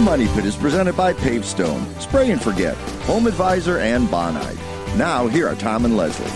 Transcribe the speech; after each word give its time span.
Money 0.00 0.24
Pit. 0.24 0.34
The 0.34 0.34
Money 0.34 0.34
Pit 0.34 0.46
is 0.46 0.56
presented 0.56 0.96
by 0.96 1.12
Pavestone, 1.12 2.00
Spray 2.00 2.30
and 2.30 2.40
Forget, 2.42 2.76
Home 3.04 3.26
Advisor, 3.26 3.78
and 3.78 4.08
Bonide. 4.08 4.56
Now, 4.96 5.26
here 5.26 5.46
are 5.46 5.54
Tom 5.54 5.84
and 5.84 5.96
Leslie. 5.96 6.30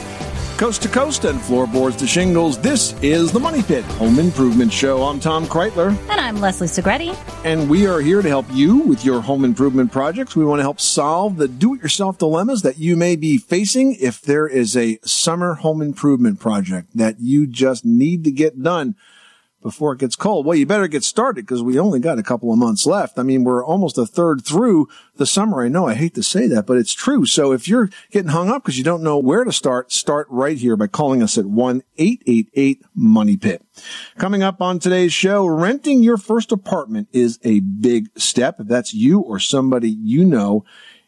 Coast 0.58 0.82
to 0.82 0.88
coast 0.88 1.24
and 1.24 1.40
floorboards 1.40 1.96
to 1.96 2.06
shingles, 2.06 2.58
this 2.58 2.94
is 3.02 3.32
the 3.32 3.40
Money 3.40 3.62
Pit 3.62 3.84
Home 3.96 4.18
Improvement 4.18 4.72
Show. 4.72 5.02
I'm 5.02 5.18
Tom 5.18 5.46
Kraeutler, 5.46 5.96
And 6.10 6.20
I'm 6.20 6.40
Leslie 6.40 6.68
Segrete. 6.68 7.16
and 7.44 7.68
we 7.68 7.86
are 7.86 8.00
here 8.00 8.22
to 8.22 8.28
help 8.28 8.46
you 8.52 8.78
with 8.78 9.04
your 9.04 9.20
home 9.22 9.44
improvement 9.44 9.90
projects. 9.90 10.36
We 10.36 10.44
want 10.44 10.60
to 10.60 10.64
help 10.64 10.80
solve 10.80 11.38
the 11.38 11.48
do 11.48 11.74
it 11.74 11.82
yourself 11.82 12.18
dilemmas 12.18 12.62
that 12.62 12.78
you 12.78 12.96
may 12.96 13.16
be 13.16 13.38
facing 13.38 13.96
if 13.98 14.20
there 14.20 14.46
is 14.46 14.76
a 14.76 14.98
summer 15.04 15.54
home 15.54 15.82
improvement 15.82 16.38
project 16.38 16.90
that 16.94 17.16
you 17.18 17.46
just 17.46 17.84
need 17.84 18.24
to 18.24 18.30
get 18.30 18.62
done 18.62 18.94
before 19.64 19.94
it 19.94 19.98
gets 19.98 20.14
cold. 20.14 20.44
Well, 20.44 20.56
you 20.56 20.66
better 20.66 20.88
get 20.88 21.02
started 21.02 21.46
because 21.46 21.62
we 21.62 21.78
only 21.78 21.98
got 21.98 22.18
a 22.18 22.22
couple 22.22 22.52
of 22.52 22.58
months 22.58 22.84
left. 22.84 23.18
I 23.18 23.22
mean, 23.22 23.44
we're 23.44 23.64
almost 23.64 23.96
a 23.96 24.04
third 24.04 24.44
through 24.44 24.88
the 25.16 25.24
summer. 25.24 25.64
I 25.64 25.68
know 25.68 25.88
I 25.88 25.94
hate 25.94 26.14
to 26.16 26.22
say 26.22 26.46
that, 26.48 26.66
but 26.66 26.76
it's 26.76 26.92
true. 26.92 27.24
So 27.24 27.52
if 27.52 27.66
you're 27.66 27.88
getting 28.10 28.30
hung 28.30 28.50
up 28.50 28.62
because 28.62 28.76
you 28.76 28.84
don't 28.84 29.02
know 29.02 29.16
where 29.16 29.42
to 29.42 29.52
start, 29.52 29.90
start 29.90 30.26
right 30.28 30.58
here 30.58 30.76
by 30.76 30.86
calling 30.86 31.22
us 31.22 31.38
at 31.38 31.46
1-888-MONEY-PIT. 31.46 33.64
Coming 34.18 34.42
up 34.42 34.60
on 34.60 34.78
today's 34.78 35.14
show, 35.14 35.46
renting 35.46 36.02
your 36.02 36.18
first 36.18 36.52
apartment 36.52 37.08
is 37.12 37.38
a 37.42 37.60
big 37.60 38.10
step. 38.16 38.60
If 38.60 38.68
that's 38.68 38.92
you 38.92 39.20
or 39.20 39.40
somebody 39.40 39.88
you 39.90 40.26
know, 40.26 40.66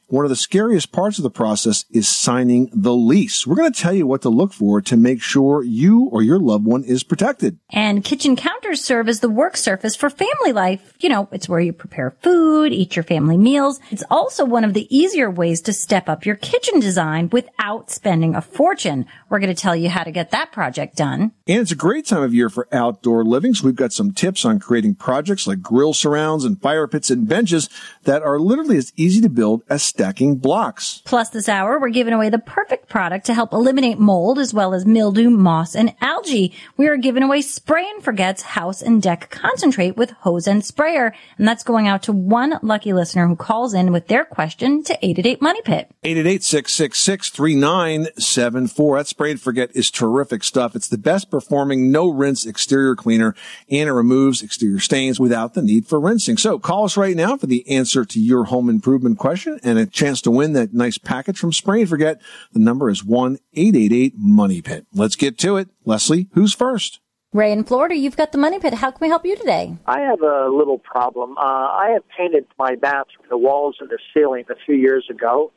one 0.08 0.24
of 0.24 0.28
the 0.28 0.36
scariest 0.36 0.92
parts 0.92 1.18
of 1.18 1.24
the 1.24 1.30
process 1.30 1.84
is 1.90 2.08
signing 2.08 2.70
the 2.72 2.94
lease. 2.94 3.44
We're 3.44 3.56
going 3.56 3.72
to 3.72 3.80
tell 3.80 3.92
you 3.92 4.06
what 4.06 4.22
to 4.22 4.28
look 4.28 4.52
for 4.52 4.80
to 4.82 4.96
make 4.96 5.20
sure 5.20 5.64
you 5.64 6.04
or 6.12 6.22
your 6.22 6.38
loved 6.38 6.64
one 6.64 6.84
is 6.84 7.02
protected. 7.02 7.58
And 7.70 8.04
kitchen 8.04 8.36
counters 8.36 8.84
serve 8.84 9.08
as 9.08 9.18
the 9.18 9.28
work 9.28 9.56
surface 9.56 9.96
for 9.96 10.08
family 10.08 10.52
life. 10.52 10.94
You 11.00 11.08
know, 11.08 11.28
it's 11.32 11.48
where 11.48 11.58
you 11.58 11.72
prepare 11.72 12.12
food, 12.22 12.72
eat 12.72 12.94
your 12.94 13.02
family 13.02 13.36
meals. 13.36 13.80
It's 13.90 14.04
also 14.08 14.44
one 14.44 14.62
of 14.62 14.74
the 14.74 14.96
easier 14.96 15.28
ways 15.28 15.60
to 15.62 15.72
step 15.72 16.08
up 16.08 16.24
your 16.24 16.36
kitchen 16.36 16.78
design 16.78 17.28
without 17.32 17.90
spending 17.90 18.36
a 18.36 18.40
fortune. 18.40 19.06
We're 19.28 19.40
going 19.40 19.54
to 19.54 19.60
tell 19.60 19.74
you 19.74 19.88
how 19.88 20.04
to 20.04 20.12
get 20.12 20.30
that 20.30 20.52
project 20.52 20.96
done. 20.96 21.32
And 21.48 21.60
it's 21.60 21.72
a 21.72 21.76
great 21.76 22.06
time 22.06 22.22
of 22.22 22.32
year 22.32 22.48
for 22.48 22.68
outdoor 22.70 23.24
living. 23.24 23.54
So 23.54 23.66
we've 23.66 23.74
got 23.74 23.92
some 23.92 24.12
tips 24.12 24.44
on 24.44 24.60
creating 24.60 24.94
projects 24.94 25.48
like 25.48 25.62
grill 25.62 25.94
surrounds 25.94 26.44
and 26.44 26.60
fire 26.60 26.86
pits 26.86 27.10
and 27.10 27.28
benches 27.28 27.68
that 28.04 28.22
are 28.22 28.38
literally 28.38 28.76
as 28.76 28.92
easy 28.96 29.20
to 29.20 29.28
build 29.28 29.62
as 29.68 29.82
stacking 29.96 30.36
blocks. 30.36 31.00
Plus 31.06 31.30
this 31.30 31.48
hour, 31.48 31.80
we're 31.80 31.88
giving 31.88 32.12
away 32.12 32.28
the 32.28 32.38
perfect 32.38 32.86
product 32.86 33.24
to 33.24 33.32
help 33.32 33.54
eliminate 33.54 33.98
mold 33.98 34.38
as 34.38 34.52
well 34.52 34.74
as 34.74 34.84
mildew, 34.84 35.30
moss, 35.30 35.74
and 35.74 35.94
algae. 36.02 36.52
We 36.76 36.86
are 36.88 36.98
giving 36.98 37.22
away 37.22 37.40
Spray 37.40 37.88
and 37.88 38.04
Forget's 38.04 38.42
house 38.42 38.82
and 38.82 39.00
deck 39.00 39.30
concentrate 39.30 39.96
with 39.96 40.10
hose 40.10 40.46
and 40.46 40.62
sprayer. 40.62 41.14
And 41.38 41.48
that's 41.48 41.64
going 41.64 41.88
out 41.88 42.02
to 42.02 42.12
one 42.12 42.58
lucky 42.60 42.92
listener 42.92 43.26
who 43.26 43.36
calls 43.36 43.72
in 43.72 43.90
with 43.90 44.08
their 44.08 44.26
question 44.26 44.84
to 44.84 44.92
888 45.02 45.40
Money 45.40 45.62
Pit. 45.62 45.90
888-666-3974. 46.04 48.98
That 48.98 49.06
spray 49.06 49.30
and 49.30 49.40
forget 49.40 49.74
is 49.74 49.90
terrific 49.90 50.44
stuff. 50.44 50.76
It's 50.76 50.88
the 50.88 50.98
best 50.98 51.30
performing 51.30 51.90
no 51.90 52.10
rinse 52.10 52.44
exterior 52.44 52.94
cleaner 52.94 53.34
and 53.70 53.88
it 53.88 53.92
removes 53.92 54.42
exterior 54.42 54.78
stains 54.78 55.18
without 55.18 55.54
the 55.54 55.62
need 55.62 55.86
for 55.86 55.98
rinsing. 55.98 56.36
So 56.36 56.58
call 56.58 56.84
us 56.84 56.98
right 56.98 57.16
now 57.16 57.38
for 57.38 57.46
the 57.46 57.66
answer 57.70 58.04
to 58.04 58.20
your 58.20 58.44
home 58.44 58.68
improvement 58.68 59.18
question 59.18 59.58
and 59.62 59.85
a 59.86 59.90
chance 59.90 60.20
to 60.22 60.30
win 60.30 60.52
that 60.54 60.74
nice 60.74 60.98
package 60.98 61.38
from 61.38 61.52
Spray 61.52 61.80
and 61.80 61.88
Forget. 61.88 62.20
The 62.52 62.60
number 62.60 62.90
is 62.90 63.02
1-888-MONEY-PIT. 63.02 64.86
Let's 64.92 65.16
get 65.16 65.38
to 65.38 65.56
it. 65.56 65.68
Leslie, 65.84 66.28
who's 66.32 66.54
first? 66.54 67.00
Ray 67.32 67.52
in 67.52 67.64
Florida, 67.64 67.96
you've 67.96 68.16
got 68.16 68.32
the 68.32 68.38
Money 68.38 68.58
Pit. 68.58 68.74
How 68.74 68.90
can 68.90 68.98
we 69.00 69.08
help 69.08 69.26
you 69.26 69.36
today? 69.36 69.76
I 69.86 70.00
have 70.00 70.22
a 70.22 70.48
little 70.48 70.78
problem. 70.78 71.36
Uh, 71.36 71.42
I 71.42 71.90
have 71.92 72.02
painted 72.16 72.46
my 72.58 72.76
bathroom, 72.76 73.26
the 73.28 73.36
walls 73.36 73.76
and 73.80 73.90
the 73.90 73.98
ceiling 74.14 74.44
a 74.50 74.54
few 74.64 74.74
years 74.74 75.06
ago, 75.10 75.52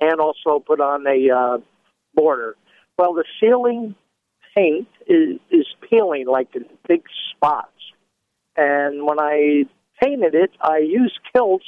and 0.00 0.20
also 0.20 0.60
put 0.60 0.80
on 0.80 1.06
a 1.06 1.30
uh, 1.34 1.58
border. 2.14 2.56
Well, 2.96 3.14
the 3.14 3.24
ceiling 3.40 3.94
paint 4.54 4.88
is, 5.06 5.38
is 5.50 5.66
peeling 5.88 6.26
like 6.26 6.54
in 6.54 6.64
big 6.86 7.02
spots. 7.34 7.72
And 8.56 9.06
when 9.06 9.18
I 9.18 9.64
painted 10.00 10.34
it, 10.34 10.50
I 10.60 10.78
used 10.78 11.18
Kilz, 11.34 11.60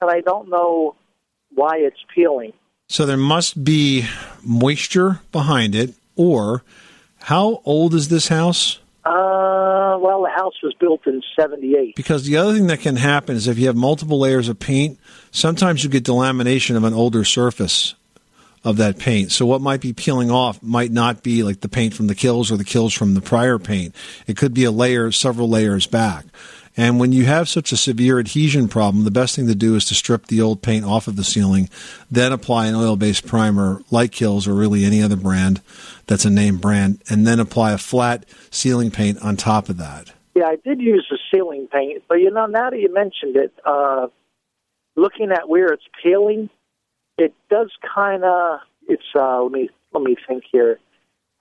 and 0.00 0.10
I 0.10 0.20
don't 0.20 0.48
know 0.48 0.94
why 1.54 1.76
it's 1.78 2.00
peeling. 2.14 2.52
So 2.88 3.06
there 3.06 3.16
must 3.16 3.62
be 3.62 4.06
moisture 4.42 5.20
behind 5.30 5.74
it 5.74 5.94
or 6.16 6.62
how 7.22 7.60
old 7.64 7.94
is 7.94 8.08
this 8.08 8.28
house? 8.28 8.78
Uh, 9.04 9.96
well, 10.00 10.22
the 10.22 10.32
house 10.34 10.54
was 10.62 10.74
built 10.78 11.06
in 11.06 11.22
78. 11.38 11.96
Because 11.96 12.24
the 12.24 12.36
other 12.36 12.52
thing 12.52 12.66
that 12.66 12.80
can 12.80 12.96
happen 12.96 13.36
is 13.36 13.48
if 13.48 13.58
you 13.58 13.66
have 13.66 13.76
multiple 13.76 14.18
layers 14.18 14.48
of 14.48 14.58
paint, 14.58 14.98
sometimes 15.30 15.84
you 15.84 15.90
get 15.90 16.04
delamination 16.04 16.76
of 16.76 16.84
an 16.84 16.92
older 16.92 17.24
surface 17.24 17.94
of 18.62 18.76
that 18.76 18.98
paint. 18.98 19.32
So 19.32 19.46
what 19.46 19.62
might 19.62 19.80
be 19.80 19.92
peeling 19.92 20.30
off 20.30 20.62
might 20.62 20.90
not 20.90 21.22
be 21.22 21.42
like 21.42 21.60
the 21.60 21.68
paint 21.68 21.94
from 21.94 22.08
the 22.08 22.14
Kilz 22.14 22.50
or 22.50 22.56
the 22.56 22.64
Kilz 22.64 22.96
from 22.96 23.14
the 23.14 23.22
prior 23.22 23.58
paint. 23.58 23.94
It 24.26 24.36
could 24.36 24.52
be 24.52 24.64
a 24.64 24.70
layer, 24.70 25.10
several 25.12 25.48
layers 25.48 25.86
back. 25.86 26.26
And 26.76 27.00
when 27.00 27.12
you 27.12 27.26
have 27.26 27.48
such 27.48 27.72
a 27.72 27.76
severe 27.76 28.18
adhesion 28.18 28.68
problem, 28.68 29.04
the 29.04 29.10
best 29.10 29.36
thing 29.36 29.46
to 29.48 29.54
do 29.54 29.74
is 29.74 29.84
to 29.86 29.94
strip 29.94 30.26
the 30.26 30.40
old 30.40 30.62
paint 30.62 30.84
off 30.84 31.08
of 31.08 31.16
the 31.16 31.24
ceiling, 31.24 31.68
then 32.10 32.32
apply 32.32 32.66
an 32.66 32.74
oil-based 32.74 33.26
primer 33.26 33.82
like 33.90 34.12
Kilz 34.12 34.46
or 34.46 34.54
really 34.54 34.84
any 34.84 35.02
other 35.02 35.16
brand 35.16 35.60
that's 36.06 36.24
a 36.24 36.30
name 36.30 36.58
brand, 36.58 37.02
and 37.08 37.26
then 37.26 37.40
apply 37.40 37.72
a 37.72 37.78
flat 37.78 38.24
ceiling 38.50 38.90
paint 38.90 39.18
on 39.22 39.36
top 39.36 39.68
of 39.68 39.76
that. 39.78 40.12
Yeah, 40.34 40.46
I 40.46 40.56
did 40.56 40.80
use 40.80 41.06
the 41.10 41.18
ceiling 41.32 41.68
paint, 41.72 42.04
but 42.08 42.16
you 42.16 42.30
know, 42.30 42.46
now 42.46 42.70
that 42.70 42.78
you 42.78 42.92
mentioned 42.92 43.36
it, 43.36 43.52
uh, 43.64 44.06
looking 44.96 45.32
at 45.32 45.48
where 45.48 45.72
it's 45.72 45.84
peeling, 46.02 46.50
it 47.18 47.34
does 47.50 47.70
kind 47.94 48.24
of. 48.24 48.60
It's 48.88 49.02
uh, 49.14 49.42
let 49.42 49.52
me 49.52 49.70
let 49.92 50.02
me 50.02 50.16
think 50.26 50.44
here. 50.50 50.78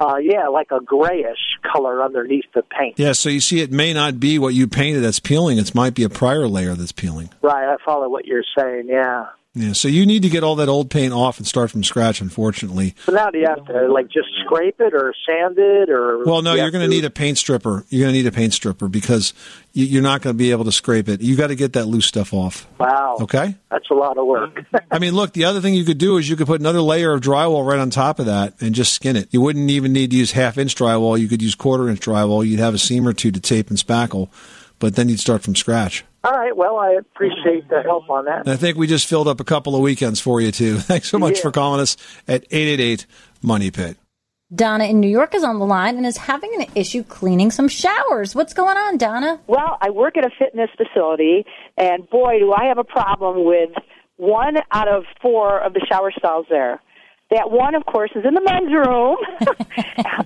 Uh, 0.02 0.16
yeah, 0.18 0.48
like 0.48 0.72
a 0.72 0.80
grayish 0.80 1.58
color 1.62 2.02
underneath 2.02 2.46
the 2.54 2.62
paint. 2.62 2.98
Yeah, 2.98 3.12
so 3.12 3.28
you 3.28 3.42
see, 3.42 3.60
it 3.60 3.72
may 3.72 3.94
not 3.94 4.20
be 4.20 4.40
what 4.40 4.54
you 4.54 4.66
painted 4.68 5.02
that's 5.02 5.20
peeling. 5.20 5.58
It 5.58 5.76
might 5.76 5.94
be 5.94 6.04
a 6.04 6.10
prior 6.10 6.48
layer 6.48 6.74
that's 6.74 6.94
peeling. 6.94 7.30
Right, 7.42 7.68
I 7.68 7.76
follow 7.84 8.08
what 8.08 8.26
you're 8.26 8.46
saying. 8.58 8.88
Yeah. 8.88 9.26
Yeah, 9.56 9.74
so 9.74 9.88
you 9.88 10.06
need 10.06 10.22
to 10.22 10.30
get 10.30 10.44
all 10.44 10.56
that 10.58 10.70
old 10.70 10.92
paint 10.92 11.12
off 11.12 11.40
and 11.40 11.48
start 11.48 11.72
from 11.72 11.84
scratch. 11.84 12.22
Unfortunately, 12.22 12.94
So 13.06 13.14
now 13.14 13.32
do 13.32 13.40
you 13.40 13.48
have 13.48 13.66
to 13.66 13.92
like 13.92 14.06
just 14.08 14.28
scrape 14.46 14.80
it 14.80 14.94
or 14.94 15.12
sand 15.28 15.58
it 15.58 15.90
or? 15.90 16.24
well, 16.24 16.44
no, 16.44 16.54
you 16.54 16.62
you're 16.62 16.70
going 16.70 16.84
to 16.88 16.88
need 16.88 17.04
a 17.04 17.10
paint 17.10 17.40
stripper. 17.40 17.84
You're 17.90 18.04
going 18.06 18.14
to 18.14 18.18
need 18.20 18.28
a 18.28 18.32
paint 18.32 18.54
stripper 18.54 18.88
because 18.88 19.34
you- 19.74 19.88
you're 19.88 20.04
not 20.04 20.22
going 20.22 20.36
to 20.36 20.38
be 20.38 20.52
able 20.52 20.66
to 20.66 20.72
scrape 20.72 21.10
it. 21.10 21.22
You 21.22 21.36
got 21.36 21.48
to 21.48 21.56
get 21.56 21.74
that 21.74 21.88
loose 21.88 22.06
stuff 22.06 22.32
off. 22.32 22.68
Wow. 22.80 23.18
Okay. 23.22 23.56
That's 23.72 23.90
a 23.90 23.96
lot 23.96 24.20
of 24.20 24.28
work. 24.28 24.64
I 24.92 25.00
mean, 25.00 25.16
look, 25.16 25.34
the 25.34 25.46
other 25.46 25.62
thing 25.62 25.74
you 25.74 25.84
could 25.84 25.98
do 25.98 26.18
is 26.18 26.30
you 26.30 26.36
could 26.36 26.48
put 26.48 26.60
another 26.60 26.82
layer 26.82 27.12
of 27.14 27.22
drywall 27.22 27.66
right 27.68 27.80
on 27.80 27.90
top 27.90 28.20
of 28.20 28.28
that 28.28 28.54
and 28.62 28.76
just 28.76 28.94
skin 28.94 29.16
it. 29.16 29.30
You 29.32 29.42
wouldn't 29.42 29.72
even 29.72 29.92
need 29.94 30.12
to 30.12 30.18
use 30.18 30.32
half 30.34 30.60
inch 30.60 30.76
drywall. 30.76 31.20
You 31.20 31.28
could 31.28 31.42
use 31.42 31.56
quarter 31.56 31.90
inch 31.90 32.02
drywall. 32.02 32.48
You'd 32.48 32.60
have 32.60 32.76
a 32.76 32.80
seam 32.80 33.08
or 33.08 33.14
two 33.14 33.32
to 33.32 33.40
tape 33.40 33.70
and 33.70 33.80
spackle, 33.80 34.30
but 34.78 34.96
then 34.96 35.10
you'd 35.10 35.20
start 35.20 35.42
from 35.42 35.56
scratch. 35.56 36.06
All 36.24 36.32
right. 36.32 36.56
Well, 36.56 36.78
I 36.78 36.94
appreciate 36.94 37.70
the 37.70 37.82
help 37.84 38.10
on 38.10 38.26
that. 38.26 38.40
And 38.42 38.50
I 38.50 38.56
think 38.58 38.78
we 38.78 38.88
just 38.88 39.08
filled 39.08 39.28
up 39.28 39.40
a 39.40 39.44
couple 39.46 39.76
of 39.76 39.82
weekends 39.82 40.20
for 40.20 40.42
you 40.42 40.52
too. 40.52 40.78
Thanks 40.80 41.08
so 41.10 41.18
much 41.18 41.38
Yeah. 41.38 41.42
for 41.44 41.52
calling 41.52 41.80
us 41.80 41.96
at 42.28 42.44
888 42.52 43.06
Money 43.42 43.72
Pit. 43.72 43.98
Donna 44.54 44.86
in 44.86 45.00
New 45.00 45.08
York 45.10 45.36
is 45.36 45.44
on 45.44 45.60
the 45.60 45.66
line 45.66 45.96
and 45.96 46.06
is 46.08 46.18
having 46.18 46.52
an 46.60 46.66
issue 46.74 47.04
cleaning 47.04 47.52
some 47.52 47.68
showers. 47.68 48.34
What's 48.34 48.54
going 48.54 48.78
on, 48.78 48.98
Donna? 48.98 49.40
Well, 49.46 49.78
I 49.80 49.92
work 49.92 50.18
at 50.18 50.26
a 50.26 50.32
fitness 50.40 50.70
facility, 50.76 51.46
and 51.78 52.10
boy, 52.10 52.40
do 52.40 52.52
I 52.52 52.66
have 52.66 52.80
a 52.80 52.84
problem 52.84 53.46
with 53.46 53.70
one 54.18 54.58
out 54.72 54.88
of 54.88 55.04
four 55.22 55.60
of 55.60 55.74
the 55.74 55.86
shower 55.88 56.12
stalls 56.18 56.48
there. 56.50 56.82
That 57.32 57.52
one, 57.52 57.76
of 57.76 57.86
course, 57.86 58.10
is 58.16 58.26
in 58.26 58.34
the 58.34 58.42
men's 58.42 58.74
room. 58.74 59.18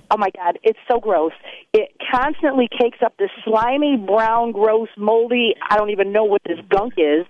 oh 0.10 0.16
my 0.16 0.30
God, 0.36 0.58
it's 0.62 0.78
so 0.90 0.98
gross. 0.98 1.32
It 1.72 1.90
constantly 2.10 2.68
cakes 2.68 2.98
up 3.04 3.16
this 3.18 3.30
slimy, 3.44 3.96
brown, 3.96 4.52
gross, 4.52 4.88
moldy, 4.96 5.54
I 5.68 5.76
don't 5.76 5.90
even 5.90 6.12
know 6.12 6.24
what 6.24 6.40
this 6.46 6.58
gunk 6.70 6.94
is 6.96 7.26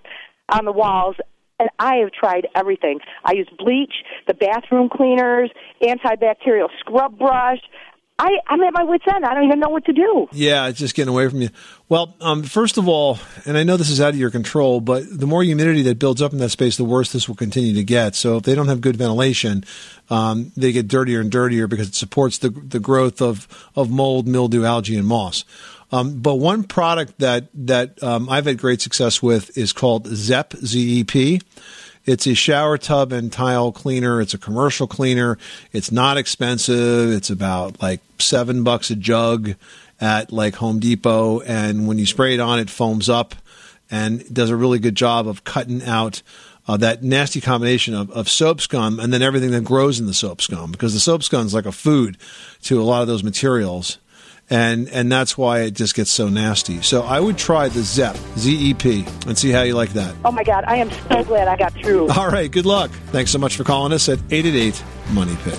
on 0.49 0.65
the 0.65 0.73
walls. 0.73 1.17
And 1.59 1.69
I 1.79 1.97
have 1.97 2.13
tried 2.13 2.49
everything. 2.55 2.99
I 3.25 3.33
use 3.33 3.49
bleach, 3.59 3.93
the 4.27 4.35
bathroom 4.35 4.89
cleaners, 4.89 5.51
antibacterial 5.83 6.69
scrub 6.81 7.19
brush. 7.19 7.61
I, 8.17 8.39
I'm 8.47 8.63
at 8.63 8.73
my 8.73 8.85
wit's 8.85 9.05
end. 9.13 9.25
I 9.25 9.35
don't 9.35 9.45
even 9.45 9.59
know 9.59 9.71
what 9.71 9.87
to 9.87 9.93
do. 9.93 10.29
Yeah, 10.31 10.69
it's 10.69 10.79
just 10.79 10.95
getting 10.95 11.13
away 11.13 11.29
from 11.29 11.43
you. 11.43 11.49
Well, 11.89 12.15
um, 12.21 12.45
first 12.45 12.79
of 12.79 12.87
all, 12.87 13.19
and 13.45 13.59
I 13.59 13.65
know 13.65 13.77
this 13.77 13.91
is 13.91 14.01
out 14.01 14.11
of 14.11 14.17
your 14.19 14.31
control, 14.31 14.81
but 14.81 15.03
the 15.11 15.27
more 15.27 15.43
humidity 15.43 15.83
that 15.83 15.99
builds 15.99 16.23
up 16.23 16.33
in 16.33 16.39
that 16.39 16.51
space, 16.51 16.77
the 16.77 16.85
worse 16.85 17.11
this 17.11 17.29
will 17.29 17.35
continue 17.35 17.75
to 17.75 17.83
get. 17.83 18.15
So 18.15 18.37
if 18.37 18.45
they 18.45 18.55
don't 18.55 18.69
have 18.69 18.81
good 18.81 18.97
ventilation, 18.97 19.65
um, 20.11 20.53
they 20.57 20.71
get 20.71 20.87
dirtier 20.87 21.21
and 21.21 21.31
dirtier 21.31 21.67
because 21.67 21.89
it 21.89 21.97
supports 21.97 22.39
the 22.39 22.51
the 22.51 22.79
growth 22.79 23.21
of 23.21 23.49
of 23.75 23.91
mold, 23.91 24.29
mildew, 24.29 24.65
algae, 24.65 24.97
and 24.97 25.09
moss. 25.09 25.45
Um, 25.91 26.21
but 26.21 26.37
one 26.37 26.63
product 26.63 27.19
that 27.19 27.49
that 27.55 28.01
um, 28.01 28.29
I've 28.29 28.47
had 28.47 28.59
great 28.59 28.81
success 28.81 29.23
with 29.23 29.59
is 29.59 29.73
called 29.73 30.07
ZEP, 30.07 30.55
Z-E-P. 30.55 31.41
It's 32.07 32.27
a 32.27 32.35
shower 32.35 32.77
tub 32.77 33.13
and 33.13 33.33
tile 33.33 33.73
cleaner. 33.73 34.21
It's 34.21 34.35
a 34.35 34.39
commercial 34.39 34.87
cleaner. 34.87 35.39
It's 35.73 35.91
not 35.91 36.19
expensive. 36.19 37.11
It's 37.11 37.31
about 37.31 37.81
like 37.81 38.01
seven 38.19 38.63
bucks 38.63 38.91
a 38.91 38.97
jug 38.97 39.55
at 40.01 40.33
like 40.33 40.57
Home 40.57 40.81
Depot. 40.81 41.41
And 41.41 41.89
when 41.89 41.99
you 41.99 42.07
spray 42.07 42.35
it 42.35 42.41
on, 42.41 42.59
it 42.59 42.69
foams 42.69 43.09
up 43.09 43.35
and 43.91 44.23
does 44.33 44.51
a 44.51 44.57
really 44.57 44.79
good 44.79 44.95
job 44.95 45.27
of 45.27 45.45
cutting 45.45 45.83
out 45.85 46.23
uh, 46.67 46.77
that 46.79 47.03
nasty 47.03 47.41
combination 47.41 47.95
of, 47.95 48.11
of 48.11 48.29
soap 48.29 48.61
scum 48.61 48.99
and 48.99 49.13
then 49.13 49.23
everything 49.23 49.51
that 49.51 49.65
grows 49.65 50.01
in 50.01 50.07
the 50.07 50.15
soap 50.15 50.41
scum 50.41 50.73
because 50.73 50.95
the 50.95 51.01
soap 51.01 51.23
scum 51.23 51.47
is 51.47 51.55
like 51.55 51.67
a 51.67 51.73
food 51.73 52.17
to 52.63 52.81
a 52.81 52.85
lot 52.85 53.03
of 53.03 53.09
those 53.09 53.23
materials. 53.23 53.99
And, 54.51 54.89
and 54.91 55.11
that's 55.11 55.39
why 55.39 55.61
it 55.61 55.73
just 55.73 55.95
gets 55.95 56.11
so 56.11 56.29
nasty. 56.29 56.83
So 56.83 57.03
I 57.03 57.19
would 57.19 57.39
try 57.39 57.69
the 57.69 57.81
ZEP, 57.81 58.17
Z-E-P, 58.37 59.07
and 59.27 59.39
see 59.39 59.51
how 59.51 59.63
you 59.63 59.75
like 59.75 59.95
that. 59.95 60.15
Oh 60.25 60.33
my 60.33 60.45
God, 60.45 60.65
I 60.67 60.77
am 60.77 60.91
so 60.91 61.25
glad 61.25 61.49
I 61.49 61.57
got 61.57 61.73
through. 61.73 62.09
All 62.11 62.29
right, 62.29 62.51
good 62.51 62.67
luck. 62.67 62.91
Thanks 63.07 63.31
so 63.31 63.39
much 63.39 63.57
for 63.57 63.65
calling 63.65 63.93
us 63.93 64.09
at 64.09 64.19
888 64.31 64.83
Money 65.13 65.37
Pit. 65.45 65.59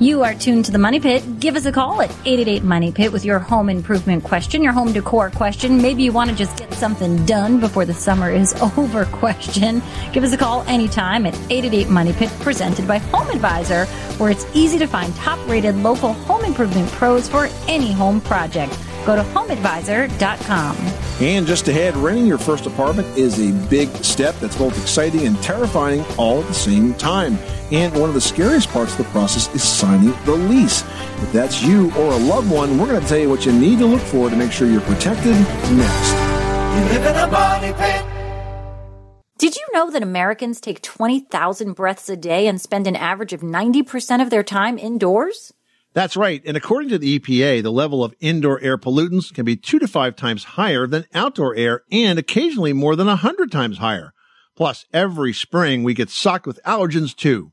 You 0.00 0.24
are 0.24 0.34
tuned 0.34 0.64
to 0.64 0.72
the 0.72 0.78
Money 0.78 0.98
Pit. 0.98 1.38
Give 1.38 1.54
us 1.54 1.66
a 1.66 1.72
call 1.72 2.02
at 2.02 2.10
888 2.10 2.64
Money 2.64 2.90
Pit 2.90 3.12
with 3.12 3.24
your 3.24 3.38
home 3.38 3.70
improvement 3.70 4.24
question, 4.24 4.60
your 4.60 4.72
home 4.72 4.92
decor 4.92 5.30
question. 5.30 5.80
Maybe 5.80 6.02
you 6.02 6.10
want 6.10 6.30
to 6.30 6.36
just 6.36 6.56
get 6.56 6.74
something 6.74 7.24
done 7.26 7.60
before 7.60 7.84
the 7.84 7.94
summer 7.94 8.28
is 8.28 8.52
over 8.76 9.04
question. 9.04 9.80
Give 10.12 10.24
us 10.24 10.32
a 10.32 10.36
call 10.36 10.62
anytime 10.62 11.26
at 11.26 11.34
888 11.48 11.88
Money 11.90 12.12
Pit, 12.12 12.30
presented 12.40 12.88
by 12.88 12.98
Home 12.98 13.30
Advisor, 13.30 13.84
where 14.18 14.30
it's 14.30 14.44
easy 14.52 14.78
to 14.80 14.86
find 14.88 15.14
top 15.14 15.38
rated 15.48 15.76
local 15.76 16.12
home 16.12 16.44
improvement 16.44 16.90
pros 16.90 17.28
for 17.28 17.48
any 17.68 17.92
home 17.92 18.20
project. 18.20 18.76
Go 19.06 19.14
to 19.14 19.22
homeadvisor.com. 19.22 20.76
And 21.20 21.46
just 21.46 21.68
ahead, 21.68 21.96
renting 21.96 22.26
your 22.26 22.38
first 22.38 22.66
apartment 22.66 23.06
is 23.16 23.38
a 23.38 23.52
big 23.68 23.88
step 23.98 24.34
that's 24.40 24.56
both 24.56 24.76
exciting 24.80 25.24
and 25.24 25.40
terrifying 25.40 26.04
all 26.18 26.40
at 26.40 26.48
the 26.48 26.54
same 26.54 26.94
time. 26.94 27.38
And 27.70 27.94
one 27.94 28.08
of 28.08 28.14
the 28.14 28.20
scariest 28.20 28.68
parts 28.68 28.92
of 28.92 28.98
the 28.98 29.04
process 29.04 29.52
is 29.54 29.62
signing 29.62 30.12
the 30.24 30.34
lease. 30.34 30.82
If 31.22 31.32
that's 31.32 31.62
you 31.62 31.90
or 31.94 32.12
a 32.12 32.16
loved 32.16 32.50
one, 32.50 32.78
we're 32.78 32.88
going 32.88 33.00
to 33.00 33.08
tell 33.08 33.18
you 33.18 33.30
what 33.30 33.46
you 33.46 33.52
need 33.52 33.78
to 33.78 33.86
look 33.86 34.02
for 34.02 34.28
to 34.28 34.36
make 34.36 34.52
sure 34.52 34.68
you're 34.68 34.80
protected 34.82 35.32
next. 35.32 36.12
You 36.74 36.84
live 36.92 37.06
in 37.06 37.16
a 37.16 37.26
money 37.26 37.72
pit. 37.72 38.04
Did 39.38 39.56
you 39.56 39.66
know 39.72 39.90
that 39.90 40.02
Americans 40.02 40.60
take 40.60 40.82
20,000 40.82 41.72
breaths 41.72 42.08
a 42.08 42.16
day 42.16 42.46
and 42.46 42.60
spend 42.60 42.86
an 42.86 42.96
average 42.96 43.32
of 43.32 43.40
90% 43.40 44.22
of 44.22 44.30
their 44.30 44.42
time 44.42 44.78
indoors? 44.78 45.52
That's 45.94 46.16
right. 46.16 46.42
And 46.44 46.56
according 46.56 46.90
to 46.90 46.98
the 46.98 47.18
EPA, 47.18 47.62
the 47.62 47.72
level 47.72 48.02
of 48.02 48.14
indoor 48.20 48.60
air 48.60 48.76
pollutants 48.76 49.32
can 49.32 49.44
be 49.44 49.56
two 49.56 49.78
to 49.78 49.86
five 49.86 50.16
times 50.16 50.44
higher 50.44 50.86
than 50.86 51.06
outdoor 51.14 51.54
air 51.54 51.82
and 51.90 52.18
occasionally 52.18 52.72
more 52.72 52.96
than 52.96 53.08
a 53.08 53.16
hundred 53.16 53.52
times 53.52 53.78
higher. 53.78 54.12
Plus, 54.56 54.86
every 54.92 55.32
spring 55.32 55.82
we 55.82 55.94
get 55.94 56.10
socked 56.10 56.46
with 56.46 56.60
allergens 56.64 57.14
too. 57.14 57.52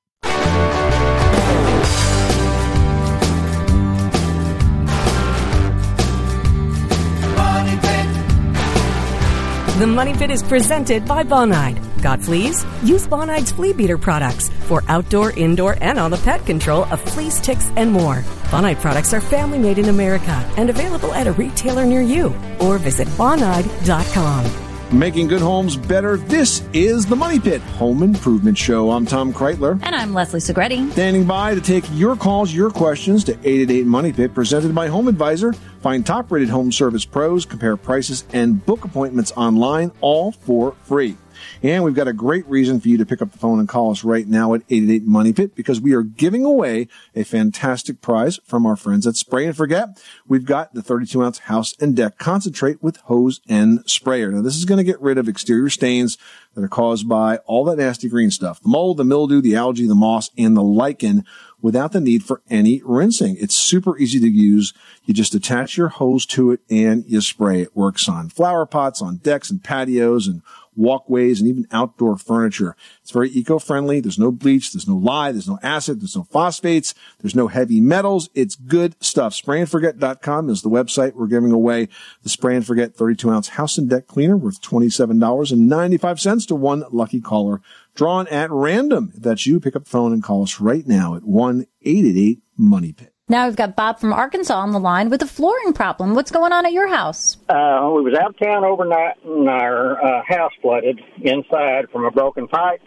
The 9.81 9.87
Money 9.87 10.13
Pit 10.13 10.29
is 10.29 10.43
presented 10.43 11.07
by 11.07 11.23
Bonide. 11.23 12.03
Got 12.03 12.21
fleas? 12.21 12.63
Use 12.83 13.07
Bonide's 13.07 13.51
flea 13.51 13.73
beater 13.73 13.97
products 13.97 14.49
for 14.67 14.83
outdoor, 14.87 15.31
indoor, 15.31 15.75
and 15.81 15.97
on 15.97 16.11
the 16.11 16.17
pet 16.17 16.45
control 16.45 16.83
of 16.93 17.01
fleas, 17.01 17.41
ticks, 17.41 17.71
and 17.75 17.91
more. 17.91 18.17
Bonide 18.51 18.79
products 18.79 19.11
are 19.11 19.21
family 19.21 19.57
made 19.57 19.79
in 19.79 19.89
America 19.89 20.33
and 20.55 20.69
available 20.69 21.11
at 21.15 21.25
a 21.25 21.31
retailer 21.31 21.83
near 21.83 22.01
you 22.01 22.27
or 22.59 22.77
visit 22.77 23.07
bonide.com. 23.17 24.70
Making 24.91 25.27
good 25.29 25.39
homes 25.39 25.77
better. 25.77 26.17
This 26.17 26.65
is 26.73 27.05
the 27.05 27.15
Money 27.15 27.39
Pit 27.39 27.61
Home 27.61 28.03
Improvement 28.03 28.57
Show. 28.57 28.91
I'm 28.91 29.05
Tom 29.05 29.31
Kraeutler. 29.31 29.79
And 29.83 29.95
I'm 29.95 30.13
Leslie 30.13 30.41
Segrete. 30.41 30.91
Standing 30.91 31.23
by 31.23 31.55
to 31.55 31.61
take 31.61 31.85
your 31.93 32.17
calls, 32.17 32.53
your 32.53 32.69
questions 32.69 33.23
to 33.23 33.31
888 33.31 33.85
Money 33.85 34.11
Pit, 34.11 34.33
presented 34.33 34.75
by 34.75 34.87
Home 34.87 35.07
Advisor. 35.07 35.53
Find 35.81 36.05
top 36.05 36.29
rated 36.29 36.49
home 36.49 36.73
service 36.73 37.05
pros, 37.05 37.45
compare 37.45 37.77
prices, 37.77 38.25
and 38.33 38.65
book 38.65 38.83
appointments 38.83 39.31
online, 39.37 39.93
all 40.01 40.33
for 40.33 40.75
free. 40.83 41.15
And 41.63 41.83
we've 41.83 41.95
got 41.95 42.07
a 42.07 42.13
great 42.13 42.45
reason 42.47 42.79
for 42.79 42.87
you 42.87 42.97
to 42.97 43.05
pick 43.05 43.21
up 43.21 43.31
the 43.31 43.37
phone 43.37 43.59
and 43.59 43.67
call 43.67 43.91
us 43.91 44.03
right 44.03 44.27
now 44.27 44.53
at 44.53 44.61
888 44.69 45.03
Money 45.03 45.33
Pit 45.33 45.55
because 45.55 45.79
we 45.79 45.93
are 45.93 46.03
giving 46.03 46.45
away 46.45 46.87
a 47.15 47.23
fantastic 47.23 48.01
prize 48.01 48.39
from 48.45 48.65
our 48.65 48.75
friends 48.75 49.05
at 49.05 49.15
Spray 49.15 49.45
and 49.45 49.55
Forget. 49.55 50.01
We've 50.27 50.45
got 50.45 50.73
the 50.73 50.81
32 50.81 51.23
ounce 51.23 51.39
house 51.39 51.73
and 51.79 51.95
deck 51.95 52.17
concentrate 52.17 52.81
with 52.81 52.97
hose 52.97 53.41
and 53.47 53.83
sprayer. 53.85 54.31
Now 54.31 54.41
this 54.41 54.57
is 54.57 54.65
going 54.65 54.77
to 54.77 54.83
get 54.83 55.01
rid 55.01 55.17
of 55.17 55.27
exterior 55.27 55.69
stains 55.69 56.17
that 56.53 56.63
are 56.63 56.69
caused 56.69 57.07
by 57.07 57.37
all 57.45 57.63
that 57.65 57.77
nasty 57.77 58.09
green 58.09 58.29
stuff, 58.31 58.61
the 58.61 58.69
mold, 58.69 58.97
the 58.97 59.05
mildew, 59.05 59.41
the 59.41 59.55
algae, 59.55 59.87
the 59.87 59.95
moss, 59.95 60.29
and 60.37 60.55
the 60.55 60.63
lichen 60.63 61.23
without 61.61 61.91
the 61.91 62.01
need 62.01 62.23
for 62.23 62.41
any 62.49 62.81
rinsing. 62.83 63.37
It's 63.39 63.55
super 63.55 63.97
easy 63.97 64.19
to 64.19 64.27
use. 64.27 64.73
You 65.05 65.13
just 65.13 65.35
attach 65.35 65.77
your 65.77 65.89
hose 65.89 66.25
to 66.27 66.51
it 66.51 66.61
and 66.69 67.05
you 67.07 67.21
spray. 67.21 67.61
It 67.61 67.75
works 67.75 68.09
on 68.09 68.29
flower 68.29 68.65
pots, 68.65 69.01
on 69.01 69.17
decks 69.17 69.49
and 69.49 69.63
patios 69.63 70.27
and 70.27 70.41
walkways 70.75 71.39
and 71.39 71.49
even 71.49 71.67
outdoor 71.71 72.17
furniture. 72.17 72.75
It's 73.01 73.11
very 73.11 73.29
eco-friendly. 73.29 73.99
There's 73.99 74.19
no 74.19 74.31
bleach. 74.31 74.71
There's 74.71 74.87
no 74.87 74.95
lye. 74.95 75.31
There's 75.31 75.49
no 75.49 75.59
acid. 75.61 76.01
There's 76.01 76.15
no 76.15 76.23
phosphates. 76.23 76.93
There's 77.19 77.35
no 77.35 77.47
heavy 77.47 77.81
metals. 77.81 78.29
It's 78.33 78.55
good 78.55 78.95
stuff. 79.03 79.33
Sprayandforget.com 79.33 80.49
is 80.49 80.61
the 80.61 80.69
website. 80.69 81.13
We're 81.13 81.27
giving 81.27 81.51
away 81.51 81.89
the 82.23 82.29
Spray 82.29 82.55
and 82.55 82.65
Forget 82.65 82.95
32 82.95 83.29
ounce 83.29 83.49
house 83.49 83.77
and 83.77 83.89
deck 83.89 84.07
cleaner 84.07 84.37
worth 84.37 84.61
$27.95 84.61 86.47
to 86.47 86.55
one 86.55 86.83
lucky 86.91 87.21
caller 87.21 87.61
drawn 87.95 88.27
at 88.27 88.49
random. 88.51 89.11
If 89.15 89.23
that's 89.23 89.45
you, 89.45 89.59
pick 89.59 89.75
up 89.75 89.83
the 89.83 89.89
phone 89.89 90.13
and 90.13 90.23
call 90.23 90.43
us 90.43 90.61
right 90.61 90.87
now 90.87 91.15
at 91.15 91.23
1-888-MONEY 91.23 92.93
PIT. 92.93 93.10
Now 93.31 93.47
we've 93.47 93.55
got 93.55 93.77
Bob 93.77 93.97
from 93.97 94.11
Arkansas 94.11 94.59
on 94.59 94.73
the 94.73 94.79
line 94.79 95.09
with 95.09 95.21
a 95.21 95.25
flooring 95.25 95.71
problem. 95.71 96.15
What's 96.15 96.31
going 96.31 96.51
on 96.51 96.65
at 96.65 96.73
your 96.73 96.89
house? 96.89 97.37
Uh, 97.47 97.89
we 97.95 98.01
was 98.01 98.13
out 98.21 98.31
of 98.31 98.37
town 98.37 98.65
overnight, 98.65 99.23
and 99.23 99.47
our 99.47 100.03
uh, 100.03 100.21
house 100.27 100.51
flooded 100.61 100.99
inside 101.21 101.85
from 101.93 102.03
a 102.03 102.11
broken 102.11 102.49
pipe, 102.49 102.81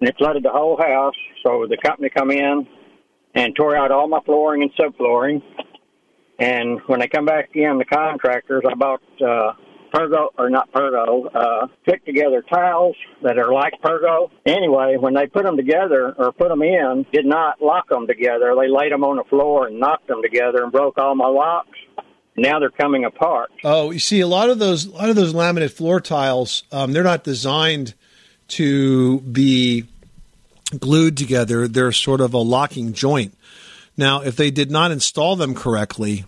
and 0.00 0.08
it 0.08 0.16
flooded 0.16 0.42
the 0.42 0.48
whole 0.48 0.78
house. 0.78 1.12
So 1.44 1.66
the 1.68 1.76
company 1.76 2.08
come 2.08 2.30
in 2.30 2.66
and 3.34 3.54
tore 3.54 3.76
out 3.76 3.90
all 3.90 4.08
my 4.08 4.20
flooring 4.24 4.62
and 4.62 4.72
subflooring. 4.74 5.42
And 6.38 6.80
when 6.86 7.00
they 7.00 7.08
come 7.08 7.26
back 7.26 7.50
in, 7.52 7.76
the 7.76 7.84
contractors, 7.84 8.64
I 8.66 8.72
bought 8.72 9.02
uh, 9.20 9.52
Pergo 9.92 10.28
or 10.38 10.50
not 10.50 10.72
Pergo, 10.72 11.34
uh, 11.34 11.66
fit 11.84 12.04
together 12.04 12.42
tiles 12.42 12.96
that 13.22 13.38
are 13.38 13.52
like 13.52 13.74
Pergo. 13.82 14.30
Anyway, 14.46 14.96
when 14.98 15.14
they 15.14 15.26
put 15.26 15.44
them 15.44 15.56
together 15.56 16.14
or 16.16 16.32
put 16.32 16.48
them 16.48 16.62
in, 16.62 17.06
did 17.12 17.26
not 17.26 17.60
lock 17.62 17.88
them 17.88 18.06
together. 18.06 18.54
They 18.58 18.68
laid 18.68 18.92
them 18.92 19.04
on 19.04 19.16
the 19.16 19.24
floor 19.24 19.66
and 19.66 19.78
knocked 19.80 20.08
them 20.08 20.22
together 20.22 20.62
and 20.62 20.72
broke 20.72 20.98
all 20.98 21.14
my 21.14 21.28
locks. 21.28 21.78
Now 22.36 22.60
they're 22.60 22.70
coming 22.70 23.04
apart. 23.04 23.50
Oh, 23.64 23.90
you 23.90 23.98
see, 23.98 24.20
a 24.20 24.28
lot 24.28 24.48
of 24.48 24.58
those, 24.58 24.86
a 24.86 24.90
lot 24.90 25.10
of 25.10 25.16
those 25.16 25.34
laminate 25.34 25.72
floor 25.72 26.00
tiles, 26.00 26.62
um, 26.70 26.92
they're 26.92 27.02
not 27.02 27.24
designed 27.24 27.94
to 28.48 29.20
be 29.20 29.84
glued 30.78 31.16
together. 31.16 31.66
They're 31.66 31.92
sort 31.92 32.20
of 32.20 32.34
a 32.34 32.38
locking 32.38 32.92
joint. 32.92 33.34
Now, 33.96 34.22
if 34.22 34.36
they 34.36 34.52
did 34.52 34.70
not 34.70 34.92
install 34.92 35.34
them 35.34 35.54
correctly, 35.54 36.24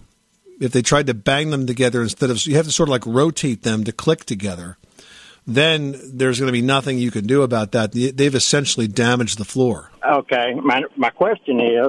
if 0.61 0.73
they 0.73 0.83
tried 0.83 1.07
to 1.09 1.15
bang 1.15 1.51
them 1.51 1.67
together 1.67 2.03
instead 2.03 2.31
of, 2.31 2.47
you 2.47 2.55
have 2.57 2.67
to 2.67 2.73
sort 2.73 2.89
of 2.89 2.93
like 2.93 3.07
rotate 3.07 3.63
them 3.63 3.83
to 3.85 3.93
click 3.93 4.25
together, 4.25 4.77
then 5.47 5.99
there's 6.13 6.39
going 6.39 6.49
to 6.49 6.53
be 6.53 6.63
nothing 6.63 6.99
you 6.99 7.11
can 7.11 7.27
do 7.27 7.43
about 7.43 7.73
that. 7.73 7.93
They've 7.93 8.35
essentially 8.35 8.87
damaged 8.87 9.39
the 9.39 9.45
floor. 9.45 9.91
Okay, 10.07 10.55
my 10.63 10.83
my 10.97 11.11
question 11.11 11.61
is, 11.61 11.89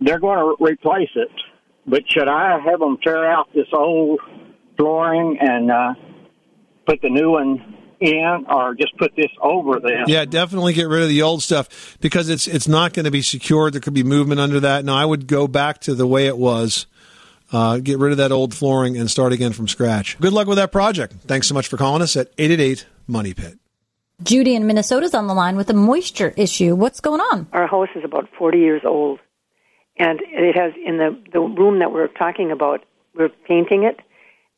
they're 0.00 0.18
going 0.18 0.38
to 0.38 0.64
replace 0.64 1.10
it. 1.14 1.30
But 1.86 2.02
should 2.08 2.28
I 2.28 2.58
have 2.60 2.80
them 2.80 2.96
tear 3.02 3.30
out 3.30 3.48
this 3.54 3.66
old 3.72 4.20
flooring 4.76 5.38
and 5.40 5.70
uh, 5.70 5.94
put 6.86 7.02
the 7.02 7.10
new 7.10 7.32
one 7.32 7.76
in, 8.00 8.44
or 8.48 8.74
just 8.74 8.96
put 8.98 9.12
this 9.16 9.30
over 9.40 9.80
this? 9.80 10.06
Yeah, 10.06 10.24
definitely 10.24 10.74
get 10.74 10.88
rid 10.88 11.02
of 11.02 11.08
the 11.08 11.22
old 11.22 11.42
stuff 11.42 11.98
because 12.00 12.28
it's 12.28 12.46
it's 12.46 12.68
not 12.68 12.94
going 12.94 13.04
to 13.04 13.10
be 13.10 13.22
secured. 13.22 13.74
There 13.74 13.80
could 13.80 13.94
be 13.94 14.04
movement 14.04 14.40
under 14.40 14.60
that. 14.60 14.84
No, 14.84 14.94
I 14.94 15.04
would 15.04 15.26
go 15.26 15.48
back 15.48 15.80
to 15.82 15.94
the 15.94 16.06
way 16.06 16.26
it 16.26 16.38
was. 16.38 16.86
Uh, 17.52 17.78
get 17.78 17.98
rid 17.98 18.12
of 18.12 18.18
that 18.18 18.32
old 18.32 18.54
flooring 18.54 18.96
and 18.96 19.10
start 19.10 19.32
again 19.32 19.52
from 19.52 19.68
scratch. 19.68 20.18
Good 20.18 20.32
luck 20.32 20.46
with 20.46 20.56
that 20.56 20.72
project. 20.72 21.12
Thanks 21.26 21.46
so 21.46 21.54
much 21.54 21.68
for 21.68 21.76
calling 21.76 22.00
us 22.00 22.16
at 22.16 22.28
888 22.38 22.86
Money 23.06 23.34
Pit. 23.34 23.58
Judy 24.22 24.54
in 24.54 24.66
Minnesota's 24.66 25.14
on 25.14 25.26
the 25.26 25.34
line 25.34 25.56
with 25.56 25.68
a 25.68 25.74
moisture 25.74 26.32
issue. 26.36 26.74
What's 26.74 27.00
going 27.00 27.20
on? 27.20 27.46
Our 27.52 27.66
house 27.66 27.88
is 27.94 28.04
about 28.04 28.28
40 28.38 28.58
years 28.58 28.82
old, 28.84 29.18
and 29.98 30.20
it 30.22 30.56
has 30.56 30.72
in 30.84 30.98
the 30.98 31.20
the 31.32 31.40
room 31.40 31.80
that 31.80 31.92
we're 31.92 32.06
talking 32.08 32.52
about. 32.52 32.84
We're 33.14 33.30
painting 33.48 33.82
it. 33.82 34.00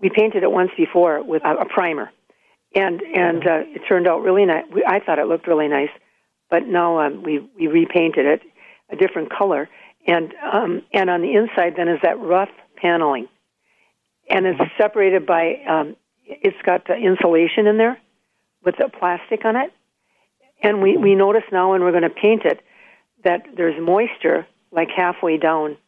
We 0.01 0.11
painted 0.11 0.43
it 0.43 0.53
once 0.53 0.71
before 0.77 1.23
with 1.23 1.43
a, 1.45 1.55
a 1.55 1.65
primer, 1.65 2.11
and 2.75 3.01
and 3.01 3.47
uh, 3.47 3.63
it 3.75 3.83
turned 3.89 4.07
out 4.07 4.23
really 4.23 4.45
nice. 4.45 4.65
I 4.87 5.01
thought 5.01 5.19
it 5.19 5.27
looked 5.27 5.47
really 5.49 5.69
nice, 5.69 5.91
but 6.51 6.67
now 6.67 7.01
um, 7.01 7.23
we 7.23 7.39
we 7.59 7.67
repainted 7.67 8.27
it 8.27 8.43
a 8.91 8.97
different 8.97 9.33
color, 9.33 9.69
and 10.07 10.35
um, 10.53 10.83
and 10.93 11.09
on 11.09 11.23
the 11.23 11.33
inside 11.33 11.75
then 11.77 11.89
is 11.89 12.01
that 12.03 12.21
rough 12.21 12.51
paneling, 12.85 13.29
and 14.29 14.47
it's 14.47 14.61
separated 14.77 15.25
by 15.25 15.55
um, 15.67 15.97
it's 16.27 16.61
got 16.65 16.89
insulation 16.91 17.67
in 17.67 17.79
there 17.79 17.99
with 18.63 18.77
the 18.77 18.91
plastic 18.91 19.45
on 19.47 19.57
it, 19.57 19.73
and 20.63 20.83
we 20.83 20.99
we 20.99 21.15
notice 21.15 21.45
now 21.51 21.73
when 21.73 21.81
we're 21.81 21.93
going 21.93 22.03
to 22.03 22.11
paint 22.11 22.45
it 22.45 22.61
that 23.25 23.47
there's 23.57 23.81
moisture 23.81 24.47
like 24.71 24.89
halfway 24.95 25.39
down 25.39 25.79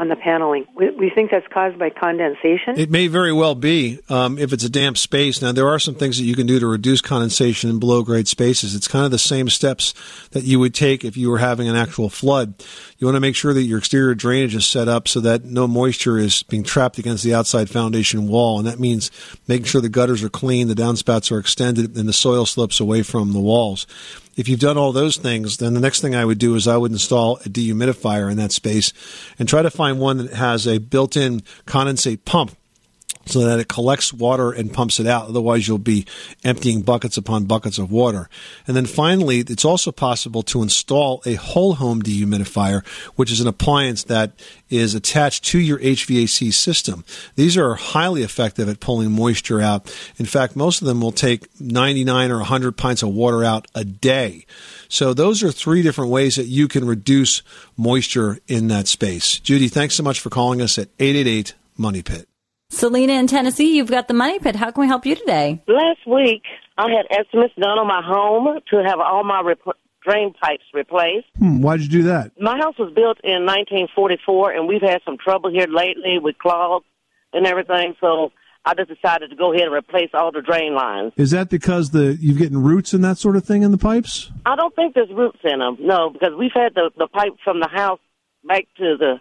on 0.00 0.08
the 0.08 0.16
paneling. 0.16 0.64
We, 0.74 0.90
we 0.90 1.10
think 1.14 1.30
that's 1.30 1.46
caused 1.52 1.78
by 1.78 1.90
condensation. 1.90 2.78
It 2.78 2.90
may 2.90 3.06
very 3.06 3.34
well 3.34 3.54
be 3.54 4.00
um, 4.08 4.38
if 4.38 4.50
it's 4.54 4.64
a 4.64 4.70
damp 4.70 4.96
space. 4.96 5.42
Now, 5.42 5.52
there 5.52 5.68
are 5.68 5.78
some 5.78 5.94
things 5.94 6.16
that 6.16 6.24
you 6.24 6.34
can 6.34 6.46
do 6.46 6.58
to 6.58 6.66
reduce 6.66 7.02
condensation 7.02 7.68
in 7.68 7.78
below 7.78 8.02
grade 8.02 8.26
spaces. 8.26 8.74
It's 8.74 8.88
kind 8.88 9.04
of 9.04 9.10
the 9.10 9.18
same 9.18 9.50
steps 9.50 9.92
that 10.30 10.44
you 10.44 10.58
would 10.58 10.74
take 10.74 11.04
if 11.04 11.18
you 11.18 11.30
were 11.30 11.38
having 11.38 11.68
an 11.68 11.76
actual 11.76 12.08
flood. 12.08 12.64
You 12.96 13.06
want 13.06 13.16
to 13.16 13.20
make 13.20 13.36
sure 13.36 13.52
that 13.52 13.62
your 13.62 13.78
exterior 13.78 14.14
drainage 14.14 14.54
is 14.54 14.66
set 14.66 14.88
up 14.88 15.06
so 15.06 15.20
that 15.20 15.44
no 15.44 15.68
moisture 15.68 16.16
is 16.16 16.42
being 16.44 16.62
trapped 16.62 16.98
against 16.98 17.22
the 17.22 17.34
outside 17.34 17.68
foundation 17.68 18.26
wall. 18.26 18.58
And 18.58 18.66
that 18.66 18.80
means 18.80 19.10
making 19.46 19.66
sure 19.66 19.82
the 19.82 19.90
gutters 19.90 20.24
are 20.24 20.30
clean, 20.30 20.68
the 20.68 20.74
downspouts 20.74 21.30
are 21.30 21.38
extended, 21.38 21.94
and 21.94 22.08
the 22.08 22.14
soil 22.14 22.46
slopes 22.46 22.80
away 22.80 23.02
from 23.02 23.34
the 23.34 23.40
walls. 23.40 23.86
If 24.36 24.48
you've 24.48 24.60
done 24.60 24.78
all 24.78 24.92
those 24.92 25.16
things, 25.16 25.56
then 25.56 25.74
the 25.74 25.80
next 25.80 26.00
thing 26.00 26.14
I 26.14 26.24
would 26.24 26.38
do 26.38 26.54
is 26.54 26.68
I 26.68 26.76
would 26.76 26.92
install 26.92 27.36
a 27.38 27.48
dehumidifier 27.48 28.30
in 28.30 28.36
that 28.38 28.52
space 28.52 28.92
and 29.38 29.48
try 29.48 29.62
to 29.62 29.70
find 29.70 29.98
one 29.98 30.18
that 30.18 30.32
has 30.34 30.66
a 30.66 30.78
built-in 30.78 31.40
condensate 31.66 32.24
pump 32.24 32.56
so 33.26 33.40
that 33.40 33.60
it 33.60 33.68
collects 33.68 34.12
water 34.12 34.50
and 34.50 34.72
pumps 34.72 34.98
it 34.98 35.06
out. 35.06 35.28
Otherwise, 35.28 35.68
you'll 35.68 35.78
be 35.78 36.06
emptying 36.42 36.82
buckets 36.82 37.16
upon 37.16 37.44
buckets 37.44 37.78
of 37.78 37.90
water. 37.90 38.28
And 38.66 38.76
then 38.76 38.86
finally, 38.86 39.40
it's 39.40 39.64
also 39.64 39.92
possible 39.92 40.42
to 40.44 40.62
install 40.62 41.22
a 41.26 41.34
whole 41.34 41.74
home 41.74 42.02
dehumidifier, 42.02 42.86
which 43.16 43.30
is 43.30 43.40
an 43.40 43.46
appliance 43.46 44.04
that 44.04 44.32
is 44.68 44.94
attached 44.94 45.44
to 45.44 45.58
your 45.58 45.78
HVAC 45.78 46.52
system. 46.52 47.04
These 47.36 47.56
are 47.56 47.74
highly 47.74 48.22
effective 48.22 48.68
at 48.68 48.80
pulling 48.80 49.12
moisture 49.12 49.60
out. 49.60 49.94
In 50.16 50.26
fact, 50.26 50.56
most 50.56 50.80
of 50.80 50.86
them 50.86 51.00
will 51.00 51.12
take 51.12 51.60
99 51.60 52.30
or 52.30 52.38
100 52.38 52.76
pints 52.76 53.02
of 53.02 53.10
water 53.10 53.44
out 53.44 53.66
a 53.74 53.84
day. 53.84 54.46
So 54.88 55.14
those 55.14 55.42
are 55.42 55.52
three 55.52 55.82
different 55.82 56.10
ways 56.10 56.36
that 56.36 56.46
you 56.46 56.68
can 56.68 56.86
reduce 56.86 57.42
moisture 57.76 58.38
in 58.48 58.68
that 58.68 58.88
space. 58.88 59.38
Judy, 59.38 59.68
thanks 59.68 59.94
so 59.94 60.02
much 60.02 60.20
for 60.20 60.30
calling 60.30 60.60
us 60.62 60.78
at 60.78 60.88
888 60.98 61.54
Money 61.76 62.02
Pit. 62.02 62.29
Selena 62.70 63.14
in 63.14 63.26
Tennessee, 63.26 63.76
you've 63.76 63.90
got 63.90 64.08
the 64.08 64.14
money 64.14 64.38
pit. 64.38 64.56
How 64.56 64.70
can 64.70 64.82
we 64.82 64.86
help 64.86 65.04
you 65.04 65.16
today? 65.16 65.60
Last 65.66 66.06
week, 66.06 66.42
I 66.78 66.86
had 66.90 67.06
estimates 67.10 67.52
done 67.58 67.78
on 67.78 67.86
my 67.86 68.00
home 68.02 68.60
to 68.70 68.76
have 68.84 69.00
all 69.00 69.24
my 69.24 69.42
rep- 69.44 69.76
drain 70.02 70.32
pipes 70.40 70.62
replaced. 70.72 71.26
Hmm, 71.38 71.60
why'd 71.60 71.80
you 71.80 71.88
do 71.88 72.02
that? 72.04 72.32
My 72.40 72.56
house 72.58 72.78
was 72.78 72.92
built 72.94 73.18
in 73.22 73.44
1944, 73.44 74.52
and 74.52 74.68
we've 74.68 74.80
had 74.80 75.00
some 75.04 75.18
trouble 75.18 75.50
here 75.50 75.66
lately 75.68 76.18
with 76.22 76.38
clogs 76.38 76.86
and 77.32 77.44
everything. 77.44 77.96
So 78.00 78.30
I 78.64 78.74
just 78.74 78.88
decided 78.88 79.30
to 79.30 79.36
go 79.36 79.52
ahead 79.52 79.66
and 79.66 79.74
replace 79.74 80.10
all 80.14 80.30
the 80.32 80.40
drain 80.40 80.74
lines. 80.74 81.12
Is 81.16 81.32
that 81.32 81.50
because 81.50 81.90
the 81.90 82.16
you've 82.20 82.38
getting 82.38 82.62
roots 82.62 82.94
and 82.94 83.02
that 83.04 83.18
sort 83.18 83.36
of 83.36 83.44
thing 83.44 83.62
in 83.62 83.72
the 83.72 83.78
pipes? 83.78 84.30
I 84.46 84.54
don't 84.54 84.74
think 84.76 84.94
there's 84.94 85.10
roots 85.10 85.40
in 85.42 85.58
them. 85.58 85.76
No, 85.80 86.08
because 86.10 86.34
we've 86.38 86.54
had 86.54 86.74
the 86.74 86.90
the 86.96 87.08
pipe 87.08 87.32
from 87.42 87.58
the 87.60 87.68
house 87.68 88.00
back 88.46 88.64
to 88.78 88.96
the 88.96 89.20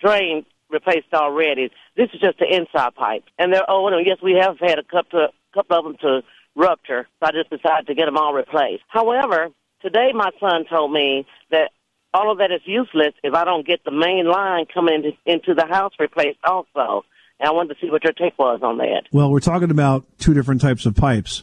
drain 0.00 0.44
replaced 0.74 1.14
already. 1.14 1.70
This 1.96 2.10
is 2.12 2.20
just 2.20 2.38
the 2.38 2.46
inside 2.46 2.94
pipe, 2.94 3.24
and 3.38 3.52
they're 3.52 3.68
old. 3.70 3.92
And 3.92 4.06
yes, 4.06 4.18
we 4.22 4.36
have 4.40 4.58
had 4.60 4.78
a 4.78 4.84
couple, 4.84 5.28
couple 5.54 5.78
of 5.78 5.84
them 5.84 5.96
to 6.02 6.20
rupture. 6.54 7.08
So 7.20 7.26
I 7.26 7.32
just 7.32 7.50
decided 7.50 7.86
to 7.86 7.94
get 7.94 8.04
them 8.06 8.16
all 8.16 8.34
replaced. 8.34 8.82
However, 8.88 9.48
today 9.80 10.10
my 10.12 10.30
son 10.38 10.64
told 10.68 10.92
me 10.92 11.26
that 11.50 11.70
all 12.12 12.30
of 12.30 12.38
that 12.38 12.52
is 12.52 12.60
useless 12.64 13.14
if 13.22 13.34
I 13.34 13.44
don't 13.44 13.66
get 13.66 13.84
the 13.84 13.90
main 13.90 14.26
line 14.28 14.66
coming 14.72 14.94
into, 14.94 15.10
into 15.26 15.54
the 15.54 15.66
house 15.66 15.92
replaced 15.98 16.38
also. 16.44 17.04
And 17.40 17.48
I 17.48 17.52
wanted 17.52 17.74
to 17.74 17.80
see 17.80 17.90
what 17.90 18.04
your 18.04 18.12
take 18.12 18.38
was 18.38 18.60
on 18.62 18.78
that. 18.78 19.04
Well, 19.10 19.30
we're 19.30 19.40
talking 19.40 19.70
about 19.70 20.04
two 20.18 20.34
different 20.34 20.60
types 20.60 20.86
of 20.86 20.94
pipes. 20.94 21.42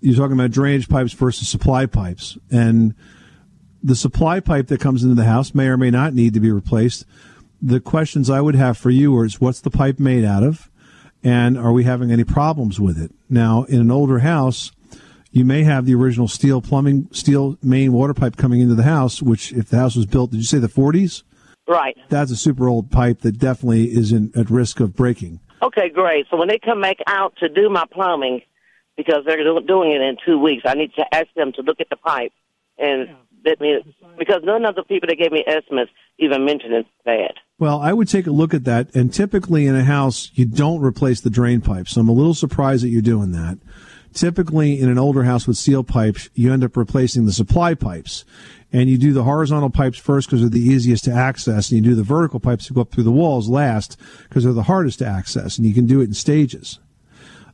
You're 0.00 0.16
talking 0.16 0.34
about 0.34 0.50
drainage 0.50 0.88
pipes 0.88 1.14
versus 1.14 1.48
supply 1.48 1.86
pipes, 1.86 2.36
and 2.50 2.94
the 3.82 3.96
supply 3.96 4.40
pipe 4.40 4.66
that 4.66 4.78
comes 4.78 5.02
into 5.02 5.14
the 5.14 5.24
house 5.24 5.54
may 5.54 5.68
or 5.68 5.78
may 5.78 5.90
not 5.90 6.12
need 6.12 6.34
to 6.34 6.40
be 6.40 6.50
replaced 6.50 7.06
the 7.60 7.80
questions 7.80 8.30
I 8.30 8.40
would 8.40 8.54
have 8.54 8.76
for 8.76 8.90
you 8.90 9.20
is 9.22 9.40
what's 9.40 9.60
the 9.60 9.70
pipe 9.70 9.98
made 9.98 10.24
out 10.24 10.42
of? 10.42 10.70
And 11.22 11.58
are 11.58 11.72
we 11.72 11.84
having 11.84 12.10
any 12.10 12.24
problems 12.24 12.78
with 12.78 13.00
it? 13.00 13.10
Now, 13.28 13.64
in 13.64 13.80
an 13.80 13.90
older 13.90 14.20
house, 14.20 14.70
you 15.32 15.44
may 15.44 15.64
have 15.64 15.84
the 15.84 15.94
original 15.94 16.28
steel 16.28 16.62
plumbing, 16.62 17.08
steel 17.10 17.58
main 17.62 17.92
water 17.92 18.14
pipe 18.14 18.36
coming 18.36 18.60
into 18.60 18.74
the 18.74 18.84
house, 18.84 19.20
which 19.20 19.52
if 19.52 19.68
the 19.68 19.76
house 19.76 19.96
was 19.96 20.06
built, 20.06 20.30
did 20.30 20.38
you 20.38 20.44
say 20.44 20.58
the 20.58 20.68
40s? 20.68 21.24
Right. 21.68 21.96
That's 22.08 22.30
a 22.30 22.36
super 22.36 22.68
old 22.68 22.90
pipe 22.90 23.20
that 23.20 23.38
definitely 23.38 23.86
is 23.86 24.12
in, 24.12 24.32
at 24.36 24.50
risk 24.50 24.78
of 24.78 24.94
breaking. 24.94 25.40
Okay, 25.62 25.88
great. 25.88 26.26
So 26.30 26.36
when 26.36 26.48
they 26.48 26.58
come 26.58 26.80
back 26.80 26.98
out 27.06 27.34
to 27.38 27.48
do 27.48 27.68
my 27.68 27.84
plumbing, 27.90 28.42
because 28.96 29.24
they're 29.26 29.42
doing 29.60 29.92
it 29.92 30.00
in 30.00 30.16
two 30.24 30.38
weeks, 30.38 30.62
I 30.64 30.74
need 30.74 30.94
to 30.94 31.04
ask 31.12 31.26
them 31.34 31.52
to 31.52 31.62
look 31.62 31.80
at 31.80 31.90
the 31.90 31.96
pipe 31.96 32.32
and 32.78 33.08
let 33.44 33.60
me, 33.60 33.78
because 34.18 34.42
none 34.42 34.64
of 34.64 34.74
the 34.74 34.84
people 34.84 35.08
that 35.08 35.16
gave 35.16 35.32
me 35.32 35.44
estimates 35.46 35.90
even 36.18 36.44
mentioned 36.44 36.84
that. 37.04 37.34
Well, 37.58 37.80
I 37.80 37.94
would 37.94 38.08
take 38.08 38.26
a 38.26 38.32
look 38.32 38.52
at 38.52 38.64
that. 38.64 38.94
And 38.94 39.12
typically 39.12 39.66
in 39.66 39.74
a 39.74 39.84
house, 39.84 40.30
you 40.34 40.44
don't 40.44 40.82
replace 40.82 41.22
the 41.22 41.30
drain 41.30 41.62
pipes. 41.62 41.92
So 41.92 42.02
I'm 42.02 42.08
a 42.08 42.12
little 42.12 42.34
surprised 42.34 42.84
that 42.84 42.90
you're 42.90 43.00
doing 43.00 43.32
that. 43.32 43.58
Typically 44.12 44.78
in 44.78 44.90
an 44.90 44.98
older 44.98 45.24
house 45.24 45.46
with 45.46 45.56
steel 45.56 45.82
pipes, 45.82 46.28
you 46.34 46.52
end 46.52 46.64
up 46.64 46.76
replacing 46.76 47.24
the 47.24 47.32
supply 47.32 47.74
pipes. 47.74 48.26
And 48.72 48.90
you 48.90 48.98
do 48.98 49.14
the 49.14 49.24
horizontal 49.24 49.70
pipes 49.70 49.98
first 49.98 50.28
because 50.28 50.40
they're 50.40 50.50
the 50.50 50.60
easiest 50.60 51.04
to 51.04 51.12
access. 51.12 51.70
And 51.70 51.78
you 51.82 51.90
do 51.90 51.94
the 51.94 52.02
vertical 52.02 52.40
pipes 52.40 52.68
that 52.68 52.74
go 52.74 52.82
up 52.82 52.92
through 52.92 53.04
the 53.04 53.10
walls 53.10 53.48
last 53.48 53.98
because 54.28 54.44
they're 54.44 54.52
the 54.52 54.64
hardest 54.64 54.98
to 54.98 55.06
access. 55.06 55.56
And 55.56 55.66
you 55.66 55.72
can 55.72 55.86
do 55.86 56.02
it 56.02 56.08
in 56.08 56.14
stages. 56.14 56.78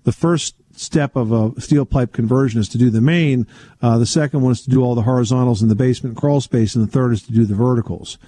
The 0.02 0.12
first 0.12 0.56
step 0.72 1.14
of 1.14 1.30
a 1.30 1.60
steel 1.60 1.84
pipe 1.84 2.12
conversion 2.12 2.58
is 2.58 2.68
to 2.70 2.78
do 2.78 2.90
the 2.90 3.00
main. 3.00 3.46
Uh, 3.80 3.98
the 3.98 4.06
second 4.06 4.40
one 4.40 4.50
is 4.50 4.62
to 4.62 4.70
do 4.70 4.82
all 4.82 4.96
the 4.96 5.02
horizontals 5.02 5.62
in 5.62 5.68
the 5.68 5.76
basement 5.76 6.16
crawl 6.16 6.40
space, 6.40 6.74
and 6.74 6.84
the 6.84 6.90
third 6.90 7.12
is 7.12 7.22
to 7.22 7.32
do 7.32 7.44
the 7.44 7.54
verticals. 7.54 8.18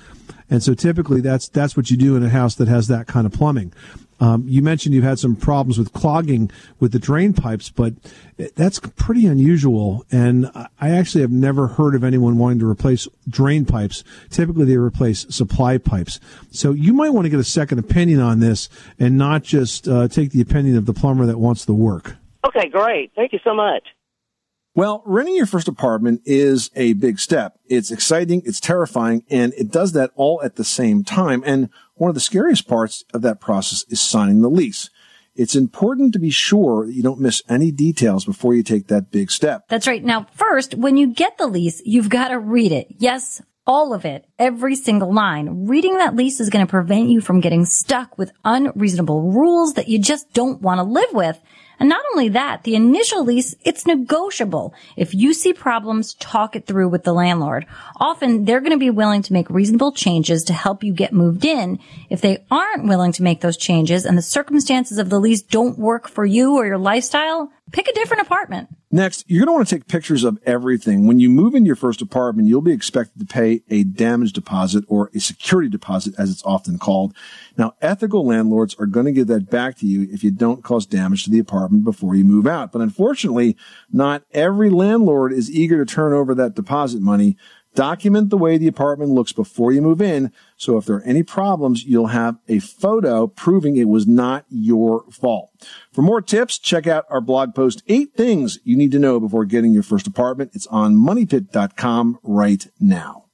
And 0.51 0.63
so 0.63 0.75
typically 0.75 1.21
that's 1.21 1.49
that's 1.49 1.77
what 1.77 1.91
you 1.91 1.97
do 1.97 2.17
in 2.17 2.23
a 2.23 2.29
house 2.29 2.55
that 2.57 2.69
has 2.69 2.89
that 2.89 3.07
kind 3.07 3.27
of 3.27 3.33
plumbing. 3.33 3.73
Um, 4.21 4.45
you 4.47 4.63
mentioned 4.63 4.95
you've 4.95 5.05
had 5.05 5.19
some 5.19 5.35
problems 5.37 5.77
with 5.77 5.93
clogging 5.93 6.51
with 6.79 6.93
the 6.93 6.99
drain 6.99 7.33
pipes, 7.33 7.69
but 7.69 7.95
that's 8.55 8.79
pretty 8.97 9.27
unusual. 9.27 10.05
And 10.11 10.51
I 10.81 10.91
actually 10.91 11.23
have 11.23 11.33
never 11.33 11.67
heard 11.67 11.95
of 11.95 12.05
anyone 12.05 12.39
wanting 12.39 12.61
to 12.61 12.69
replace 12.69 13.09
drain 13.29 13.65
pipes. 13.65 14.05
Typically, 14.31 14.65
they 14.65 14.77
replace 14.77 15.27
supply 15.35 15.79
pipes. 15.79 16.21
So 16.51 16.73
you 16.73 16.93
might 16.93 17.11
want 17.11 17.27
to 17.27 17.29
get 17.29 17.41
a 17.41 17.45
second 17.45 17.81
opinion 17.81 18.21
on 18.21 18.41
this 18.41 18.69
and 18.99 19.19
not 19.19 19.43
just 19.43 19.89
uh, 19.89 20.09
take 20.09 20.31
the 20.31 20.41
opinion 20.41 20.77
of 20.77 20.87
the 20.87 20.95
plumber 20.95 21.27
that 21.27 21.39
wants 21.39 21.65
the 21.65 21.75
work. 21.75 22.17
Okay, 22.47 22.69
great. 22.69 23.11
Thank 23.17 23.33
you 23.33 23.41
so 23.43 23.55
much. 23.55 23.83
Well, 24.77 25.03
renting 25.07 25.37
your 25.37 25.47
first 25.47 25.69
apartment 25.69 26.23
is 26.25 26.71
a 26.75 26.95
big 26.95 27.21
step. 27.21 27.59
It's 27.67 27.93
exciting, 27.93 28.43
it's 28.45 28.59
terrifying, 28.59 29.23
and 29.31 29.53
it 29.55 29.71
does 29.71 29.93
that 29.93 30.11
all 30.17 30.43
at 30.43 30.57
the 30.57 30.65
same 30.65 31.05
time. 31.05 31.45
And 31.47 31.71
one 31.95 32.09
of 32.09 32.15
the 32.15 32.21
scariest 32.21 32.67
parts 32.67 33.05
of 33.15 33.23
that 33.23 33.41
process 33.41 33.85
is 33.89 34.01
signing 34.01 34.43
the 34.43 34.51
lease. 34.51 34.91
It's 35.37 35.55
important 35.55 36.13
to 36.15 36.19
be 36.19 36.31
sure 36.31 36.87
that 36.87 36.93
you 36.93 37.03
don't 37.05 37.21
miss 37.21 37.41
any 37.49 37.71
details 37.71 38.25
before 38.25 38.55
you 38.55 38.65
take 38.65 38.89
that 38.89 39.13
big 39.13 39.31
step. 39.31 39.69
That's 39.69 39.87
right. 39.87 40.03
Now, 40.03 40.27
first, 40.35 40.75
when 40.75 40.97
you 40.97 41.13
get 41.13 41.39
the 41.39 41.47
lease, 41.47 41.81
you've 41.85 42.09
got 42.09 42.29
to 42.29 42.39
read 42.39 42.73
it. 42.73 42.89
Yes, 42.99 43.41
All 43.67 43.95
of 43.95 44.05
it, 44.05 44.27
every 44.39 44.77
single 44.77 45.11
line. 45.11 45.67
Reading 45.67 45.97
that 45.97 46.15
lease 46.15 46.39
is 46.39 46.51
going 46.51 46.67
to 46.67 46.71
prevent 46.71 47.09
you 47.09 47.23
from 47.23 47.41
getting 47.41 47.65
stuck 47.65 48.19
with 48.19 48.31
unreasonable 48.45 49.23
rules 49.23 49.73
that 49.75 49.89
you 49.89 49.99
just 49.99 50.33
don't 50.35 50.61
want 50.61 50.81
to 50.81 50.85
live 50.85 51.13
with. 51.15 51.41
And 51.79 51.89
not 51.89 52.05
only 52.13 52.29
that, 52.31 52.63
the 52.63 52.75
initial 52.75 53.25
lease, 53.25 53.55
it's 53.65 53.87
negotiable. 53.87 54.75
If 54.97 55.15
you 55.15 55.35
see 55.35 55.53
problems, 55.53 56.15
talk 56.15 56.57
it 56.57 56.67
through 56.67 56.89
with 56.89 57.05
the 57.05 57.13
landlord. 57.13 57.67
Often 57.97 58.45
they're 58.45 58.61
going 58.61 58.73
to 58.73 58.79
be 58.79 58.91
willing 58.91 59.23
to 59.23 59.33
make 59.33 59.51
reasonable 59.51 59.93
changes 59.93 60.45
to 60.45 60.53
help 60.53 60.85
you 60.85 60.93
get 60.93 61.13
moved 61.13 61.45
in. 61.45 61.79
If 62.11 62.21
they 62.21 62.45
aren't 62.51 62.87
willing 62.87 63.13
to 63.13 63.23
make 63.23 63.41
those 63.41 63.57
changes 63.57 64.05
and 64.05 64.17
the 64.17 64.23
circumstances 64.23 64.99
of 64.99 65.11
the 65.11 65.21
lease 65.21 65.43
don't 65.43 65.79
work 65.79 66.09
for 66.09 66.25
you 66.25 66.57
or 66.57 66.67
your 66.67 66.79
lifestyle, 66.79 67.51
pick 67.73 67.89
a 67.89 67.93
different 67.93 68.23
apartment. 68.23 68.69
Next, 68.91 69.25
you're 69.27 69.41
going 69.41 69.49
to 69.49 69.53
want 69.57 69.69
to 69.69 69.75
take 69.75 69.89
pictures 69.89 70.23
of 70.23 70.39
everything. 70.47 71.07
When 71.07 71.19
you 71.19 71.29
move 71.29 71.55
into 71.55 71.67
your 71.67 71.75
first 71.75 72.01
apartment, 72.01 72.47
you'll 72.47 72.61
be 72.61 72.73
expected 72.73 73.19
to 73.19 73.27
pay 73.27 73.63
a 73.69 73.83
damage 73.83 74.33
deposit 74.33 74.85
or 74.87 75.11
a 75.15 75.19
security 75.19 75.69
deposit, 75.69 76.15
as 76.17 76.31
it's 76.31 76.45
often 76.45 76.79
called. 76.79 77.15
Now, 77.57 77.75
ethical 77.83 78.25
landlords 78.25 78.77
are 78.79 78.87
going 78.87 79.07
to 79.07 79.13
give 79.13 79.27
that 79.27 79.51
back 79.51 79.79
to 79.79 79.87
you 79.87 80.07
if 80.13 80.23
you 80.23 80.31
don't 80.31 80.63
cause 80.63 80.87
damage 80.87 81.25
to 81.25 81.31
the 81.31 81.41
apartment 81.41 81.85
before 81.85 82.15
you 82.15 82.25
move 82.25 82.47
out. 82.47 82.71
But 82.71 82.83
unfortunately, 82.83 83.57
not 83.93 84.23
every 84.33 84.71
landlord 84.71 85.33
is 85.33 85.51
eager 85.51 85.85
to 85.85 85.93
turn 85.93 86.13
over 86.13 86.35
that 86.37 86.55
deposit 86.55 87.03
money. 87.03 87.37
Document 87.75 88.31
the 88.31 88.39
way 88.39 88.57
the 88.57 88.69
apartment 88.69 89.11
looks 89.11 89.33
before 89.33 89.73
you 89.73 89.83
move 89.83 90.01
in. 90.01 90.33
So 90.57 90.77
if 90.77 90.87
there 90.87 90.97
are 90.97 91.03
any 91.03 91.23
problems, 91.23 91.85
you'll 91.85 92.09
have 92.09 92.39
a 92.49 92.61
photo 92.61 93.27
proving 93.27 93.77
it 93.77 93.89
was 93.89 94.07
not 94.07 94.45
your 94.49 95.05
fault. 95.11 95.51
For 95.93 96.03
more 96.03 96.23
tips, 96.23 96.59
check 96.59 96.87
out 96.87 97.05
our 97.11 97.21
blog 97.21 97.55
post, 97.55 97.83
eight 97.89 98.15
things 98.15 98.59
you 98.63 98.77
need 98.77 98.93
to 98.93 98.99
know 98.99 99.19
before 99.19 99.45
getting 99.45 99.73
your 99.73 99.83
first 99.83 100.07
apartment. 100.07 100.53
It's 100.55 100.69
on 100.69 100.95
moneypit.com 100.95 102.21
right 102.23 102.67
now. 102.79 103.25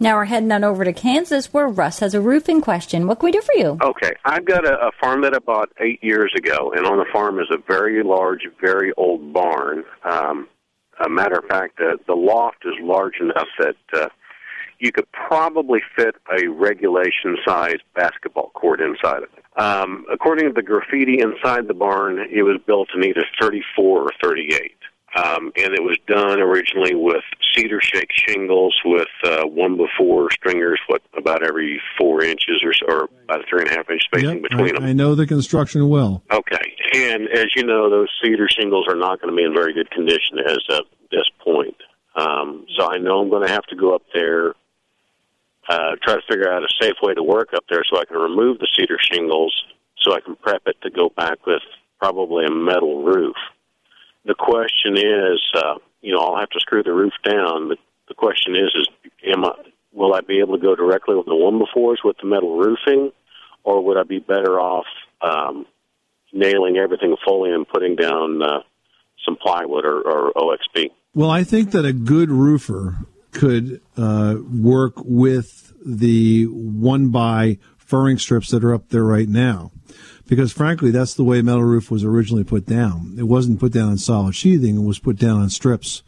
Now 0.00 0.14
we're 0.14 0.26
heading 0.26 0.52
on 0.52 0.62
over 0.62 0.84
to 0.84 0.92
Kansas 0.92 1.52
where 1.52 1.66
Russ 1.66 1.98
has 1.98 2.14
a 2.14 2.20
roofing 2.20 2.60
question. 2.60 3.08
What 3.08 3.18
can 3.18 3.26
we 3.26 3.32
do 3.32 3.40
for 3.40 3.54
you? 3.54 3.78
Okay, 3.82 4.12
I've 4.24 4.44
got 4.44 4.64
a, 4.64 4.74
a 4.86 4.90
farm 5.00 5.22
that 5.22 5.34
I 5.34 5.40
bought 5.40 5.70
eight 5.80 6.04
years 6.04 6.32
ago, 6.36 6.72
and 6.76 6.86
on 6.86 6.98
the 6.98 7.04
farm 7.12 7.40
is 7.40 7.48
a 7.50 7.56
very 7.66 8.04
large, 8.04 8.46
very 8.60 8.92
old 8.96 9.32
barn. 9.32 9.82
Um, 10.04 10.48
a 11.04 11.08
matter 11.08 11.36
of 11.36 11.44
fact, 11.46 11.78
the, 11.78 11.98
the 12.06 12.14
loft 12.14 12.64
is 12.64 12.74
large 12.80 13.20
enough 13.20 13.48
that 13.58 13.76
uh, 13.92 14.08
you 14.78 14.92
could 14.92 15.10
probably 15.12 15.80
fit 15.96 16.14
a 16.36 16.48
regulation 16.48 17.36
sized 17.46 17.82
basketball 17.94 18.50
court 18.50 18.80
inside 18.80 19.22
of 19.22 19.28
it. 19.36 19.60
Um, 19.60 20.04
according 20.10 20.46
to 20.46 20.52
the 20.52 20.62
graffiti 20.62 21.20
inside 21.20 21.66
the 21.66 21.74
barn, 21.74 22.18
it 22.18 22.42
was 22.42 22.60
built 22.66 22.88
in 22.94 23.02
either 23.04 23.24
34 23.40 24.02
or 24.02 24.10
38. 24.22 24.72
Um, 25.16 25.52
and 25.56 25.72
it 25.74 25.82
was 25.82 25.96
done 26.06 26.38
originally 26.38 26.94
with 26.94 27.24
cedar 27.54 27.80
shake 27.80 28.10
shingles 28.12 28.78
with 28.84 29.08
uh, 29.24 29.44
one 29.46 29.76
before 29.76 30.30
stringers, 30.30 30.78
what 30.86 31.00
about 31.16 31.42
every 31.42 31.80
four 31.96 32.22
inches 32.22 32.62
or 32.62 32.74
so, 32.74 32.86
or 32.86 33.08
about 33.24 33.40
a 33.40 33.44
three 33.48 33.62
and 33.62 33.70
a 33.70 33.74
half 33.74 33.90
inch 33.90 34.02
spacing 34.04 34.34
Yep, 34.34 34.42
between 34.42 34.76
I, 34.76 34.78
them. 34.78 34.84
I 34.84 34.92
know 34.92 35.14
the 35.14 35.26
construction 35.26 35.88
well. 35.88 36.22
Okay, 36.30 36.76
and 36.94 37.26
as 37.28 37.46
you 37.56 37.64
know, 37.64 37.88
those 37.88 38.08
cedar 38.22 38.48
shingles 38.50 38.86
are 38.86 38.94
not 38.96 39.20
going 39.20 39.32
to 39.32 39.36
be 39.36 39.44
in 39.44 39.54
very 39.54 39.72
good 39.72 39.90
condition 39.90 40.38
as 40.46 40.58
of 40.70 40.84
this 41.10 41.28
point. 41.42 41.76
Um, 42.14 42.66
so 42.76 42.90
I 42.90 42.98
know 42.98 43.20
I'm 43.20 43.30
going 43.30 43.46
to 43.46 43.52
have 43.52 43.64
to 43.64 43.76
go 43.76 43.94
up 43.94 44.02
there, 44.12 44.50
uh, 45.68 45.96
try 46.02 46.14
to 46.16 46.22
figure 46.28 46.52
out 46.52 46.62
a 46.62 46.68
safe 46.80 46.96
way 47.02 47.14
to 47.14 47.22
work 47.22 47.54
up 47.54 47.64
there 47.70 47.82
so 47.90 47.98
I 47.98 48.04
can 48.04 48.18
remove 48.18 48.58
the 48.58 48.68
cedar 48.76 48.98
shingles, 49.00 49.54
so 50.02 50.14
I 50.14 50.20
can 50.20 50.36
prep 50.36 50.62
it 50.66 50.76
to 50.82 50.90
go 50.90 51.10
back 51.16 51.46
with 51.46 51.62
probably 51.98 52.44
a 52.44 52.50
metal 52.50 53.02
roof. 53.02 53.36
The 54.28 54.34
question 54.34 54.98
is, 54.98 55.40
uh, 55.54 55.78
you 56.02 56.14
know, 56.14 56.20
I'll 56.20 56.38
have 56.38 56.50
to 56.50 56.60
screw 56.60 56.82
the 56.82 56.92
roof 56.92 57.14
down, 57.24 57.68
but 57.68 57.78
the 58.08 58.14
question 58.14 58.54
is, 58.54 58.70
is 58.74 58.88
am 59.26 59.46
I, 59.46 59.52
will 59.92 60.12
I 60.12 60.20
be 60.20 60.40
able 60.40 60.58
to 60.58 60.62
go 60.62 60.76
directly 60.76 61.16
with 61.16 61.24
the 61.24 61.34
one 61.34 61.58
befores 61.58 61.96
with 62.04 62.16
the 62.20 62.28
metal 62.28 62.58
roofing, 62.58 63.10
or 63.64 63.82
would 63.84 63.96
I 63.96 64.02
be 64.02 64.18
better 64.18 64.60
off 64.60 64.84
um, 65.22 65.64
nailing 66.30 66.76
everything 66.76 67.16
fully 67.26 67.52
and 67.52 67.66
putting 67.66 67.96
down 67.96 68.42
uh, 68.42 68.60
some 69.24 69.36
plywood 69.36 69.86
or, 69.86 70.02
or 70.02 70.32
OSB? 70.34 70.90
Well, 71.14 71.30
I 71.30 71.42
think 71.42 71.70
that 71.70 71.86
a 71.86 71.94
good 71.94 72.30
roofer 72.30 72.98
could 73.32 73.80
uh, 73.96 74.36
work 74.52 74.92
with 74.98 75.72
the 75.84 76.44
one 76.44 77.08
by 77.08 77.56
furring 77.78 78.18
strips 78.18 78.50
that 78.50 78.62
are 78.62 78.74
up 78.74 78.90
there 78.90 79.04
right 79.04 79.28
now. 79.28 79.72
Because 80.28 80.52
frankly, 80.52 80.92
that's 80.92 81.14
the 81.14 81.24
way 81.24 81.42
metal 81.42 81.64
roof 81.64 81.90
was 81.90 82.04
originally 82.04 82.44
put 82.44 82.66
down. 82.66 83.16
It 83.18 83.24
wasn't 83.24 83.58
put 83.58 83.72
down 83.72 83.88
on 83.88 83.98
solid 83.98 84.36
sheathing. 84.36 84.76
It 84.76 84.86
was 84.86 85.00
put 85.00 85.16
down 85.16 85.40
on 85.40 85.50
strips 85.50 86.02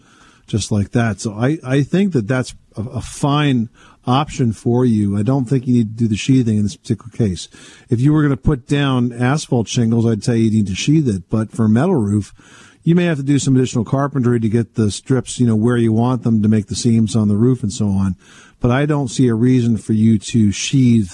just 0.47 0.71
like 0.71 0.91
that. 0.91 1.21
So 1.21 1.33
I, 1.33 1.59
I 1.65 1.83
think 1.83 2.13
that 2.13 2.29
that's 2.29 2.55
a, 2.77 2.83
a 2.83 3.01
fine 3.01 3.71
option 4.07 4.53
for 4.53 4.85
you. 4.85 5.17
I 5.17 5.23
don't 5.23 5.47
think 5.47 5.67
you 5.67 5.75
need 5.75 5.97
to 5.97 6.05
do 6.05 6.09
the 6.09 6.17
sheathing 6.17 6.59
in 6.59 6.65
this 6.65 6.77
particular 6.77 7.11
case. 7.11 7.49
If 7.89 8.01
you 8.01 8.13
were 8.13 8.23
going 8.23 8.31
to 8.31 8.37
put 8.37 8.67
down 8.67 9.13
asphalt 9.13 9.69
shingles, 9.69 10.07
I'd 10.07 10.25
say 10.25 10.39
you 10.39 10.51
need 10.51 10.67
to 10.67 10.75
sheathe 10.75 11.09
it. 11.09 11.31
But 11.31 11.51
for 11.51 11.69
metal 11.69 11.95
roof, 11.95 12.35
you 12.83 12.95
may 12.95 13.05
have 13.05 13.19
to 13.19 13.23
do 13.23 13.39
some 13.39 13.57
additional 13.57 13.85
carpentry 13.85 14.41
to 14.41 14.49
get 14.49 14.75
the 14.75 14.91
strips, 14.91 15.39
you 15.39 15.47
know, 15.47 15.57
where 15.57 15.77
you 15.77 15.93
want 15.93 16.23
them 16.25 16.43
to 16.43 16.49
make 16.49 16.67
the 16.67 16.75
seams 16.75 17.15
on 17.15 17.29
the 17.29 17.37
roof 17.37 17.63
and 17.63 17.73
so 17.73 17.89
on. 17.89 18.17
But 18.59 18.71
I 18.71 18.87
don't 18.87 19.09
see 19.09 19.29
a 19.29 19.35
reason 19.35 19.77
for 19.77 19.93
you 19.93 20.19
to 20.19 20.51
sheathe 20.51 21.13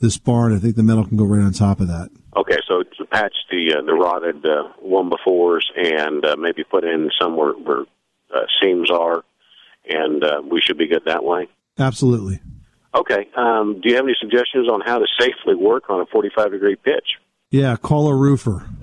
this 0.00 0.18
barn. 0.18 0.54
I 0.54 0.58
think 0.58 0.76
the 0.76 0.82
metal 0.82 1.06
can 1.06 1.16
go 1.16 1.24
right 1.24 1.42
on 1.42 1.52
top 1.52 1.80
of 1.80 1.88
that. 1.88 2.10
Okay, 3.14 3.22
so 3.22 3.28
to 3.28 3.30
patch 3.30 3.36
the 3.50 3.74
uh, 3.78 3.82
the 3.82 3.94
rotted 3.94 4.46
uh, 4.46 4.68
one 4.80 5.10
befores 5.10 5.62
and 5.76 6.24
uh, 6.24 6.36
maybe 6.38 6.64
put 6.64 6.84
in 6.84 7.10
somewhere 7.20 7.52
where 7.52 7.82
uh, 8.34 8.40
seams 8.62 8.90
are, 8.90 9.24
and 9.88 10.24
uh, 10.24 10.42
we 10.50 10.60
should 10.60 10.78
be 10.78 10.88
good 10.88 11.02
that 11.06 11.24
way. 11.24 11.48
Absolutely. 11.78 12.40
Okay. 12.94 13.28
Um, 13.36 13.80
do 13.80 13.88
you 13.88 13.96
have 13.96 14.04
any 14.04 14.16
suggestions 14.20 14.68
on 14.70 14.80
how 14.80 14.98
to 14.98 15.06
safely 15.18 15.54
work 15.54 15.90
on 15.90 16.00
a 16.00 16.06
45 16.06 16.52
degree 16.52 16.76
pitch? 16.76 17.18
Yeah, 17.50 17.76
call 17.76 18.08
a 18.08 18.14
roofer. 18.14 18.68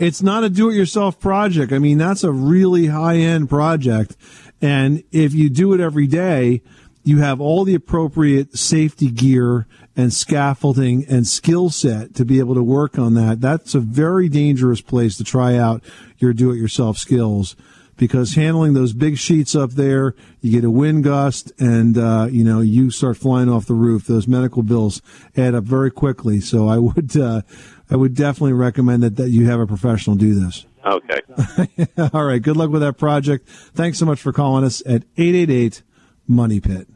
it's 0.00 0.22
not 0.22 0.44
a 0.44 0.50
do-it-yourself 0.50 1.20
project. 1.20 1.72
I 1.72 1.78
mean, 1.78 1.98
that's 1.98 2.24
a 2.24 2.32
really 2.32 2.86
high-end 2.86 3.48
project, 3.48 4.16
and 4.60 5.04
if 5.12 5.34
you 5.34 5.50
do 5.50 5.74
it 5.74 5.80
every 5.80 6.06
day, 6.06 6.62
you 7.08 7.18
have 7.18 7.40
all 7.40 7.64
the 7.64 7.74
appropriate 7.74 8.58
safety 8.58 9.10
gear 9.10 9.66
and 9.98 10.14
scaffolding 10.14 11.04
and 11.08 11.26
skill 11.26 11.70
set 11.70 12.14
to 12.14 12.24
be 12.24 12.38
able 12.38 12.54
to 12.54 12.62
work 12.62 12.96
on 12.98 13.14
that. 13.14 13.40
That's 13.40 13.74
a 13.74 13.80
very 13.80 14.28
dangerous 14.28 14.80
place 14.80 15.16
to 15.16 15.24
try 15.24 15.56
out 15.56 15.82
your 16.18 16.32
do-it-yourself 16.32 16.96
skills 16.96 17.56
because 17.96 18.36
handling 18.36 18.74
those 18.74 18.92
big 18.92 19.18
sheets 19.18 19.56
up 19.56 19.72
there, 19.72 20.14
you 20.40 20.52
get 20.52 20.62
a 20.62 20.70
wind 20.70 21.02
gust 21.02 21.50
and, 21.58 21.98
uh, 21.98 22.28
you 22.30 22.44
know, 22.44 22.60
you 22.60 22.92
start 22.92 23.16
flying 23.16 23.48
off 23.48 23.66
the 23.66 23.74
roof. 23.74 24.06
Those 24.06 24.28
medical 24.28 24.62
bills 24.62 25.02
add 25.36 25.56
up 25.56 25.64
very 25.64 25.90
quickly. 25.90 26.38
So 26.40 26.68
I 26.68 26.78
would, 26.78 27.16
uh, 27.16 27.42
I 27.90 27.96
would 27.96 28.14
definitely 28.14 28.52
recommend 28.52 29.02
that, 29.02 29.16
that 29.16 29.30
you 29.30 29.46
have 29.46 29.58
a 29.58 29.66
professional 29.66 30.14
do 30.14 30.32
this. 30.32 30.64
Okay. 30.86 31.88
All 32.14 32.22
right. 32.22 32.40
Good 32.40 32.56
luck 32.56 32.70
with 32.70 32.82
that 32.82 32.98
project. 32.98 33.48
Thanks 33.48 33.98
so 33.98 34.06
much 34.06 34.20
for 34.20 34.32
calling 34.32 34.62
us 34.62 34.80
at 34.86 35.02
888 35.16 35.82
Money 36.28 36.60
Pit. 36.60 36.86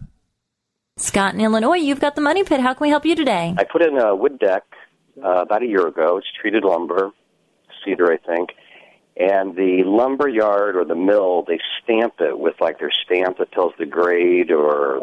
Scott 0.98 1.34
in 1.34 1.40
Illinois, 1.40 1.76
you've 1.76 2.00
got 2.00 2.14
the 2.16 2.20
money 2.20 2.44
pit. 2.44 2.60
How 2.60 2.74
can 2.74 2.84
we 2.84 2.90
help 2.90 3.06
you 3.06 3.14
today? 3.14 3.54
I 3.56 3.64
put 3.64 3.82
in 3.82 3.98
a 3.98 4.14
wood 4.14 4.38
deck 4.38 4.64
uh, 5.24 5.42
about 5.42 5.62
a 5.62 5.66
year 5.66 5.86
ago. 5.86 6.18
It's 6.18 6.26
treated 6.38 6.64
lumber, 6.64 7.10
cedar, 7.84 8.12
I 8.12 8.18
think. 8.18 8.50
And 9.16 9.56
the 9.56 9.84
lumber 9.84 10.28
yard 10.28 10.76
or 10.76 10.84
the 10.84 10.94
mill, 10.94 11.44
they 11.46 11.58
stamp 11.82 12.14
it 12.20 12.38
with 12.38 12.54
like 12.60 12.78
their 12.78 12.92
stamp 13.04 13.38
that 13.38 13.52
tells 13.52 13.72
the 13.78 13.86
grade 13.86 14.50
or 14.50 15.00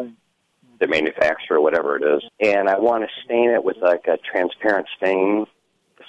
the 0.78 0.86
manufacturer, 0.86 1.60
whatever 1.60 1.96
it 1.96 2.02
is. 2.02 2.22
And 2.40 2.68
I 2.68 2.78
want 2.78 3.04
to 3.04 3.10
stain 3.24 3.50
it 3.50 3.62
with 3.62 3.76
like 3.82 4.06
a 4.06 4.16
transparent 4.18 4.86
stain. 4.96 5.46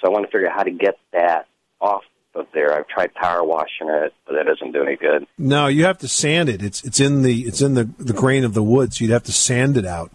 So 0.00 0.08
I 0.08 0.10
want 0.10 0.24
to 0.24 0.30
figure 0.30 0.48
out 0.48 0.56
how 0.56 0.62
to 0.62 0.70
get 0.70 0.98
that 1.12 1.48
off 1.80 2.02
of 2.34 2.46
there. 2.52 2.76
I've 2.76 2.88
tried 2.88 3.14
power 3.14 3.44
washing 3.44 3.88
it, 3.88 4.14
but 4.26 4.34
that 4.34 4.46
doesn't 4.46 4.72
do 4.72 4.82
any 4.82 4.96
good. 4.96 5.26
No, 5.38 5.66
you 5.66 5.84
have 5.84 5.98
to 5.98 6.08
sand 6.08 6.48
it. 6.48 6.62
It's 6.62 6.82
it's 6.84 7.00
in 7.00 7.22
the 7.22 7.42
it's 7.42 7.60
in 7.60 7.74
the, 7.74 7.84
the 7.98 8.12
grain 8.12 8.44
of 8.44 8.54
the 8.54 8.62
wood, 8.62 8.94
so 8.94 9.04
you'd 9.04 9.12
have 9.12 9.24
to 9.24 9.32
sand 9.32 9.76
it 9.76 9.86
out. 9.86 10.12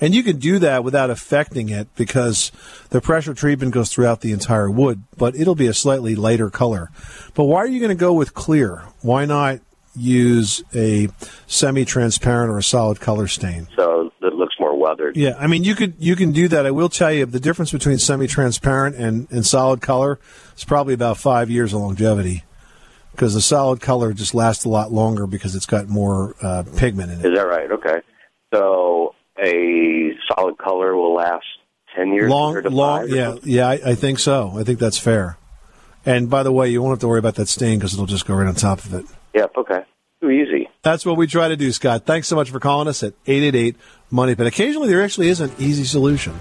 And 0.00 0.14
you 0.14 0.22
can 0.22 0.38
do 0.38 0.58
that 0.58 0.82
without 0.82 1.10
affecting 1.10 1.68
it 1.68 1.94
because 1.94 2.50
the 2.88 3.00
pressure 3.00 3.34
treatment 3.34 3.74
goes 3.74 3.90
throughout 3.90 4.22
the 4.22 4.32
entire 4.32 4.70
wood, 4.70 5.02
but 5.16 5.36
it'll 5.36 5.54
be 5.54 5.66
a 5.66 5.74
slightly 5.74 6.14
lighter 6.14 6.50
color. 6.50 6.90
But 7.34 7.44
why 7.44 7.58
are 7.58 7.66
you 7.66 7.80
going 7.80 7.90
to 7.90 7.94
go 7.94 8.12
with 8.12 8.34
clear? 8.34 8.84
Why 9.02 9.26
not 9.26 9.60
use 9.94 10.62
a 10.74 11.08
semi-transparent 11.46 12.50
or 12.50 12.58
a 12.58 12.62
solid 12.62 13.00
color 13.00 13.26
stain? 13.26 13.68
So 13.76 14.00
it 14.00 14.04
looks 14.04 14.06
more 14.06 14.09
weathered. 14.80 15.16
Yeah, 15.16 15.36
I 15.38 15.46
mean 15.46 15.62
you 15.62 15.74
could 15.74 15.94
you 15.98 16.16
can 16.16 16.32
do 16.32 16.48
that. 16.48 16.66
I 16.66 16.70
will 16.70 16.88
tell 16.88 17.12
you 17.12 17.26
the 17.26 17.40
difference 17.40 17.70
between 17.70 17.98
semi-transparent 17.98 18.96
and, 18.96 19.30
and 19.30 19.46
solid 19.46 19.80
color 19.80 20.18
is 20.56 20.64
probably 20.64 20.94
about 20.94 21.18
five 21.18 21.50
years 21.50 21.72
of 21.72 21.80
longevity 21.80 22.44
because 23.12 23.34
the 23.34 23.40
solid 23.40 23.80
color 23.80 24.12
just 24.12 24.34
lasts 24.34 24.64
a 24.64 24.68
lot 24.68 24.90
longer 24.90 25.26
because 25.26 25.54
it's 25.54 25.66
got 25.66 25.88
more 25.88 26.34
uh, 26.42 26.64
pigment 26.76 27.12
in 27.12 27.20
it. 27.20 27.26
Is 27.26 27.36
that 27.36 27.46
right? 27.46 27.70
Okay. 27.70 28.00
So 28.52 29.14
a 29.38 30.12
solid 30.34 30.58
color 30.58 30.96
will 30.96 31.14
last 31.14 31.44
10 31.96 32.12
years 32.12 32.30
long, 32.30 32.62
to 32.62 32.70
long, 32.70 33.02
five 33.02 33.10
yeah, 33.10 33.34
yeah. 33.42 33.68
I, 33.68 33.90
I 33.90 33.94
think 33.94 34.18
so. 34.18 34.52
I 34.56 34.64
think 34.64 34.78
that's 34.78 34.98
fair. 34.98 35.36
And 36.06 36.30
by 36.30 36.42
the 36.42 36.52
way, 36.52 36.70
you 36.70 36.80
won't 36.80 36.92
have 36.92 37.00
to 37.00 37.08
worry 37.08 37.18
about 37.18 37.34
that 37.34 37.48
stain 37.48 37.78
because 37.78 37.92
it'll 37.92 38.06
just 38.06 38.26
go 38.26 38.34
right 38.34 38.46
on 38.46 38.54
top 38.54 38.84
of 38.84 38.94
it. 38.94 39.04
Yep, 39.34 39.52
okay. 39.58 39.84
Too 40.20 40.30
easy. 40.30 40.68
That's 40.82 41.06
what 41.06 41.16
we 41.16 41.26
try 41.26 41.48
to 41.48 41.56
do, 41.56 41.72
Scott. 41.72 42.04
Thanks 42.04 42.28
so 42.28 42.36
much 42.36 42.50
for 42.50 42.60
calling 42.60 42.88
us 42.88 43.02
at 43.02 43.14
888 43.26 43.76
Money 44.10 44.34
Pit. 44.34 44.46
Occasionally, 44.46 44.88
there 44.88 45.02
actually 45.02 45.28
is 45.28 45.40
an 45.40 45.50
easy 45.58 45.84
solution. 45.84 46.38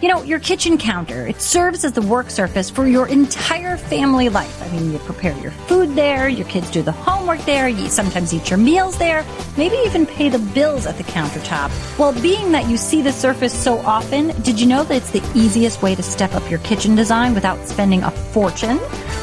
You 0.00 0.06
know, 0.06 0.22
your 0.22 0.38
kitchen 0.38 0.78
counter, 0.78 1.26
it 1.26 1.42
serves 1.42 1.84
as 1.84 1.90
the 1.90 2.02
work 2.02 2.30
surface 2.30 2.70
for 2.70 2.86
your 2.86 3.08
entire 3.08 3.76
family 3.76 4.28
life. 4.28 4.62
I 4.62 4.68
mean, 4.68 4.92
you 4.92 4.98
prepare 5.00 5.36
your 5.38 5.50
food 5.50 5.96
there, 5.96 6.28
your 6.28 6.46
kids 6.46 6.70
do 6.70 6.82
the 6.82 6.92
homework 6.92 7.40
there, 7.40 7.68
you 7.68 7.88
sometimes 7.88 8.32
eat 8.32 8.48
your 8.48 8.60
meals 8.60 8.96
there, 8.96 9.26
maybe 9.56 9.74
even 9.86 10.06
pay 10.06 10.28
the 10.28 10.38
bills 10.38 10.86
at 10.86 10.98
the 10.98 11.02
countertop. 11.02 11.72
Well, 11.98 12.12
being 12.22 12.52
that 12.52 12.68
you 12.70 12.76
see 12.76 13.02
the 13.02 13.10
surface 13.10 13.52
so 13.52 13.78
often, 13.78 14.28
did 14.42 14.60
you 14.60 14.68
know 14.68 14.84
that 14.84 14.94
it's 14.94 15.10
the 15.10 15.32
easiest 15.34 15.82
way 15.82 15.96
to 15.96 16.02
step 16.04 16.32
up 16.34 16.48
your 16.48 16.60
kitchen 16.60 16.94
design 16.94 17.34
without 17.34 17.66
spending 17.66 18.04
a 18.04 18.12
fortune? 18.12 18.78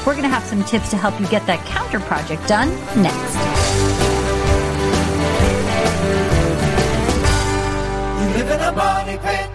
We're 0.06 0.12
going 0.12 0.24
to 0.24 0.28
have 0.28 0.44
some 0.44 0.62
tips 0.66 0.90
to 0.90 0.98
help 0.98 1.18
you 1.22 1.28
get 1.28 1.48
that 1.48 1.66
counter 1.68 2.02
project 2.02 2.46
done 2.50 2.68
next. 3.02 3.36
You 8.20 8.44
live 8.44 8.52
in 8.52 8.60
a 8.60 8.72
money 8.74 9.18
pit. 9.20 9.55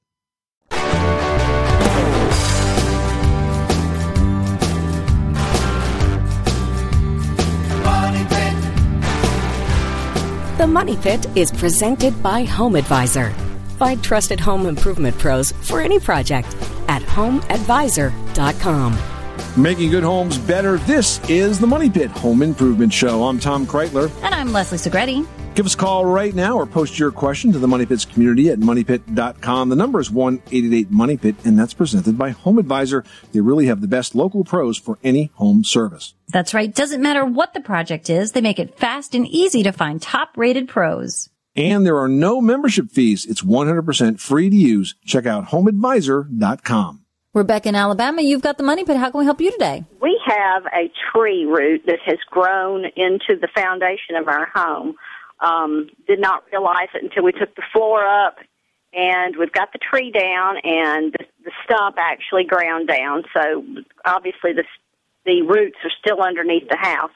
The 10.61 10.67
Money 10.67 10.95
Pit 10.95 11.25
is 11.35 11.51
presented 11.51 12.21
by 12.21 12.43
Home 12.43 12.75
Advisor. 12.75 13.31
Find 13.79 14.03
trusted 14.03 14.39
home 14.39 14.67
improvement 14.67 15.17
pros 15.17 15.53
for 15.53 15.81
any 15.81 15.99
project 15.99 16.55
at 16.87 17.01
homeadvisor.com. 17.01 19.10
Making 19.57 19.91
good 19.91 20.03
homes 20.03 20.37
better. 20.37 20.77
This 20.77 21.19
is 21.29 21.59
the 21.59 21.67
Money 21.67 21.89
Pit 21.89 22.09
Home 22.11 22.41
Improvement 22.41 22.93
Show. 22.93 23.25
I'm 23.25 23.37
Tom 23.37 23.67
Kraeutler. 23.67 24.09
And 24.23 24.33
I'm 24.33 24.53
Leslie 24.53 24.77
Segrete. 24.77 25.27
Give 25.55 25.65
us 25.65 25.73
a 25.73 25.77
call 25.77 26.05
right 26.05 26.33
now 26.33 26.57
or 26.57 26.65
post 26.65 26.97
your 26.97 27.11
question 27.11 27.51
to 27.51 27.59
the 27.59 27.67
Money 27.67 27.85
Pit's 27.85 28.05
community 28.05 28.49
at 28.49 28.59
moneypit.com. 28.59 29.67
The 29.67 29.75
number 29.75 29.99
is 29.99 30.09
1-888 30.09 30.89
Money 30.89 31.17
Pit, 31.17 31.35
and 31.43 31.59
that's 31.59 31.73
presented 31.73 32.17
by 32.17 32.29
Home 32.29 32.57
Advisor. 32.59 33.03
They 33.33 33.41
really 33.41 33.65
have 33.65 33.81
the 33.81 33.89
best 33.89 34.15
local 34.15 34.45
pros 34.45 34.77
for 34.77 34.97
any 35.03 35.31
home 35.33 35.65
service. 35.65 36.13
That's 36.29 36.53
right. 36.53 36.73
Doesn't 36.73 37.01
matter 37.01 37.25
what 37.25 37.53
the 37.53 37.59
project 37.59 38.09
is, 38.09 38.31
they 38.31 38.39
make 38.39 38.59
it 38.59 38.79
fast 38.79 39.13
and 39.13 39.27
easy 39.27 39.63
to 39.63 39.73
find 39.73 40.01
top 40.01 40.37
rated 40.37 40.69
pros. 40.69 41.29
And 41.57 41.85
there 41.85 41.97
are 41.97 42.07
no 42.07 42.39
membership 42.39 42.89
fees. 42.89 43.25
It's 43.25 43.41
100% 43.41 44.21
free 44.21 44.49
to 44.49 44.55
use. 44.55 44.95
Check 45.03 45.25
out 45.25 45.47
homeadvisor.com. 45.47 47.00
Rebecca 47.33 47.69
in 47.69 47.75
Alabama, 47.75 48.21
you've 48.21 48.41
got 48.41 48.57
the 48.57 48.63
money 48.63 48.83
pit. 48.83 48.97
How 48.97 49.09
can 49.09 49.19
we 49.19 49.25
help 49.25 49.39
you 49.39 49.51
today? 49.51 49.85
We 50.01 50.19
have 50.25 50.65
a 50.65 50.91
tree 51.11 51.45
root 51.45 51.83
that 51.85 51.99
has 52.05 52.17
grown 52.29 52.85
into 52.97 53.39
the 53.39 53.47
foundation 53.55 54.15
of 54.19 54.27
our 54.27 54.47
home. 54.53 54.95
Um, 55.39 55.89
did 56.07 56.19
not 56.19 56.43
realize 56.51 56.89
it 56.93 57.03
until 57.03 57.23
we 57.23 57.31
took 57.31 57.55
the 57.55 57.63
floor 57.73 58.05
up, 58.05 58.35
and 58.93 59.35
we've 59.37 59.51
got 59.51 59.71
the 59.71 59.79
tree 59.79 60.11
down, 60.11 60.57
and 60.63 61.13
the, 61.13 61.25
the 61.45 61.51
stump 61.63 61.95
actually 61.97 62.43
ground 62.43 62.89
down. 62.89 63.23
So 63.33 63.63
obviously, 64.05 64.53
the 64.53 64.65
the 65.25 65.41
roots 65.43 65.77
are 65.83 65.91
still 65.99 66.21
underneath 66.21 66.67
the 66.69 66.77
house. 66.77 67.11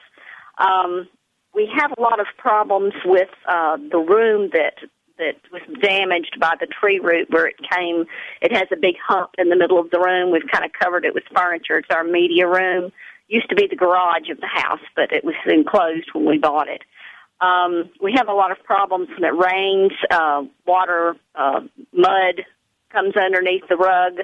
Um, 0.58 1.08
we 1.54 1.70
have 1.76 1.92
a 1.98 2.02
lot 2.02 2.20
of 2.20 2.28
problems 2.38 2.94
with 3.04 3.30
uh, 3.48 3.78
the 3.78 3.98
room 3.98 4.50
that 4.54 4.76
that 5.18 5.36
was 5.52 5.62
damaged 5.82 6.38
by 6.40 6.56
the 6.60 6.68
tree 6.68 7.00
root 7.00 7.30
where 7.30 7.48
it 7.48 7.56
came. 7.72 8.06
It 8.42 8.52
has 8.52 8.68
a 8.72 8.76
big 8.76 8.96
hump 9.06 9.32
in 9.38 9.50
the 9.50 9.56
middle 9.56 9.80
of 9.80 9.90
the 9.92 10.00
room. 10.00 10.32
We've 10.32 10.50
kind 10.52 10.66
of 10.66 10.72
covered 10.74 11.06
it 11.06 11.14
with 11.14 11.24
furniture. 11.36 11.78
It's 11.78 11.90
our 11.92 12.04
media 12.04 12.48
room. 12.48 12.92
Used 13.28 13.50
to 13.50 13.56
be 13.56 13.68
the 13.68 13.76
garage 13.76 14.30
of 14.30 14.40
the 14.40 14.48
house, 14.48 14.82
but 14.96 15.12
it 15.12 15.24
was 15.24 15.36
enclosed 15.46 16.10
when 16.14 16.26
we 16.26 16.38
bought 16.38 16.68
it. 16.68 16.84
Um, 17.42 17.90
we 18.02 18.14
have 18.16 18.28
a 18.28 18.34
lot 18.34 18.52
of 18.52 18.64
problems 18.64 19.10
when 19.10 19.24
it 19.24 19.36
rains. 19.36 19.92
Uh, 20.10 20.44
water, 20.66 21.16
uh, 21.34 21.62
mud 21.92 22.46
comes 22.92 23.16
underneath 23.16 23.64
the 23.68 23.76
rug. 23.76 24.20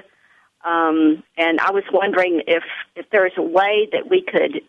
Um, 0.64 1.22
and 1.36 1.60
I 1.60 1.72
was 1.72 1.82
wondering 1.92 2.42
if, 2.46 2.62
if 2.94 3.06
there 3.10 3.26
is 3.26 3.32
a 3.36 3.42
way 3.42 3.88
that 3.92 4.08
we 4.08 4.22
could 4.22 4.62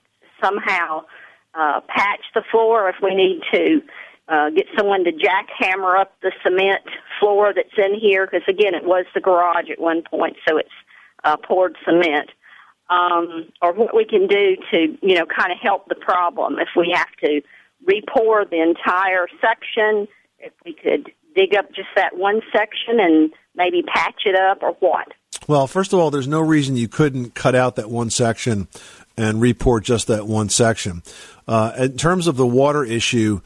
somehow 0.43 1.05
uh, 1.53 1.81
patch 1.88 2.21
the 2.33 2.43
floor 2.51 2.89
if 2.89 2.95
we 3.01 3.13
need 3.13 3.41
to 3.53 3.81
uh, 4.27 4.49
get 4.51 4.65
someone 4.77 5.03
to 5.03 5.12
jackhammer 5.12 5.99
up 5.99 6.13
the 6.21 6.31
cement 6.43 6.81
floor 7.19 7.53
that's 7.53 7.77
in 7.77 7.99
here 7.99 8.25
because 8.25 8.47
again 8.47 8.73
it 8.73 8.86
was 8.86 9.05
the 9.13 9.19
garage 9.19 9.69
at 9.69 9.79
one 9.79 10.01
point 10.09 10.36
so 10.47 10.57
it's 10.57 10.69
uh, 11.23 11.36
poured 11.38 11.75
cement 11.86 12.29
um, 12.89 13.51
or 13.62 13.73
what 13.73 13.95
we 13.95 14.05
can 14.05 14.27
do 14.27 14.55
to 14.71 14.97
you 15.01 15.15
know 15.15 15.25
kind 15.25 15.51
of 15.51 15.57
help 15.62 15.88
the 15.89 15.95
problem 15.95 16.57
if 16.59 16.69
we 16.75 16.93
have 16.95 17.12
to 17.21 17.41
repour 17.86 18.49
the 18.49 18.62
entire 18.62 19.27
section 19.41 20.07
if 20.39 20.53
we 20.65 20.73
could 20.73 21.12
dig 21.36 21.55
up 21.55 21.67
just 21.73 21.89
that 21.95 22.15
one 22.17 22.41
section 22.55 22.99
and 22.99 23.31
maybe 23.55 23.81
patch 23.83 24.21
it 24.25 24.36
up 24.36 24.62
or 24.62 24.71
what 24.79 25.09
Well, 25.47 25.67
first 25.67 25.91
of 25.91 25.99
all, 25.99 26.12
there's 26.12 26.27
no 26.27 26.39
reason 26.39 26.77
you 26.77 26.88
couldn't 26.88 27.36
cut 27.36 27.55
out 27.55 27.75
that 27.75 27.89
one 27.89 28.09
section 28.09 28.67
and 29.17 29.41
report 29.41 29.83
just 29.83 30.07
that 30.07 30.27
one 30.27 30.49
section. 30.49 31.03
Uh, 31.47 31.73
in 31.77 31.97
terms 31.97 32.27
of 32.27 32.38
the 32.38 32.47
water 32.47 32.83
issue, 32.83 33.41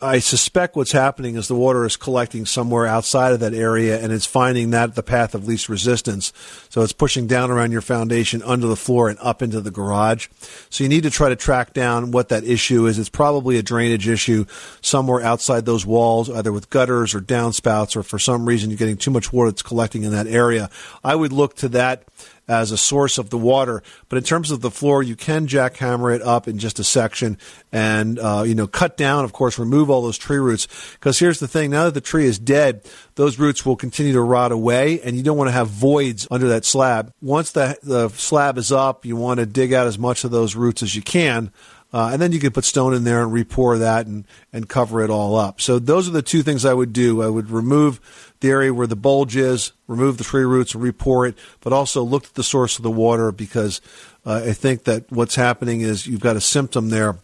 I 0.00 0.18
suspect 0.18 0.76
what's 0.76 0.92
happening 0.92 1.36
is 1.36 1.48
the 1.48 1.54
water 1.54 1.84
is 1.84 1.96
collecting 1.96 2.46
somewhere 2.46 2.84
outside 2.84 3.32
of 3.32 3.40
that 3.40 3.54
area 3.54 3.98
and 4.02 4.12
it's 4.12 4.26
finding 4.26 4.70
that 4.70 4.94
the 4.96 5.02
path 5.02 5.34
of 5.34 5.46
least 5.46 5.68
resistance. 5.68 6.32
So 6.68 6.82
it's 6.82 6.92
pushing 6.92 7.26
down 7.26 7.50
around 7.50 7.72
your 7.72 7.80
foundation, 7.80 8.42
under 8.42 8.66
the 8.66 8.76
floor, 8.76 9.08
and 9.08 9.18
up 9.20 9.40
into 9.40 9.60
the 9.60 9.70
garage. 9.70 10.28
So 10.68 10.84
you 10.84 10.90
need 10.90 11.04
to 11.04 11.10
try 11.10 11.28
to 11.28 11.36
track 11.36 11.72
down 11.72 12.10
what 12.10 12.28
that 12.28 12.44
issue 12.44 12.86
is. 12.86 12.98
It's 12.98 13.08
probably 13.08 13.56
a 13.56 13.62
drainage 13.62 14.08
issue 14.08 14.44
somewhere 14.82 15.22
outside 15.22 15.64
those 15.64 15.86
walls, 15.86 16.28
either 16.28 16.52
with 16.52 16.70
gutters 16.70 17.14
or 17.14 17.20
downspouts, 17.20 17.96
or 17.96 18.02
for 18.02 18.18
some 18.18 18.46
reason 18.46 18.70
you're 18.70 18.78
getting 18.78 18.96
too 18.96 19.10
much 19.10 19.32
water 19.32 19.50
that's 19.50 19.62
collecting 19.62 20.02
in 20.02 20.10
that 20.10 20.26
area. 20.26 20.70
I 21.02 21.14
would 21.14 21.32
look 21.32 21.54
to 21.56 21.68
that 21.70 22.04
as 22.48 22.70
a 22.70 22.76
source 22.76 23.18
of 23.18 23.30
the 23.30 23.38
water. 23.38 23.82
But 24.08 24.18
in 24.18 24.24
terms 24.24 24.50
of 24.50 24.60
the 24.60 24.70
floor, 24.70 25.02
you 25.02 25.16
can 25.16 25.46
jackhammer 25.46 26.14
it 26.14 26.22
up 26.22 26.46
in 26.46 26.58
just 26.58 26.78
a 26.78 26.84
section 26.84 27.38
and, 27.72 28.18
uh, 28.18 28.44
you 28.46 28.54
know, 28.54 28.66
cut 28.66 28.96
down, 28.96 29.24
of 29.24 29.32
course, 29.32 29.58
remove 29.58 29.90
all 29.90 30.02
those 30.02 30.18
tree 30.18 30.38
roots. 30.38 30.68
Because 30.94 31.18
here's 31.18 31.40
the 31.40 31.48
thing 31.48 31.70
now 31.70 31.84
that 31.84 31.94
the 31.94 32.00
tree 32.00 32.26
is 32.26 32.38
dead, 32.38 32.82
those 33.14 33.38
roots 33.38 33.64
will 33.64 33.76
continue 33.76 34.12
to 34.12 34.20
rot 34.20 34.52
away, 34.52 35.00
and 35.00 35.16
you 35.16 35.22
don't 35.22 35.36
want 35.36 35.48
to 35.48 35.52
have 35.52 35.68
voids 35.68 36.26
under 36.30 36.48
that 36.48 36.64
slab. 36.64 37.12
Once 37.22 37.52
the, 37.52 37.78
the 37.82 38.08
slab 38.10 38.58
is 38.58 38.72
up, 38.72 39.04
you 39.06 39.16
want 39.16 39.40
to 39.40 39.46
dig 39.46 39.72
out 39.72 39.86
as 39.86 39.98
much 39.98 40.24
of 40.24 40.30
those 40.30 40.54
roots 40.54 40.82
as 40.82 40.94
you 40.94 41.02
can. 41.02 41.50
Uh, 41.94 42.10
and 42.12 42.20
then 42.20 42.32
you 42.32 42.40
can 42.40 42.50
put 42.50 42.64
stone 42.64 42.92
in 42.92 43.04
there 43.04 43.22
and 43.22 43.32
repour 43.32 43.78
that 43.78 44.04
and, 44.08 44.24
and 44.52 44.68
cover 44.68 45.00
it 45.00 45.10
all 45.10 45.36
up. 45.36 45.60
So 45.60 45.78
those 45.78 46.08
are 46.08 46.10
the 46.10 46.22
two 46.22 46.42
things 46.42 46.64
I 46.64 46.74
would 46.74 46.92
do. 46.92 47.22
I 47.22 47.28
would 47.28 47.50
remove 47.50 48.34
the 48.40 48.50
area 48.50 48.74
where 48.74 48.88
the 48.88 48.96
bulge 48.96 49.36
is, 49.36 49.70
remove 49.86 50.18
the 50.18 50.24
tree 50.24 50.42
roots 50.42 50.74
and 50.74 50.82
repour 50.82 51.28
it, 51.28 51.38
but 51.60 51.72
also 51.72 52.02
look 52.02 52.24
at 52.24 52.34
the 52.34 52.42
source 52.42 52.78
of 52.78 52.82
the 52.82 52.90
water 52.90 53.30
because 53.30 53.80
uh, 54.26 54.42
I 54.44 54.54
think 54.54 54.82
that 54.84 55.08
what's 55.12 55.36
happening 55.36 55.82
is 55.82 56.04
you've 56.04 56.18
got 56.18 56.34
a 56.34 56.40
symptom 56.40 56.88
there. 56.88 57.16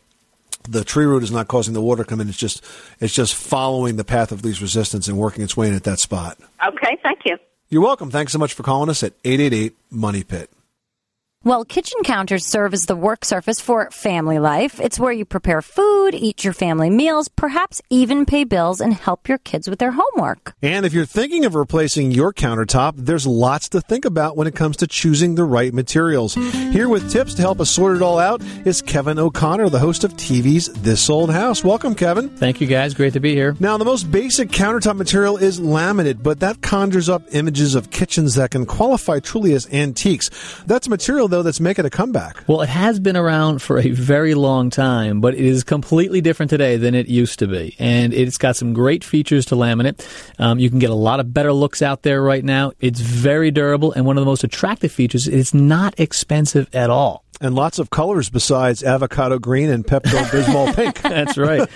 The 0.68 0.84
tree 0.84 1.04
root 1.04 1.24
is 1.24 1.32
not 1.32 1.48
causing 1.48 1.74
the 1.74 1.82
water 1.82 2.04
to 2.04 2.08
come 2.08 2.20
in. 2.20 2.28
It's 2.28 2.38
just 2.38 2.64
it's 3.00 3.14
just 3.14 3.34
following 3.34 3.96
the 3.96 4.04
path 4.04 4.30
of 4.30 4.44
least 4.44 4.60
resistance 4.60 5.08
and 5.08 5.18
working 5.18 5.42
its 5.42 5.56
way 5.56 5.66
in 5.66 5.74
at 5.74 5.82
that 5.82 5.98
spot. 5.98 6.38
Okay, 6.64 6.96
thank 7.02 7.22
you. 7.24 7.38
You're 7.70 7.82
welcome. 7.82 8.12
Thanks 8.12 8.32
so 8.32 8.38
much 8.38 8.52
for 8.52 8.62
calling 8.62 8.88
us 8.88 9.02
at 9.02 9.14
888 9.24 9.74
Money 9.90 10.22
Pit. 10.22 10.48
Well, 11.42 11.64
kitchen 11.64 12.02
counters 12.04 12.44
serve 12.44 12.74
as 12.74 12.84
the 12.84 12.94
work 12.94 13.24
surface 13.24 13.62
for 13.62 13.90
family 13.92 14.38
life. 14.38 14.78
It's 14.78 15.00
where 15.00 15.10
you 15.10 15.24
prepare 15.24 15.62
food, 15.62 16.14
eat 16.14 16.44
your 16.44 16.52
family 16.52 16.90
meals, 16.90 17.28
perhaps 17.28 17.80
even 17.88 18.26
pay 18.26 18.44
bills 18.44 18.78
and 18.78 18.92
help 18.92 19.26
your 19.26 19.38
kids 19.38 19.66
with 19.66 19.78
their 19.78 19.92
homework. 19.92 20.52
And 20.60 20.84
if 20.84 20.92
you're 20.92 21.06
thinking 21.06 21.46
of 21.46 21.54
replacing 21.54 22.10
your 22.10 22.34
countertop, 22.34 22.92
there's 22.94 23.26
lots 23.26 23.70
to 23.70 23.80
think 23.80 24.04
about 24.04 24.36
when 24.36 24.48
it 24.48 24.54
comes 24.54 24.76
to 24.76 24.86
choosing 24.86 25.34
the 25.34 25.44
right 25.44 25.72
materials. 25.72 26.34
Here 26.34 26.90
with 26.90 27.10
tips 27.10 27.32
to 27.36 27.40
help 27.40 27.58
us 27.60 27.70
sort 27.70 27.96
it 27.96 28.02
all 28.02 28.18
out 28.18 28.42
is 28.66 28.82
Kevin 28.82 29.18
O'Connor, 29.18 29.70
the 29.70 29.78
host 29.78 30.04
of 30.04 30.12
TV's 30.18 30.66
This 30.82 31.08
Old 31.08 31.30
House. 31.30 31.64
Welcome, 31.64 31.94
Kevin. 31.94 32.28
Thank 32.28 32.60
you, 32.60 32.66
guys. 32.66 32.92
Great 32.92 33.14
to 33.14 33.20
be 33.20 33.34
here. 33.34 33.56
Now, 33.58 33.78
the 33.78 33.86
most 33.86 34.10
basic 34.10 34.50
countertop 34.50 34.96
material 34.96 35.38
is 35.38 35.58
laminate, 35.58 36.22
but 36.22 36.40
that 36.40 36.60
conjures 36.60 37.08
up 37.08 37.22
images 37.34 37.74
of 37.74 37.90
kitchens 37.90 38.34
that 38.34 38.50
can 38.50 38.66
qualify 38.66 39.20
truly 39.20 39.54
as 39.54 39.66
antiques. 39.72 40.28
That's 40.66 40.86
a 40.86 40.90
material, 40.90 41.29
though, 41.30 41.42
that's 41.42 41.60
making 41.60 41.84
a 41.84 41.90
comeback. 41.90 42.44
Well, 42.46 42.60
it 42.60 42.68
has 42.68 43.00
been 43.00 43.16
around 43.16 43.62
for 43.62 43.78
a 43.78 43.90
very 43.90 44.34
long 44.34 44.70
time, 44.70 45.20
but 45.20 45.34
it 45.34 45.40
is 45.40 45.64
completely 45.64 46.20
different 46.20 46.50
today 46.50 46.76
than 46.76 46.94
it 46.94 47.08
used 47.08 47.38
to 47.38 47.46
be. 47.46 47.76
And 47.78 48.12
it's 48.12 48.38
got 48.38 48.56
some 48.56 48.72
great 48.72 49.04
features 49.04 49.46
to 49.46 49.54
laminate. 49.54 50.06
Um, 50.38 50.58
you 50.58 50.70
can 50.70 50.78
get 50.78 50.90
a 50.90 50.94
lot 50.94 51.20
of 51.20 51.32
better 51.32 51.52
looks 51.52 51.82
out 51.82 52.02
there 52.02 52.22
right 52.22 52.44
now. 52.44 52.72
It's 52.80 53.00
very 53.00 53.50
durable, 53.50 53.92
and 53.92 54.04
one 54.04 54.18
of 54.18 54.22
the 54.22 54.26
most 54.26 54.44
attractive 54.44 54.92
features 54.92 55.26
is 55.26 55.40
it's 55.40 55.54
not 55.54 55.98
expensive 55.98 56.68
at 56.74 56.90
all. 56.90 57.24
And 57.42 57.54
lots 57.54 57.78
of 57.78 57.88
colors 57.88 58.28
besides 58.28 58.82
avocado 58.82 59.38
green 59.38 59.70
and 59.70 59.86
Pepto 59.86 60.22
Bismol 60.30 60.74
pink. 60.74 61.00
That's 61.00 61.38
right. 61.38 61.68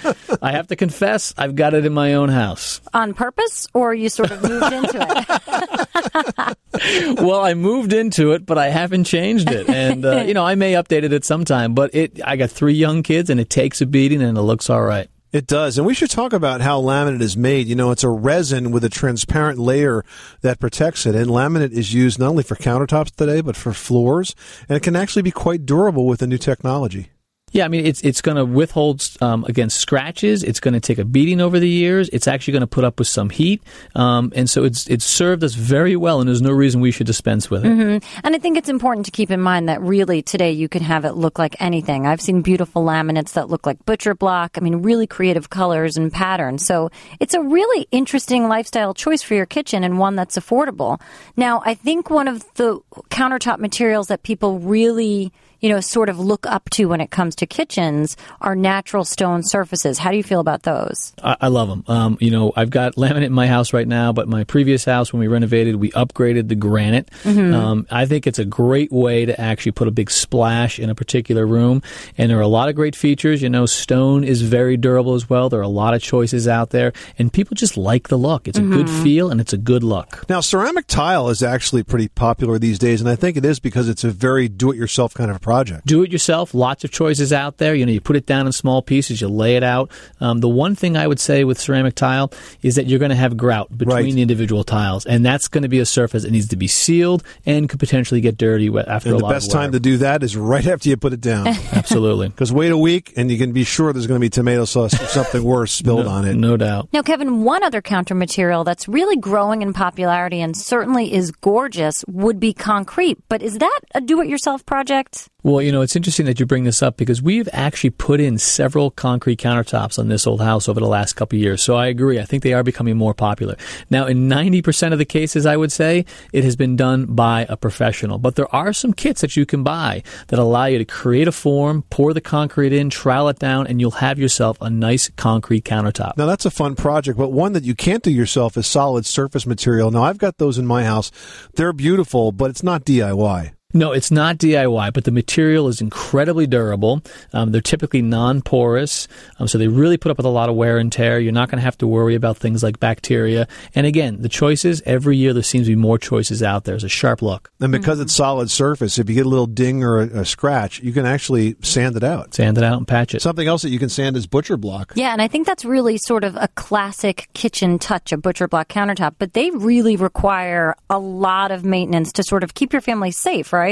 I 0.43 0.53
have 0.53 0.67
to 0.69 0.77
confess, 0.77 1.33
I've 1.39 1.55
got 1.55 1.73
it 1.73 1.87
in 1.87 1.95
my 1.95 2.15
own 2.15 2.29
house. 2.29 2.81
On 2.93 3.15
purpose, 3.15 3.67
or 3.73 3.95
you 3.95 4.11
sort 4.11 4.31
of 4.31 4.43
moved 4.43 4.73
into 4.73 6.57
it? 6.77 7.19
well, 7.23 7.41
I 7.41 7.55
moved 7.55 7.95
into 7.95 8.33
it, 8.33 8.45
but 8.45 8.59
I 8.59 8.69
haven't 8.69 9.05
changed 9.05 9.51
it. 9.51 9.69
And, 9.71 10.05
uh, 10.05 10.25
you 10.27 10.35
know, 10.35 10.45
I 10.45 10.55
may 10.55 10.75
update 10.75 11.05
it 11.05 11.13
at 11.13 11.25
some 11.25 11.47
time, 11.47 11.73
but 11.75 11.95
it, 11.95 12.21
I 12.25 12.37
got 12.37 12.51
three 12.51 12.75
young 12.75 13.03
kids 13.03 13.31
and 13.31 13.41
it 13.41 13.49
takes 13.49 13.81
a 13.81 13.87
beating 13.87 14.23
and 14.23 14.37
it 14.37 14.43
looks 14.43 14.69
all 14.69 14.83
right. 14.83 15.09
It 15.35 15.49
does. 15.49 15.77
And 15.77 15.85
we 15.85 15.95
should 15.95 16.11
talk 16.11 16.33
about 16.33 16.61
how 16.61 16.81
laminate 16.81 17.21
is 17.21 17.37
made. 17.37 17.67
You 17.67 17.75
know, 17.75 17.91
it's 17.91 18.05
a 18.05 18.09
resin 18.09 18.71
with 18.71 18.85
a 18.85 18.89
transparent 18.89 19.59
layer 19.59 20.05
that 20.43 20.61
protects 20.61 21.07
it. 21.07 21.17
And 21.17 21.27
laminate 21.27 21.73
is 21.73 21.93
used 21.93 22.21
not 22.21 22.29
only 22.29 22.45
for 22.45 22.55
countertops 22.55 23.11
today, 23.11 23.41
but 23.41 23.57
for 23.57 23.73
floors. 23.73 24.37
And 24.69 24.77
it 24.77 24.85
can 24.85 24.95
actually 24.95 25.23
be 25.23 25.33
quite 25.33 25.67
durable 25.67 26.07
with 26.07 26.21
the 26.21 26.29
new 26.29 26.39
technology. 26.39 27.11
Yeah, 27.55 27.65
I 27.65 27.69
mean, 27.69 27.87
it's 27.87 28.01
it's 28.01 28.21
going 28.21 28.37
to 28.37 28.45
withhold 28.45 29.01
um, 29.21 29.45
against 29.45 29.79
scratches. 29.79 30.43
It's 30.43 30.59
going 30.59 30.75
to 30.75 30.81
take 30.81 30.99
a 30.99 31.05
beating 31.05 31.41
over 31.41 31.61
the 31.61 31.69
years. 31.69 32.09
It's 32.09 32.27
actually 32.27 32.51
going 32.51 32.63
to 32.63 32.67
put 32.67 32.83
up 32.83 32.99
with 32.99 33.07
some 33.07 33.31
heat, 33.31 33.63
um, 33.95 34.33
and 34.35 34.51
so 34.51 34.65
it's 34.65 34.89
it's 34.89 35.05
served 35.05 35.45
us 35.45 35.55
very 35.55 35.95
well. 35.95 36.19
And 36.19 36.29
there's 36.29 36.43
no 36.43 36.51
reason 36.51 36.81
we 36.81 36.91
should 36.91 37.07
dispense 37.07 37.51
with 37.51 37.65
it. 37.65 37.69
Mm-hmm. 37.69 38.21
And 38.25 38.35
I 38.35 38.39
think 38.41 38.59
it's 38.59 38.69
important 38.69 39.07
to 39.07 39.13
keep 39.13 39.31
in 39.31 39.41
mind 39.41 39.69
that 39.69 39.81
really 39.81 40.21
today 40.21 40.51
you 40.51 40.69
can 40.69 40.83
have 40.83 41.05
it 41.05 41.13
look 41.13 41.39
like 41.39 41.55
anything. 41.63 42.09
I've 42.09 42.21
seen 42.21 42.43
beautiful 42.43 42.85
laminates 42.85 43.35
that 43.35 43.49
look 43.49 43.67
like 43.67 43.87
butcher 43.87 44.17
block. 44.17 44.59
I 44.59 44.61
mean, 44.61 44.83
really 44.83 45.07
creative 45.07 45.49
colors 45.49 45.97
and 45.97 46.13
patterns. 46.13 46.67
So 46.67 46.91
it's 47.21 47.35
a 47.35 47.41
really 47.41 47.87
interesting 47.93 48.49
lifestyle 48.49 48.95
choice 48.95 49.23
for 49.23 49.35
your 49.35 49.47
kitchen 49.47 49.85
and 49.85 50.01
one 50.01 50.17
that's 50.17 50.37
affordable. 50.37 51.01
Now, 51.37 51.63
I 51.65 51.75
think 51.75 52.11
one 52.11 52.27
of 52.27 52.53
the 52.55 52.81
countertop 53.11 53.61
materials 53.61 54.09
that 54.09 54.25
people 54.25 54.59
really 54.59 55.33
you 55.65 55.71
know, 55.71 55.81
sort 55.81 56.11
of 56.11 56.19
look 56.21 56.45
up 56.45 56.69
to 56.69 56.85
when 56.85 57.01
it 57.01 57.11
comes 57.11 57.35
to 57.37 57.47
kitchens 57.47 58.19
are 58.43 58.55
natural 58.55 59.03
stone 59.03 59.43
surfaces. 59.43 59.99
How 59.99 60.11
do 60.11 60.19
you 60.19 60.23
feel 60.23 60.41
about 60.41 60.65
those? 60.65 61.15
I, 61.23 61.37
I 61.41 61.49
love 61.49 61.69
them. 61.69 61.85
Um, 61.89 62.19
you 62.21 62.31
know, 62.31 62.53
I've 62.55 62.69
got 62.69 62.97
laminate 62.97 63.25
in 63.25 63.33
my 63.33 63.47
house 63.47 63.73
right 63.73 63.89
now, 63.89 64.13
but 64.13 64.29
my 64.29 64.45
previous 64.45 64.85
house, 64.85 65.11
when 65.11 65.21
we 65.21 65.27
renovated, 65.27 65.77
we 65.77 65.91
upgraded 65.93 66.49
the 66.49 66.55
granite. 66.55 67.09
Mhm. 67.23 67.55
Um, 67.55 67.87
I 67.91 68.05
think 68.05 68.27
it's 68.27 68.39
a 68.39 68.45
great 68.45 68.93
way 68.93 69.25
to 69.25 69.41
actually 69.41 69.73
put 69.73 69.89
a 69.89 69.91
big 69.91 70.11
splash 70.11 70.79
in 70.79 70.91
a 70.91 70.95
particular 70.95 71.47
room. 71.47 71.81
And 72.19 72.31
there 72.31 72.37
are 72.37 72.43
a 72.43 72.47
lot 72.47 72.69
of 72.69 72.75
great 72.75 72.95
features. 72.95 73.41
You 73.41 73.49
know, 73.49 73.65
stone 73.65 74.23
is 74.23 74.43
very 74.43 74.77
durable 74.77 75.15
as 75.15 75.31
well. 75.31 75.49
There 75.49 75.61
are 75.61 75.63
a 75.63 75.69
lot 75.69 75.95
of 75.95 76.03
choices 76.03 76.47
out 76.47 76.71
there, 76.71 76.93
and 77.19 77.33
people 77.33 77.55
just 77.55 77.79
like 77.79 78.09
the 78.09 78.19
look. 78.19 78.47
It's 78.49 78.59
a 78.59 78.63
good 78.63 78.89
Mhm. 78.89 79.03
feel 79.03 79.31
and 79.31 79.41
it's 79.41 79.55
a 79.55 79.57
good 79.57 79.83
look. 79.83 80.27
Now, 80.29 80.41
ceramic 80.41 80.89
tile 80.89 81.31
is 81.31 81.43
actually 81.43 81.85
pretty 81.85 82.09
popular 82.09 82.59
these 82.59 82.79
days, 82.79 83.01
and 83.01 83.09
I 83.09 83.17
think 83.17 83.39
it 83.39 83.47
is 83.47 83.61
because 83.61 83.89
it's 83.89 84.05
a 84.05 84.11
very 84.11 84.47
do-it-yourself 84.47 85.15
kind 85.15 85.31
of 85.31 85.37
a 85.37 85.41
project. 85.55 85.87
Do 85.87 86.03
it 86.03 86.11
yourself. 86.13 86.53
Lots 86.55 86.85
of 86.85 86.91
choices 86.91 87.33
out 87.33 87.59
there. 87.59 87.75
You 87.75 87.87
know, 87.87 87.93
you 87.93 88.01
put 88.01 88.17
it 88.17 88.27
down 88.27 88.47
in 88.47 88.53
small 88.53 88.83
pieces, 88.83 89.21
you 89.21 89.29
lay 89.29 89.57
it 89.57 89.63
out. 89.63 89.91
Um, 90.21 90.39
the 90.41 90.49
one 90.49 90.75
thing 90.75 90.97
I 90.97 91.07
would 91.07 91.21
say 91.21 91.45
with 91.45 91.59
ceramic 91.61 91.95
tile 91.95 92.33
is 92.63 92.75
that 92.77 92.87
you're 92.87 92.99
going 92.99 93.11
to 93.11 93.17
have 93.25 93.37
grout 93.37 93.77
between 93.77 94.15
the 94.17 94.23
individual 94.23 94.65
tiles, 94.65 95.07
and 95.07 95.25
that's 95.25 95.49
going 95.49 95.63
to 95.63 95.69
be 95.69 95.79
a 95.79 95.87
surface 95.87 96.23
that 96.25 96.33
needs 96.33 96.49
to 96.49 96.57
be 96.57 96.67
sealed 96.67 97.23
and 97.47 97.69
could 97.69 97.79
potentially 97.79 98.21
get 98.21 98.37
dirty 98.37 98.67
after 98.69 99.09
And 99.11 99.17
a 99.17 99.19
the 99.19 99.25
lot 99.25 99.31
best 99.33 99.49
of 99.49 99.55
wear. 99.55 99.63
time 99.63 99.73
to 99.73 99.81
do 99.81 99.99
that 99.99 100.23
is 100.23 100.37
right 100.37 100.67
after 100.75 100.89
you 100.89 100.97
put 100.97 101.13
it 101.13 101.21
down. 101.21 101.47
Absolutely. 101.73 102.29
Because 102.29 102.53
wait 102.53 102.73
a 102.73 102.79
week, 102.79 103.13
and 103.17 103.31
you 103.31 103.39
can 103.39 103.53
be 103.53 103.65
sure 103.65 103.93
there's 103.93 104.07
going 104.07 104.19
to 104.21 104.25
be 104.25 104.31
tomato 104.31 104.65
sauce 104.65 104.95
or 105.01 105.07
something 105.07 105.43
worse 105.45 105.73
spilled 105.73 106.07
No- 106.07 106.11
on 106.11 106.25
it. 106.25 106.35
No 106.35 106.57
doubt. 106.57 106.89
Now, 106.93 107.03
Kevin, 107.03 107.45
one 107.45 107.63
other 107.63 107.81
counter 107.81 108.15
material 108.15 108.65
that's 108.65 108.89
really 108.89 109.17
growing 109.17 109.63
in 109.63 109.73
popularity 109.73 110.41
and 110.41 110.57
certainly 110.57 111.13
is 111.15 111.31
gorgeous 111.31 112.05
would 112.09 112.41
be 112.41 112.53
concrete. 112.53 113.19
But 113.29 113.43
is 113.43 113.59
that 113.59 113.81
a 113.95 114.01
do 114.01 114.21
it 114.21 114.29
yourself 114.29 114.65
project? 114.67 115.29
Well, 115.45 115.61
you 115.61 115.73
know, 115.73 115.83
it's 115.83 115.95
interesting 115.95 116.25
that 116.25 116.41
you 116.41 116.47
bring 116.47 116.65
this 116.65 116.83
up 116.83 116.97
because 116.97 117.21
we've 117.21 117.51
actually 117.53 117.91
put 117.91 118.19
in 118.19 118.39
several 118.39 118.91
concrete 118.91 119.39
countertops 119.39 119.99
on 119.99 120.09
this 120.09 120.27
old 120.27 120.41
house 120.41 120.71
over 120.71 120.81
the 120.81 120.89
last 120.89 121.13
couple 121.13 121.39
years. 121.39 121.63
So 121.63 121.75
I 121.75 121.89
agree. 121.89 122.19
I 122.19 122.25
think 122.25 122.43
they 122.43 122.55
are 122.55 122.63
becoming 122.63 122.97
more 122.97 123.13
popular. 123.13 123.55
Now, 123.91 124.07
in 124.07 124.27
90% 124.27 124.95
of 124.95 124.99
the 124.99 125.05
cases, 125.05 125.45
I 125.45 125.59
would 125.59 125.71
say 125.71 126.07
it 126.33 126.45
has 126.45 126.57
been 126.57 126.77
done 126.77 127.05
by 127.05 127.45
a 127.51 127.59
professional. 127.59 128.17
But 128.17 128.37
there 128.37 128.53
are 128.57 128.73
some 128.73 128.95
kits 128.95 129.21
that 129.21 129.37
you 129.37 129.45
can 129.45 129.63
buy 129.63 130.03
that 130.29 130.39
allow 130.39 130.65
you 130.65 130.79
to 130.79 130.85
create 130.87 131.29
a 131.29 131.33
form, 131.33 131.83
pour 131.91 132.15
the 132.15 132.23
concrete 132.23 132.73
in, 132.73 132.89
trowel 132.89 133.29
it 133.29 133.39
down, 133.39 133.67
and 133.67 133.83
you'll 133.83 133.91
have 133.91 134.19
yourself 134.19 134.57
a 134.63 134.71
nice 134.71 135.11
concrete 135.11 135.67
countertop. 135.67 136.17
Now 136.17 136.25
that's 136.25 136.47
a 136.47 136.51
fun 136.51 136.75
project, 136.75 137.19
but 137.19 137.33
one 137.33 137.53
that 137.53 137.65
you 137.65 137.75
can't 137.75 138.03
do 138.03 138.11
yourself 138.11 138.57
is 138.57 138.67
solid 138.67 139.05
surface 139.05 139.47
material. 139.47 139.91
Now 139.91 140.05
I've 140.05 140.17
got 140.17 140.39
those 140.39 140.57
in 140.57 140.67
my 140.67 140.85
house. 140.85 141.11
They're 141.53 141.75
beautiful, 141.75 142.33
but 142.33 142.49
it's 142.49 142.63
not 142.63 142.87
DIY. 142.87 143.53
No, 143.77 143.91
it's 143.91 144.13
not 144.13 144.39
DIY, 144.39 144.93
but 144.93 145.03
the 145.03 145.11
material 145.11 145.67
is 145.67 145.81
incredibly 145.81 146.47
durable. 146.47 147.03
Um, 147.33 147.51
they're 147.51 147.61
typically 147.61 148.03
non-porous, 148.03 149.09
um, 149.41 149.49
so 149.49 149.59
they 149.59 149.67
really 149.67 149.97
put 149.97 150.13
up 150.13 150.17
with 150.17 150.27
a 150.27 150.31
lot 150.31 150.49
of 150.49 150.55
wear 150.55 150.79
and 150.79 150.93
tear. 150.93 151.19
You're 151.19 151.33
not 151.33 151.51
going 151.51 151.59
to 151.59 151.65
have 151.65 151.77
to 151.79 151.87
worry 151.89 152.15
about 152.15 152.37
things 152.37 152.63
like 152.63 152.79
bacteria. 152.79 153.49
And 153.75 153.85
again, 153.85 154.23
the 154.23 154.29
choices 154.29 154.81
every 154.87 155.17
year 155.17 155.33
there 155.33 155.43
seems 155.43 155.67
to 155.67 155.73
be 155.73 155.77
more 155.77 155.99
choices 155.99 156.41
out 156.41 156.63
there. 156.63 156.77
It's 156.77 156.85
a 156.85 156.89
sharp 156.89 157.21
look. 157.21 157.51
And 157.59 157.73
because 157.73 157.99
it's 157.99 158.15
solid 158.15 158.49
surface, 158.49 158.97
if 158.97 159.09
you 159.09 159.17
get 159.17 159.27
a 159.27 159.29
little 159.29 159.49
ding 159.49 159.83
or 159.83 160.03
a, 160.03 160.21
a 160.21 160.25
scratch, 160.25 160.81
you 160.81 160.93
can 160.93 161.05
actually 161.05 161.57
sand 161.63 161.97
it 161.97 162.05
out. 162.05 162.33
Sand 162.33 162.57
it 162.57 162.63
out 162.63 162.79
and 162.79 162.87
patch 162.87 163.13
it. 163.13 163.23
Something 163.23 163.49
else 163.49 163.63
that 163.63 163.71
you 163.71 163.81
can 163.81 163.89
sand 163.89 164.17
is 164.17 164.29
butcher 164.29 164.57
block. 164.57 164.93
Yeah, 164.95 165.13
and 165.13 165.21
I 165.21 165.27
think 165.27 165.49
that's 165.49 165.65
really 165.65 165.99
sort 165.99 166.23
of 166.23 166.37
a 166.37 166.47
classic 166.55 167.29
kitchen 167.35 167.81
touch, 167.81 168.13
a 168.13 168.17
butcher 168.17 168.47
block 168.47 168.69
countertop. 168.69 169.17
But 169.19 169.33
they 169.33 169.51
really 169.51 169.97
require 169.97 170.77
a 170.89 171.01
lot 171.01 171.51
of 171.51 171.65
maintenance 171.65 172.13
to 172.13 172.23
sort 172.23 172.45
of 172.45 172.55
keep 172.55 172.73
your 172.73 172.81
family 172.81 173.11
safe, 173.11 173.53
right? 173.53 173.64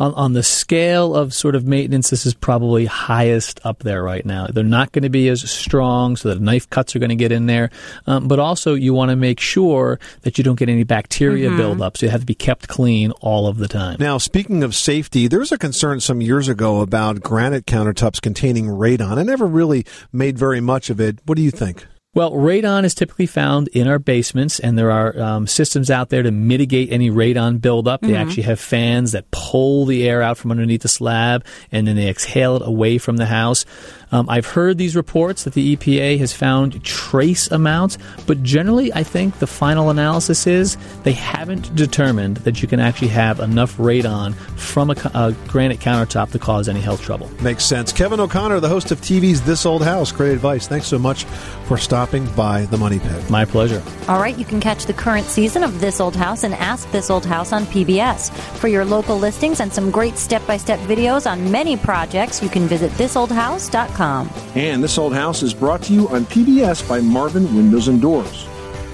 On, 0.00 0.14
on 0.14 0.32
the 0.32 0.42
scale 0.42 1.14
of 1.14 1.34
sort 1.34 1.54
of 1.54 1.66
maintenance, 1.66 2.08
this 2.08 2.24
is 2.24 2.32
probably 2.32 2.86
highest 2.86 3.60
up 3.64 3.80
there 3.80 4.02
right 4.02 4.24
now. 4.24 4.46
They're 4.46 4.64
not 4.64 4.92
going 4.92 5.02
to 5.02 5.10
be 5.10 5.28
as 5.28 5.48
strong, 5.50 6.16
so 6.16 6.32
the 6.32 6.40
knife 6.40 6.68
cuts 6.70 6.96
are 6.96 6.98
going 6.98 7.10
to 7.10 7.16
get 7.16 7.32
in 7.32 7.44
there. 7.46 7.68
Um, 8.06 8.26
but 8.26 8.38
also, 8.38 8.72
you 8.74 8.94
want 8.94 9.10
to 9.10 9.16
make 9.16 9.40
sure 9.40 10.00
that 10.22 10.38
you 10.38 10.44
don't 10.44 10.58
get 10.58 10.70
any 10.70 10.84
bacteria 10.84 11.50
Mhm. 11.50 11.56
buildup, 11.58 11.98
so 11.98 12.06
you 12.06 12.10
have 12.10 12.20
to 12.20 12.26
be 12.26 12.34
kept 12.34 12.66
clean 12.68 13.10
all 13.20 13.46
of 13.46 13.58
the 13.58 13.68
time. 13.68 13.96
Now, 14.00 14.16
speaking 14.16 14.62
of 14.62 14.74
safety, 14.74 15.28
there 15.28 15.40
was 15.40 15.52
a 15.52 15.58
concern 15.58 16.00
some 16.00 16.22
years 16.22 16.48
ago 16.48 16.80
about 16.80 17.20
granite 17.20 17.66
countertops 17.66 18.22
containing 18.22 18.68
radon. 18.68 19.18
I 19.18 19.22
never 19.22 19.46
really 19.46 19.84
made 20.12 20.38
very 20.38 20.62
much 20.62 20.88
of 20.88 20.98
it. 20.98 21.18
What 21.26 21.36
do 21.36 21.42
you 21.42 21.50
think? 21.50 21.86
Well, 22.12 22.32
radon 22.32 22.82
is 22.82 22.92
typically 22.92 23.26
found 23.26 23.68
in 23.68 23.86
our 23.86 24.00
basements, 24.00 24.58
and 24.58 24.76
there 24.76 24.90
are 24.90 25.16
um, 25.20 25.46
systems 25.46 25.92
out 25.92 26.08
there 26.08 26.24
to 26.24 26.32
mitigate 26.32 26.90
any 26.90 27.08
radon 27.08 27.60
buildup. 27.60 28.00
They 28.00 28.08
Mhm. 28.08 28.16
actually 28.16 28.42
have 28.44 28.58
fans 28.58 29.12
that 29.12 29.30
pull 29.30 29.86
the 29.86 30.08
air 30.08 30.20
out 30.20 30.36
from 30.36 30.50
underneath 30.50 30.82
the 30.82 30.88
slab, 30.88 31.44
and 31.70 31.86
then 31.86 31.94
they 31.94 32.08
exhale 32.08 32.56
it 32.56 32.62
away 32.66 32.98
from 32.98 33.16
the 33.16 33.26
house. 33.26 33.64
Um, 34.12 34.28
I've 34.28 34.46
heard 34.46 34.78
these 34.78 34.96
reports 34.96 35.44
that 35.44 35.54
the 35.54 35.76
EPA 35.76 36.18
has 36.18 36.32
found 36.32 36.82
trace 36.84 37.50
amounts, 37.50 37.96
but 38.26 38.42
generally, 38.42 38.92
I 38.92 39.02
think 39.02 39.38
the 39.38 39.46
final 39.46 39.90
analysis 39.90 40.46
is 40.46 40.76
they 41.04 41.12
haven't 41.12 41.74
determined 41.76 42.38
that 42.38 42.60
you 42.60 42.68
can 42.68 42.80
actually 42.80 43.08
have 43.08 43.40
enough 43.40 43.76
radon 43.76 44.34
from 44.56 44.90
a, 44.90 44.94
a 45.14 45.32
granite 45.46 45.78
countertop 45.78 46.32
to 46.32 46.38
cause 46.38 46.68
any 46.68 46.80
health 46.80 47.02
trouble. 47.02 47.30
Makes 47.40 47.64
sense. 47.64 47.92
Kevin 47.92 48.20
O'Connor, 48.20 48.60
the 48.60 48.68
host 48.68 48.90
of 48.90 49.00
TV's 49.00 49.42
This 49.42 49.64
Old 49.64 49.84
House. 49.84 50.10
Great 50.10 50.32
advice. 50.32 50.66
Thanks 50.66 50.86
so 50.86 50.98
much 50.98 51.24
for 51.66 51.78
stopping 51.78 52.26
by 52.34 52.66
the 52.66 52.76
Money 52.76 52.98
Pit. 52.98 53.30
My 53.30 53.44
pleasure. 53.44 53.82
All 54.08 54.20
right, 54.20 54.36
you 54.36 54.44
can 54.44 54.60
catch 54.60 54.86
the 54.86 54.92
current 54.92 55.26
season 55.26 55.62
of 55.62 55.80
This 55.80 56.00
Old 56.00 56.16
House 56.16 56.42
and 56.42 56.54
Ask 56.54 56.90
This 56.90 57.10
Old 57.10 57.24
House 57.24 57.52
on 57.52 57.64
PBS. 57.66 58.32
For 58.58 58.68
your 58.68 58.84
local 58.84 59.16
listings 59.16 59.60
and 59.60 59.72
some 59.72 59.90
great 59.90 60.16
step 60.16 60.44
by 60.46 60.56
step 60.56 60.80
videos 60.80 61.30
on 61.30 61.50
many 61.50 61.76
projects, 61.76 62.42
you 62.42 62.48
can 62.48 62.66
visit 62.66 62.90
thisoldhouse.com. 62.92 63.99
And 64.00 64.82
This 64.82 64.96
Old 64.96 65.12
House 65.12 65.42
is 65.42 65.52
brought 65.52 65.82
to 65.82 65.92
you 65.92 66.08
on 66.08 66.24
PBS 66.24 66.88
by 66.88 67.00
Marvin 67.00 67.44
Windows 67.54 67.88
and 67.88 68.00
Doors. 68.00 68.48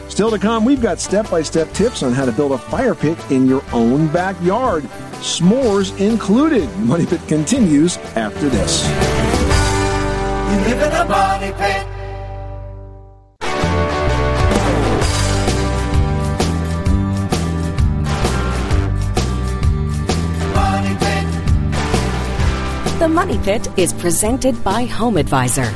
Still 0.09 0.31
to 0.31 0.39
come, 0.39 0.65
we've 0.65 0.83
got 0.83 0.99
step 0.99 1.31
by 1.31 1.43
step 1.43 1.73
tips 1.73 2.03
on 2.03 2.13
how 2.13 2.25
to 2.25 2.33
build 2.33 2.51
a 2.51 2.59
fire 2.59 2.95
pit 2.95 3.17
in 3.31 3.47
your 3.47 3.63
own 3.73 4.09
backyard. 4.09 4.83
S'mores 5.21 5.97
included. 6.01 6.69
Money 6.79 7.07
Pit 7.07 7.21
continues 7.29 7.99
after 8.17 8.49
this. 8.49 8.85
You 10.51 10.75
live 10.75 10.83
in 10.83 10.93
a 10.93 11.05
money 11.05 11.53
pit. 11.53 11.96
The 23.07 23.13
Money 23.15 23.39
Pit 23.39 23.69
is 23.79 23.93
presented 23.93 24.65
by 24.65 24.85
Home 24.87 25.17
Advisor. 25.17 25.67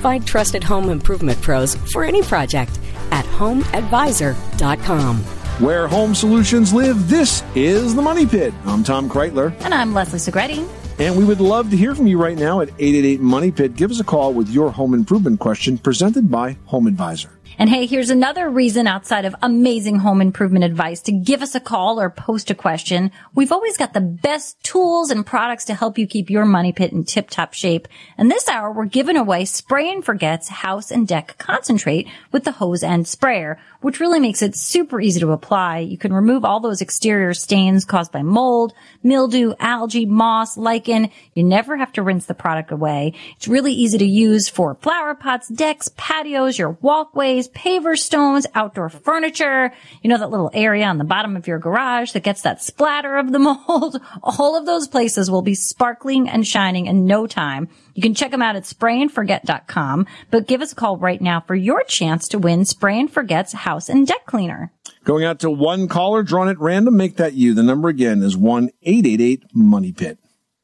Find 0.00 0.26
trusted 0.26 0.64
home 0.64 0.88
improvement 0.88 1.38
pros 1.42 1.74
for 1.92 2.02
any 2.02 2.22
project 2.22 2.80
at 3.10 3.26
homeadvisor.com. 3.26 5.18
Where 5.18 5.86
home 5.86 6.14
solutions 6.14 6.72
live, 6.72 7.10
this 7.10 7.44
is 7.54 7.94
the 7.94 8.00
Money 8.00 8.24
Pit. 8.24 8.54
I'm 8.64 8.82
Tom 8.84 9.06
Kraeutler. 9.06 9.54
And 9.66 9.74
I'm 9.74 9.92
Leslie 9.92 10.18
Segrete. 10.18 10.66
And 10.98 11.14
we 11.14 11.26
would 11.26 11.42
love 11.42 11.68
to 11.72 11.76
hear 11.76 11.94
from 11.94 12.06
you 12.06 12.16
right 12.16 12.38
now 12.38 12.62
at 12.62 12.70
888 12.78 13.20
Money 13.20 13.50
Pit. 13.50 13.76
Give 13.76 13.90
us 13.90 14.00
a 14.00 14.04
call 14.04 14.32
with 14.32 14.48
your 14.48 14.70
home 14.70 14.94
improvement 14.94 15.40
question 15.40 15.76
presented 15.76 16.30
by 16.30 16.56
Home 16.68 16.86
Advisor. 16.86 17.37
And 17.56 17.70
hey, 17.70 17.86
here's 17.86 18.10
another 18.10 18.50
reason 18.50 18.86
outside 18.86 19.24
of 19.24 19.34
amazing 19.42 19.96
home 19.96 20.20
improvement 20.20 20.64
advice 20.64 21.00
to 21.02 21.12
give 21.12 21.42
us 21.42 21.54
a 21.54 21.60
call 21.60 22.00
or 22.00 22.10
post 22.10 22.50
a 22.50 22.54
question. 22.54 23.12
We've 23.34 23.52
always 23.52 23.76
got 23.76 23.94
the 23.94 24.00
best 24.00 24.62
tools 24.62 25.10
and 25.10 25.24
products 25.24 25.64
to 25.66 25.74
help 25.74 25.98
you 25.98 26.06
keep 26.06 26.30
your 26.30 26.44
money 26.44 26.72
pit 26.72 26.92
in 26.92 27.04
tip 27.04 27.30
top 27.30 27.54
shape. 27.54 27.86
And 28.16 28.30
this 28.30 28.48
hour, 28.48 28.72
we're 28.72 28.86
giving 28.86 29.16
away 29.16 29.44
Spray 29.44 29.90
and 29.90 30.04
Forget's 30.04 30.48
house 30.48 30.90
and 30.90 31.06
deck 31.06 31.36
concentrate 31.38 32.08
with 32.32 32.42
the 32.42 32.52
hose 32.52 32.82
end 32.82 33.06
sprayer, 33.06 33.58
which 33.80 34.00
really 34.00 34.18
makes 34.18 34.42
it 34.42 34.56
super 34.56 35.00
easy 35.00 35.20
to 35.20 35.30
apply. 35.30 35.78
You 35.78 35.98
can 35.98 36.12
remove 36.12 36.44
all 36.44 36.58
those 36.58 36.80
exterior 36.80 37.34
stains 37.34 37.84
caused 37.84 38.10
by 38.10 38.22
mold, 38.22 38.74
mildew, 39.04 39.54
algae, 39.60 40.06
moss, 40.06 40.56
lichen. 40.56 41.10
You 41.34 41.44
never 41.44 41.76
have 41.76 41.92
to 41.92 42.02
rinse 42.02 42.26
the 42.26 42.34
product 42.34 42.72
away. 42.72 43.14
It's 43.36 43.46
really 43.46 43.72
easy 43.72 43.98
to 43.98 44.06
use 44.06 44.48
for 44.48 44.74
flower 44.76 45.14
pots, 45.14 45.48
decks, 45.48 45.88
patios, 45.96 46.58
your 46.58 46.76
walkways, 46.80 47.37
paver 47.46 47.96
stones, 47.96 48.46
outdoor 48.54 48.88
furniture. 48.88 49.70
You 50.02 50.10
know 50.10 50.18
that 50.18 50.30
little 50.30 50.50
area 50.54 50.86
on 50.86 50.98
the 50.98 51.04
bottom 51.04 51.36
of 51.36 51.46
your 51.46 51.60
garage 51.60 52.12
that 52.12 52.24
gets 52.24 52.42
that 52.42 52.62
splatter 52.62 53.18
of 53.18 53.30
the 53.30 53.38
mold. 53.68 54.00
All 54.22 54.56
of 54.56 54.66
those 54.66 54.88
places 54.88 55.30
will 55.30 55.42
be 55.42 55.54
sparkling 55.54 56.28
and 56.28 56.44
shining 56.46 56.86
in 56.86 57.06
no 57.06 57.26
time. 57.26 57.68
You 57.94 58.02
can 58.02 58.14
check 58.14 58.30
them 58.30 58.42
out 58.42 58.56
at 58.56 58.64
sprayandforget.com, 58.64 60.06
but 60.30 60.48
give 60.48 60.62
us 60.62 60.72
a 60.72 60.74
call 60.74 60.96
right 60.96 61.20
now 61.20 61.40
for 61.40 61.54
your 61.54 61.84
chance 61.84 62.28
to 62.28 62.38
win 62.38 62.64
Spray 62.64 62.98
and 62.98 63.12
Forget's 63.12 63.52
house 63.52 63.88
and 63.88 64.06
deck 64.06 64.24
cleaner. 64.26 64.72
Going 65.04 65.24
out 65.24 65.40
to 65.40 65.50
one 65.50 65.86
caller 65.88 66.22
drawn 66.22 66.48
at 66.48 66.58
random. 66.58 66.96
Make 66.96 67.16
that 67.16 67.34
you. 67.34 67.54
The 67.54 67.62
number 67.62 67.88
again 67.88 68.22
is 68.22 68.36
1 68.36 68.70
888 68.82 69.44
Money 69.54 69.92
Pit. 69.92 70.18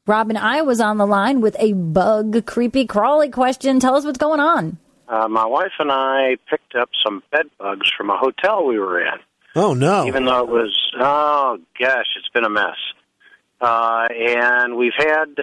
Robin 0.07 0.37
I 0.37 0.61
was 0.61 0.79
on 0.79 0.97
the 0.97 1.07
line 1.07 1.41
with 1.41 1.55
a 1.57 1.73
bug, 1.73 2.45
creepy, 2.45 2.85
crawly 2.85 3.29
question. 3.29 3.79
Tell 3.79 3.95
us 3.95 4.05
what's 4.05 4.19
going 4.19 4.39
on. 4.39 4.77
Uh, 5.07 5.27
my 5.27 5.45
wife 5.45 5.73
and 5.79 5.91
I 5.91 6.37
picked 6.49 6.75
up 6.75 6.89
some 7.05 7.21
bed 7.31 7.45
bugs 7.59 7.91
from 7.95 8.09
a 8.09 8.17
hotel 8.17 8.65
we 8.65 8.79
were 8.79 9.01
in. 9.01 9.19
Oh, 9.55 9.73
no. 9.73 10.05
Even 10.07 10.25
though 10.25 10.39
it 10.39 10.49
was, 10.49 10.77
oh 10.99 11.59
gosh, 11.79 12.07
it's 12.17 12.27
been 12.33 12.43
a 12.43 12.49
mess. 12.49 12.75
Uh, 13.61 14.07
and 14.11 14.75
we've 14.75 14.97
had 14.97 15.35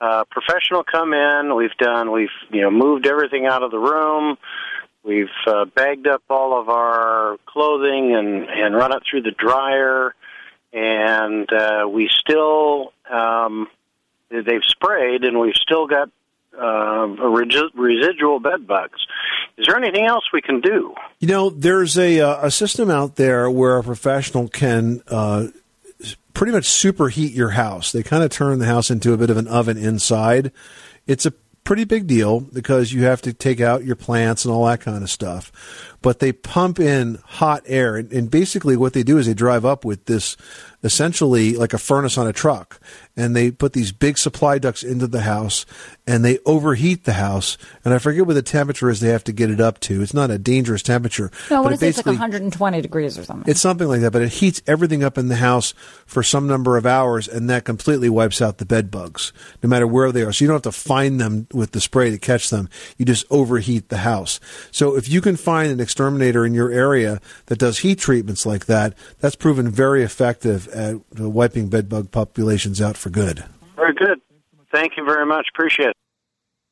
uh, 0.00 0.24
professional 0.30 0.84
come 0.84 1.12
in. 1.12 1.56
We've 1.56 1.76
done, 1.78 2.12
we've 2.12 2.28
you 2.50 2.60
know 2.60 2.70
moved 2.70 3.06
everything 3.06 3.46
out 3.46 3.62
of 3.62 3.70
the 3.70 3.78
room. 3.78 4.36
We've 5.02 5.26
uh, 5.46 5.64
bagged 5.64 6.06
up 6.06 6.22
all 6.28 6.60
of 6.60 6.68
our 6.68 7.36
clothing 7.46 8.14
and 8.14 8.44
and 8.48 8.76
run 8.76 8.92
it 8.92 9.02
through 9.10 9.22
the 9.22 9.32
dryer. 9.32 10.14
And 10.72 11.50
uh, 11.50 11.88
we 11.88 12.10
still, 12.20 12.92
um, 13.10 13.68
they've 14.30 14.64
sprayed, 14.64 15.24
and 15.24 15.40
we've 15.40 15.54
still 15.54 15.86
got 15.86 16.10
uh, 16.60 17.06
residual 17.74 18.40
bed 18.40 18.66
bugs. 18.66 19.00
Is 19.56 19.66
there 19.66 19.76
anything 19.76 20.06
else 20.06 20.24
we 20.32 20.40
can 20.40 20.60
do? 20.60 20.94
You 21.18 21.28
know, 21.28 21.50
there's 21.50 21.98
a, 21.98 22.20
uh, 22.20 22.46
a 22.46 22.50
system 22.50 22.90
out 22.90 23.16
there 23.16 23.50
where 23.50 23.76
a 23.78 23.82
professional 23.82 24.48
can 24.48 25.02
uh, 25.08 25.48
pretty 26.34 26.52
much 26.52 26.64
superheat 26.64 27.34
your 27.34 27.50
house. 27.50 27.90
They 27.90 28.02
kind 28.02 28.22
of 28.22 28.30
turn 28.30 28.60
the 28.60 28.66
house 28.66 28.90
into 28.90 29.12
a 29.12 29.16
bit 29.16 29.30
of 29.30 29.36
an 29.36 29.48
oven 29.48 29.76
inside. 29.76 30.52
It's 31.06 31.26
a 31.26 31.32
pretty 31.68 31.84
big 31.84 32.06
deal 32.06 32.40
because 32.40 32.92
you 32.92 33.02
have 33.02 33.20
to 33.20 33.32
take 33.32 33.60
out 33.60 33.84
your 33.84 33.96
plants 33.96 34.44
and 34.44 34.54
all 34.54 34.64
that 34.64 34.80
kind 34.80 35.02
of 35.02 35.10
stuff. 35.10 35.96
But 36.00 36.20
they 36.20 36.32
pump 36.32 36.78
in 36.80 37.18
hot 37.24 37.64
air, 37.66 37.96
and, 37.96 38.12
and 38.12 38.30
basically 38.30 38.76
what 38.76 38.92
they 38.92 39.02
do 39.02 39.18
is 39.18 39.26
they 39.26 39.34
drive 39.34 39.64
up 39.64 39.84
with 39.84 40.04
this 40.06 40.36
essentially 40.82 41.54
like 41.54 41.72
a 41.72 41.78
furnace 41.78 42.16
on 42.16 42.26
a 42.26 42.32
truck, 42.32 42.80
and 43.16 43.34
they 43.34 43.50
put 43.50 43.72
these 43.72 43.90
big 43.90 44.16
supply 44.16 44.58
ducts 44.58 44.84
into 44.84 45.06
the 45.06 45.22
house, 45.22 45.66
and 46.06 46.24
they 46.24 46.38
overheat 46.46 47.04
the 47.04 47.14
house. 47.14 47.58
And 47.84 47.92
I 47.92 47.98
forget 47.98 48.26
what 48.26 48.34
the 48.34 48.42
temperature 48.42 48.88
is 48.88 49.00
they 49.00 49.08
have 49.08 49.24
to 49.24 49.32
get 49.32 49.50
it 49.50 49.60
up 49.60 49.80
to. 49.80 50.02
It's 50.02 50.14
not 50.14 50.30
a 50.30 50.38
dangerous 50.38 50.82
temperature. 50.82 51.30
No, 51.50 51.56
but 51.56 51.62
what 51.64 51.72
it 51.72 51.76
is 51.76 51.82
it? 51.82 51.88
It's 51.88 51.98
like 51.98 52.06
120 52.06 52.80
degrees 52.80 53.18
or 53.18 53.24
something. 53.24 53.50
it's 53.50 53.60
something 53.60 53.88
like 53.88 54.00
that, 54.02 54.12
but 54.12 54.22
it 54.22 54.34
heats 54.34 54.62
everything 54.66 55.02
up 55.02 55.18
in 55.18 55.28
the 55.28 55.36
house 55.36 55.74
for 56.06 56.22
some 56.22 56.46
number 56.46 56.76
of 56.76 56.86
hours, 56.86 57.26
and 57.26 57.50
that 57.50 57.64
completely 57.64 58.08
wipes 58.08 58.40
out 58.40 58.58
the 58.58 58.64
bed 58.64 58.90
bugs, 58.90 59.32
no 59.62 59.68
matter 59.68 59.86
where 59.86 60.12
they 60.12 60.22
are. 60.22 60.32
So 60.32 60.44
you 60.44 60.48
don't 60.48 60.64
have 60.64 60.72
to 60.74 60.80
find 60.80 61.20
them 61.20 61.48
with 61.52 61.72
the 61.72 61.80
spray 61.80 62.10
to 62.10 62.18
catch 62.18 62.50
them. 62.50 62.68
You 62.96 63.04
just 63.04 63.26
overheat 63.30 63.88
the 63.88 63.98
house. 63.98 64.38
So 64.70 64.96
if 64.96 65.08
you 65.08 65.20
can 65.20 65.36
find 65.36 65.72
an 65.72 65.80
exterminator 65.80 66.46
in 66.46 66.54
your 66.54 66.70
area 66.70 67.20
that 67.46 67.58
does 67.58 67.78
heat 67.78 67.98
treatments 67.98 68.46
like 68.46 68.66
that, 68.66 68.94
that's 69.18 69.36
proven 69.36 69.68
very 69.68 70.04
effective 70.04 70.67
at 70.68 70.96
uh, 71.18 71.28
wiping 71.28 71.68
bedbug 71.68 72.10
populations 72.10 72.80
out 72.80 72.96
for 72.96 73.10
good. 73.10 73.44
Very 73.76 73.94
good. 73.94 74.20
Thank 74.72 74.96
you 74.96 75.04
very 75.04 75.26
much. 75.26 75.46
Appreciate 75.54 75.90
it. 75.90 75.96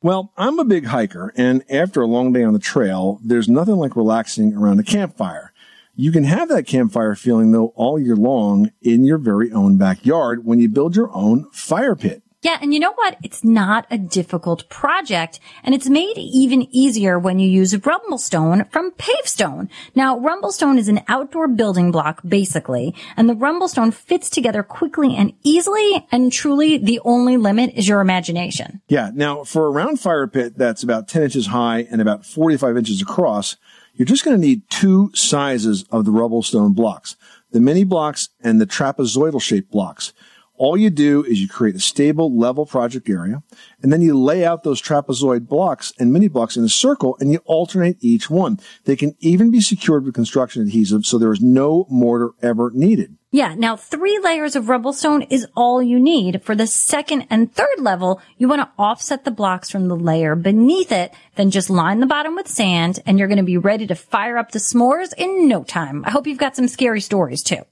Well, 0.02 0.32
I'm 0.36 0.58
a 0.58 0.64
big 0.64 0.86
hiker, 0.86 1.32
and 1.36 1.64
after 1.70 2.02
a 2.02 2.06
long 2.06 2.32
day 2.32 2.44
on 2.44 2.52
the 2.52 2.58
trail, 2.58 3.18
there's 3.24 3.48
nothing 3.48 3.76
like 3.76 3.96
relaxing 3.96 4.54
around 4.54 4.78
a 4.78 4.84
campfire. 4.84 5.52
You 5.94 6.12
can 6.12 6.24
have 6.24 6.50
that 6.50 6.66
campfire 6.66 7.14
feeling, 7.14 7.52
though, 7.52 7.72
all 7.74 7.98
year 7.98 8.16
long 8.16 8.70
in 8.82 9.04
your 9.04 9.16
very 9.16 9.50
own 9.50 9.78
backyard 9.78 10.44
when 10.44 10.60
you 10.60 10.68
build 10.68 10.94
your 10.94 11.10
own 11.14 11.50
fire 11.50 11.96
pit. 11.96 12.22
Yeah, 12.42 12.58
and 12.60 12.74
you 12.74 12.80
know 12.80 12.92
what? 12.92 13.16
It's 13.22 13.42
not 13.42 13.86
a 13.90 13.96
difficult 13.98 14.68
project, 14.68 15.40
and 15.64 15.74
it's 15.74 15.88
made 15.88 16.18
even 16.18 16.68
easier 16.70 17.18
when 17.18 17.38
you 17.38 17.48
use 17.48 17.72
Rumblestone 17.72 18.70
from 18.70 18.92
Pavestone. 18.92 19.68
Now, 19.94 20.18
Rumblestone 20.18 20.78
is 20.78 20.88
an 20.88 21.00
outdoor 21.08 21.48
building 21.48 21.90
block, 21.90 22.20
basically, 22.26 22.94
and 23.16 23.28
the 23.28 23.34
Rumblestone 23.34 23.92
fits 23.92 24.28
together 24.28 24.62
quickly 24.62 25.16
and 25.16 25.32
easily, 25.44 26.06
and 26.12 26.30
truly, 26.30 26.76
the 26.76 27.00
only 27.04 27.36
limit 27.36 27.72
is 27.74 27.88
your 27.88 28.00
imagination. 28.00 28.82
Yeah. 28.88 29.10
Now, 29.14 29.42
for 29.42 29.66
a 29.66 29.70
round 29.70 29.98
fire 29.98 30.26
pit 30.26 30.58
that's 30.58 30.82
about 30.82 31.08
10 31.08 31.22
inches 31.22 31.46
high 31.48 31.86
and 31.90 32.00
about 32.02 32.26
45 32.26 32.76
inches 32.76 33.00
across, 33.00 33.56
you're 33.94 34.06
just 34.06 34.24
going 34.24 34.36
to 34.38 34.46
need 34.46 34.68
two 34.68 35.10
sizes 35.14 35.84
of 35.90 36.04
the 36.04 36.10
Rumblestone 36.10 36.74
blocks, 36.74 37.16
the 37.50 37.60
mini 37.60 37.84
blocks 37.84 38.28
and 38.40 38.60
the 38.60 38.66
trapezoidal 38.66 39.40
shaped 39.40 39.70
blocks. 39.70 40.12
All 40.58 40.76
you 40.76 40.90
do 40.90 41.22
is 41.24 41.40
you 41.40 41.48
create 41.48 41.74
a 41.74 41.80
stable, 41.80 42.36
level 42.36 42.66
project 42.66 43.08
area, 43.08 43.42
and 43.82 43.92
then 43.92 44.00
you 44.00 44.18
lay 44.18 44.44
out 44.44 44.62
those 44.62 44.80
trapezoid 44.80 45.46
blocks 45.46 45.92
and 45.98 46.12
mini 46.12 46.28
blocks 46.28 46.56
in 46.56 46.64
a 46.64 46.68
circle, 46.68 47.16
and 47.20 47.30
you 47.30 47.40
alternate 47.44 47.96
each 48.00 48.30
one. 48.30 48.58
They 48.84 48.96
can 48.96 49.14
even 49.20 49.50
be 49.50 49.60
secured 49.60 50.04
with 50.04 50.14
construction 50.14 50.62
adhesive, 50.62 51.04
so 51.04 51.18
there 51.18 51.32
is 51.32 51.40
no 51.40 51.86
mortar 51.90 52.30
ever 52.42 52.70
needed. 52.74 53.16
Yeah, 53.32 53.54
now 53.54 53.76
three 53.76 54.18
layers 54.18 54.56
of 54.56 54.64
Rumblestone 54.64 55.26
is 55.28 55.46
all 55.54 55.82
you 55.82 56.00
need. 56.00 56.42
For 56.42 56.54
the 56.54 56.66
second 56.66 57.26
and 57.28 57.52
third 57.52 57.80
level, 57.80 58.22
you 58.38 58.48
want 58.48 58.62
to 58.62 58.70
offset 58.78 59.24
the 59.24 59.30
blocks 59.30 59.70
from 59.70 59.88
the 59.88 59.96
layer 59.96 60.34
beneath 60.34 60.90
it, 60.90 61.12
then 61.34 61.50
just 61.50 61.68
line 61.68 62.00
the 62.00 62.06
bottom 62.06 62.34
with 62.34 62.48
sand, 62.48 63.00
and 63.04 63.18
you're 63.18 63.28
going 63.28 63.36
to 63.36 63.44
be 63.44 63.58
ready 63.58 63.86
to 63.88 63.94
fire 63.94 64.38
up 64.38 64.52
the 64.52 64.58
s'mores 64.58 65.12
in 65.18 65.48
no 65.48 65.64
time. 65.64 66.02
I 66.06 66.10
hope 66.12 66.26
you've 66.26 66.38
got 66.38 66.56
some 66.56 66.68
scary 66.68 67.02
stories 67.02 67.42
too. 67.42 67.62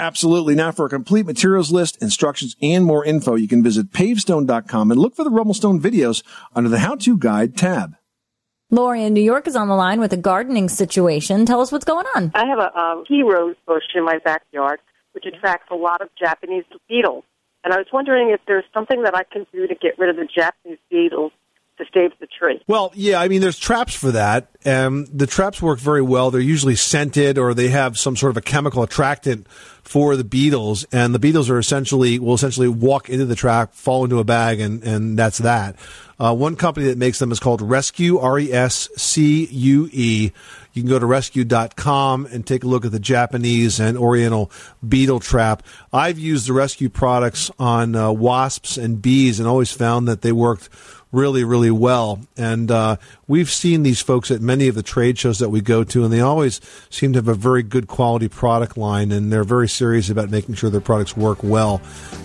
Absolutely. 0.00 0.54
Now 0.54 0.72
for 0.72 0.86
a 0.86 0.88
complete 0.88 1.26
materials 1.26 1.70
list, 1.70 2.00
instructions, 2.02 2.56
and 2.62 2.86
more 2.86 3.04
info, 3.04 3.34
you 3.34 3.46
can 3.46 3.62
visit 3.62 3.92
pavestone.com 3.92 4.90
and 4.90 4.98
look 4.98 5.14
for 5.14 5.24
the 5.24 5.30
Rumblestone 5.30 5.78
videos 5.78 6.22
under 6.54 6.70
the 6.70 6.78
How 6.78 6.94
To 6.96 7.18
Guide 7.18 7.54
tab. 7.54 7.96
Lori 8.70 9.04
in 9.04 9.12
New 9.12 9.22
York 9.22 9.46
is 9.46 9.56
on 9.56 9.68
the 9.68 9.74
line 9.74 10.00
with 10.00 10.14
a 10.14 10.16
gardening 10.16 10.70
situation. 10.70 11.44
Tell 11.44 11.60
us 11.60 11.70
what's 11.70 11.84
going 11.84 12.06
on. 12.16 12.30
I 12.34 12.46
have 12.46 12.58
a, 12.58 12.70
a 12.78 13.04
pea 13.06 13.22
rose 13.22 13.56
bush 13.66 13.82
in 13.94 14.02
my 14.02 14.18
backyard, 14.24 14.80
which 15.12 15.26
attracts 15.26 15.68
a 15.70 15.74
lot 15.74 16.00
of 16.00 16.08
Japanese 16.18 16.64
beetles. 16.88 17.24
And 17.62 17.74
I 17.74 17.76
was 17.76 17.88
wondering 17.92 18.30
if 18.30 18.40
there's 18.46 18.64
something 18.72 19.02
that 19.02 19.14
I 19.14 19.24
can 19.24 19.46
do 19.52 19.66
to 19.66 19.74
get 19.74 19.98
rid 19.98 20.08
of 20.08 20.16
the 20.16 20.26
Japanese 20.34 20.78
beetles 20.90 21.32
to 21.80 21.86
save 21.92 22.12
the 22.20 22.26
tree. 22.26 22.62
Well, 22.66 22.92
yeah, 22.94 23.20
I 23.20 23.28
mean, 23.28 23.40
there's 23.40 23.58
traps 23.58 23.94
for 23.94 24.12
that. 24.12 24.48
Um, 24.64 25.06
the 25.06 25.26
traps 25.26 25.60
work 25.62 25.78
very 25.78 26.02
well. 26.02 26.30
They're 26.30 26.40
usually 26.40 26.76
scented 26.76 27.38
or 27.38 27.54
they 27.54 27.68
have 27.68 27.98
some 27.98 28.16
sort 28.16 28.30
of 28.30 28.36
a 28.36 28.42
chemical 28.42 28.82
attractant 28.82 29.48
for 29.82 30.14
the 30.14 30.24
beetles, 30.24 30.84
and 30.92 31.14
the 31.14 31.18
beetles 31.18 31.50
are 31.50 31.58
essentially 31.58 32.18
will 32.18 32.34
essentially 32.34 32.68
walk 32.68 33.08
into 33.08 33.24
the 33.24 33.34
trap, 33.34 33.74
fall 33.74 34.04
into 34.04 34.18
a 34.18 34.24
bag, 34.24 34.60
and 34.60 34.84
and 34.84 35.18
that's 35.18 35.38
that. 35.38 35.74
Uh, 36.18 36.34
one 36.34 36.54
company 36.54 36.86
that 36.86 36.98
makes 36.98 37.18
them 37.18 37.32
is 37.32 37.40
called 37.40 37.62
Rescue, 37.62 38.18
R 38.18 38.38
E 38.38 38.52
S 38.52 38.88
C 38.96 39.46
U 39.46 39.88
E. 39.90 40.30
You 40.72 40.82
can 40.82 40.88
go 40.88 40.98
to 40.98 41.06
rescue.com 41.06 42.26
and 42.26 42.46
take 42.46 42.62
a 42.62 42.68
look 42.68 42.84
at 42.84 42.92
the 42.92 43.00
Japanese 43.00 43.80
and 43.80 43.98
Oriental 43.98 44.52
beetle 44.86 45.18
trap. 45.18 45.64
I've 45.92 46.18
used 46.18 46.46
the 46.46 46.52
Rescue 46.52 46.88
products 46.88 47.50
on 47.58 47.96
uh, 47.96 48.12
wasps 48.12 48.76
and 48.76 49.02
bees 49.02 49.40
and 49.40 49.48
always 49.48 49.72
found 49.72 50.06
that 50.06 50.22
they 50.22 50.30
worked 50.30 50.68
really, 51.12 51.44
really 51.44 51.70
well. 51.70 52.20
And 52.36 52.70
uh, 52.70 52.96
we've 53.26 53.50
seen 53.50 53.82
these 53.82 54.00
folks 54.00 54.30
at 54.30 54.40
many 54.40 54.68
of 54.68 54.74
the 54.74 54.82
trade 54.82 55.18
shows 55.18 55.38
that 55.38 55.48
we 55.48 55.60
go 55.60 55.84
to, 55.84 56.04
and 56.04 56.12
they 56.12 56.20
always 56.20 56.60
seem 56.88 57.12
to 57.14 57.18
have 57.18 57.28
a 57.28 57.34
very 57.34 57.62
good 57.62 57.86
quality 57.86 58.28
product 58.28 58.76
line, 58.76 59.12
and 59.12 59.32
they're 59.32 59.44
very 59.44 59.68
serious 59.68 60.10
about 60.10 60.30
making 60.30 60.54
sure 60.54 60.70
their 60.70 60.80
products 60.80 61.16
work 61.16 61.42
well. 61.42 61.80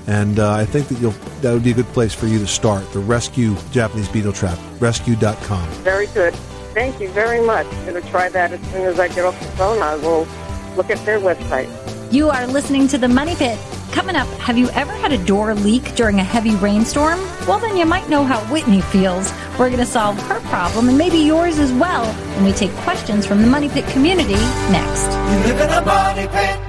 And 0.07 0.39
uh, 0.39 0.53
I 0.53 0.65
think 0.65 0.87
that 0.89 0.99
you'll 0.99 1.15
that 1.41 1.53
would 1.53 1.63
be 1.63 1.71
a 1.71 1.75
good 1.75 1.87
place 1.87 2.13
for 2.13 2.27
you 2.27 2.39
to 2.39 2.47
start. 2.47 2.89
The 2.93 2.99
Rescue 2.99 3.55
Japanese 3.71 4.07
Beetle 4.09 4.33
Trap, 4.33 4.59
rescue.com. 4.79 5.69
Very 5.83 6.07
good. 6.07 6.33
Thank 6.73 6.99
you 6.99 7.09
very 7.09 7.39
much. 7.45 7.65
I'm 7.67 7.85
going 7.85 8.03
to 8.03 8.09
try 8.09 8.27
that 8.29 8.51
as 8.51 8.59
soon 8.71 8.81
as 8.81 8.99
I 8.99 9.07
get 9.07 9.23
off 9.23 9.39
the 9.39 9.47
phone. 9.57 9.81
I 9.81 9.95
will 9.95 10.27
look 10.75 10.89
at 10.89 11.03
their 11.05 11.19
website. 11.19 11.69
You 12.11 12.29
are 12.29 12.45
listening 12.47 12.87
to 12.89 12.97
the 12.97 13.07
Money 13.07 13.35
Pit. 13.35 13.57
Coming 13.95 14.17
up, 14.17 14.27
have 14.39 14.57
you 14.57 14.69
ever 14.71 14.91
had 14.91 15.13
a 15.13 15.25
door 15.25 15.55
leak 15.55 15.95
during 15.95 16.19
a 16.19 16.23
heavy 16.23 16.53
rainstorm? 16.57 17.17
Well, 17.47 17.59
then 17.59 17.77
you 17.77 17.85
might 17.85 18.09
know 18.09 18.25
how 18.25 18.41
Whitney 18.51 18.81
feels. 18.81 19.31
We're 19.57 19.69
going 19.69 19.77
to 19.77 19.85
solve 19.85 20.21
her 20.23 20.41
problem 20.49 20.89
and 20.89 20.97
maybe 20.97 21.17
yours 21.17 21.59
as 21.59 21.71
well 21.71 22.05
when 22.35 22.43
we 22.43 22.51
take 22.51 22.71
questions 22.83 23.25
from 23.25 23.41
the 23.41 23.47
Money 23.47 23.69
Pit 23.69 23.87
community 23.87 24.33
next. 24.69 25.05
You 25.31 25.53
live 25.53 25.61
in 25.61 25.69
a 25.69 25.85
money 25.85 26.27
pit. 26.27 26.64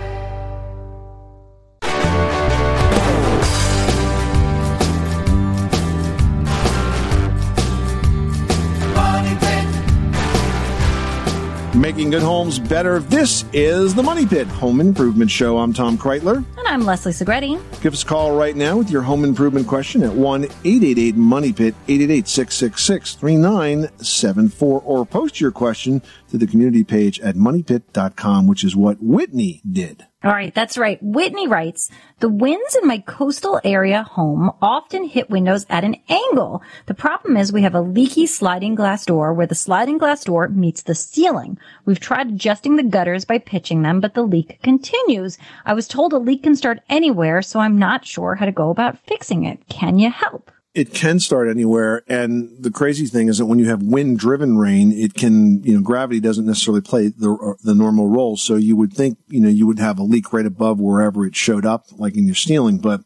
Making 11.86 12.10
good 12.10 12.22
homes 12.22 12.58
better. 12.58 12.98
This 12.98 13.44
is 13.52 13.94
the 13.94 14.02
Money 14.02 14.26
Pit 14.26 14.48
Home 14.48 14.80
Improvement 14.80 15.30
Show. 15.30 15.56
I'm 15.58 15.72
Tom 15.72 15.96
Kraeutler. 15.96 16.44
And 16.58 16.66
I'm 16.66 16.84
Leslie 16.84 17.12
Segrete. 17.12 17.60
Give 17.80 17.92
us 17.92 18.02
a 18.02 18.06
call 18.06 18.36
right 18.36 18.56
now 18.56 18.76
with 18.76 18.90
your 18.90 19.02
home 19.02 19.22
improvement 19.22 19.68
question 19.68 20.02
at 20.02 20.12
1 20.12 20.46
888 20.46 21.14
Money 21.14 21.52
Pit, 21.52 21.76
888 21.86 22.26
666 22.26 23.14
3974, 23.14 24.80
or 24.80 25.06
post 25.06 25.40
your 25.40 25.52
question 25.52 26.02
to 26.28 26.36
the 26.36 26.48
community 26.48 26.82
page 26.82 27.20
at 27.20 27.36
moneypit.com, 27.36 28.48
which 28.48 28.64
is 28.64 28.74
what 28.74 29.00
Whitney 29.00 29.62
did. 29.70 30.08
All 30.26 30.32
right, 30.32 30.52
that's 30.52 30.76
right. 30.76 30.98
Whitney 31.00 31.46
writes, 31.46 31.88
the 32.18 32.28
winds 32.28 32.74
in 32.74 32.88
my 32.88 32.98
coastal 32.98 33.60
area 33.62 34.02
home 34.02 34.50
often 34.60 35.04
hit 35.04 35.30
windows 35.30 35.64
at 35.70 35.84
an 35.84 35.94
angle. 36.08 36.64
The 36.86 36.94
problem 36.94 37.36
is 37.36 37.52
we 37.52 37.62
have 37.62 37.76
a 37.76 37.80
leaky 37.80 38.26
sliding 38.26 38.74
glass 38.74 39.06
door 39.06 39.32
where 39.32 39.46
the 39.46 39.54
sliding 39.54 39.98
glass 39.98 40.24
door 40.24 40.48
meets 40.48 40.82
the 40.82 40.96
ceiling. 40.96 41.58
We've 41.84 42.00
tried 42.00 42.26
adjusting 42.28 42.74
the 42.74 42.82
gutters 42.82 43.24
by 43.24 43.38
pitching 43.38 43.82
them, 43.82 44.00
but 44.00 44.14
the 44.14 44.24
leak 44.24 44.58
continues. 44.64 45.38
I 45.64 45.74
was 45.74 45.86
told 45.86 46.12
a 46.12 46.18
leak 46.18 46.42
can 46.42 46.56
start 46.56 46.80
anywhere, 46.88 47.40
so 47.40 47.60
I'm 47.60 47.78
not 47.78 48.04
sure 48.04 48.34
how 48.34 48.46
to 48.46 48.50
go 48.52 48.70
about 48.70 48.98
fixing 48.98 49.44
it. 49.44 49.68
Can 49.68 50.00
you 50.00 50.10
help? 50.10 50.50
It 50.76 50.92
can 50.92 51.18
start 51.18 51.48
anywhere. 51.48 52.02
And 52.06 52.62
the 52.62 52.70
crazy 52.70 53.06
thing 53.06 53.28
is 53.28 53.38
that 53.38 53.46
when 53.46 53.58
you 53.58 53.70
have 53.70 53.82
wind 53.82 54.18
driven 54.18 54.58
rain, 54.58 54.92
it 54.92 55.14
can, 55.14 55.62
you 55.64 55.74
know, 55.74 55.80
gravity 55.80 56.20
doesn't 56.20 56.44
necessarily 56.44 56.82
play 56.82 57.08
the, 57.08 57.56
the 57.64 57.74
normal 57.74 58.08
role. 58.08 58.36
So 58.36 58.56
you 58.56 58.76
would 58.76 58.92
think, 58.92 59.16
you 59.28 59.40
know, 59.40 59.48
you 59.48 59.66
would 59.66 59.78
have 59.78 59.98
a 59.98 60.02
leak 60.02 60.34
right 60.34 60.44
above 60.44 60.78
wherever 60.78 61.24
it 61.24 61.34
showed 61.34 61.64
up, 61.64 61.86
like 61.92 62.14
in 62.14 62.26
your 62.26 62.34
ceiling. 62.34 62.76
But 62.76 63.00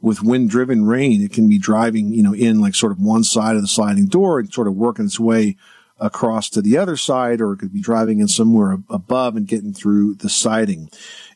with 0.00 0.22
wind 0.22 0.48
driven 0.48 0.86
rain, 0.86 1.20
it 1.20 1.30
can 1.30 1.46
be 1.46 1.58
driving, 1.58 2.10
you 2.14 2.22
know, 2.22 2.34
in 2.34 2.58
like 2.58 2.74
sort 2.74 2.90
of 2.90 2.98
one 2.98 3.22
side 3.22 3.54
of 3.54 3.60
the 3.60 3.68
sliding 3.68 4.06
door 4.06 4.38
and 4.38 4.50
sort 4.50 4.66
of 4.66 4.74
working 4.74 5.04
its 5.04 5.20
way 5.20 5.58
across 5.98 6.48
to 6.48 6.62
the 6.62 6.78
other 6.78 6.96
side, 6.96 7.42
or 7.42 7.52
it 7.52 7.58
could 7.58 7.74
be 7.74 7.82
driving 7.82 8.20
in 8.20 8.28
somewhere 8.28 8.78
above 8.88 9.36
and 9.36 9.46
getting 9.46 9.74
through 9.74 10.14
the 10.14 10.30
siding. 10.30 10.88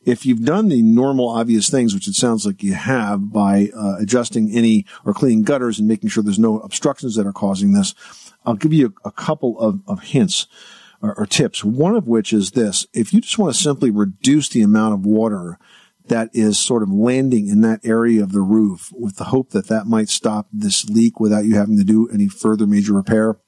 If 0.05 0.27
you've 0.27 0.45
done 0.45 0.69
the 0.69 0.83
normal 0.83 1.29
obvious 1.29 1.69
things, 1.69 1.95
which 1.95 2.09
it 2.09 2.15
sounds 2.15 2.45
like 2.45 2.63
you 2.63 2.75
have 2.75 3.33
by 3.33 3.71
uh, 3.77 3.97
adjusting 3.99 4.51
any 4.51 4.85
or 5.05 5.15
cleaning 5.15 5.43
gutters 5.43 5.79
and 5.79 5.89
making 5.89 6.11
sure 6.11 6.23
there's 6.23 6.39
no 6.39 6.61
obstructions 6.61 7.15
that 7.17 7.27
are 7.27 7.33
causing 7.33 7.73
this, 7.73 7.95
I'll 8.45 8.55
give 8.55 8.73
you 8.73 8.95
a, 9.05 9.09
a 9.09 9.13
couple 9.13 9.59
of, 9.59 9.81
of 9.87 10.03
hints 10.03 10.47
or, 11.01 11.19
or 11.19 11.27
tips. 11.27 11.65
One 11.65 11.97
of 11.97 12.07
which 12.07 12.33
is 12.33 12.53
this. 12.53 12.87
If 12.93 13.13
you 13.13 13.21
just 13.21 13.39
want 13.39 13.55
to 13.55 13.61
simply 13.61 13.91
reduce 13.91 14.49
the 14.49 14.63
amount 14.63 14.95
of 14.95 15.07
water 15.07 15.59
that 16.07 16.29
is 16.35 16.59
sort 16.59 16.83
of 16.83 16.91
landing 16.91 17.49
in 17.49 17.63
that 17.63 17.81
area 17.83 18.23
of 18.23 18.33
the 18.33 18.43
roof 18.43 18.93
with 18.93 19.17
the 19.17 19.25
hope 19.25 19.51
that 19.51 19.69
that 19.69 19.87
might 19.87 20.09
stop 20.09 20.49
this 20.53 20.85
leak 20.89 21.19
without 21.19 21.45
you 21.45 21.55
having 21.55 21.79
to 21.79 21.85
do 21.85 22.09
any 22.11 22.29
further 22.29 22.67
major 22.67 22.93
repair, 22.93 23.39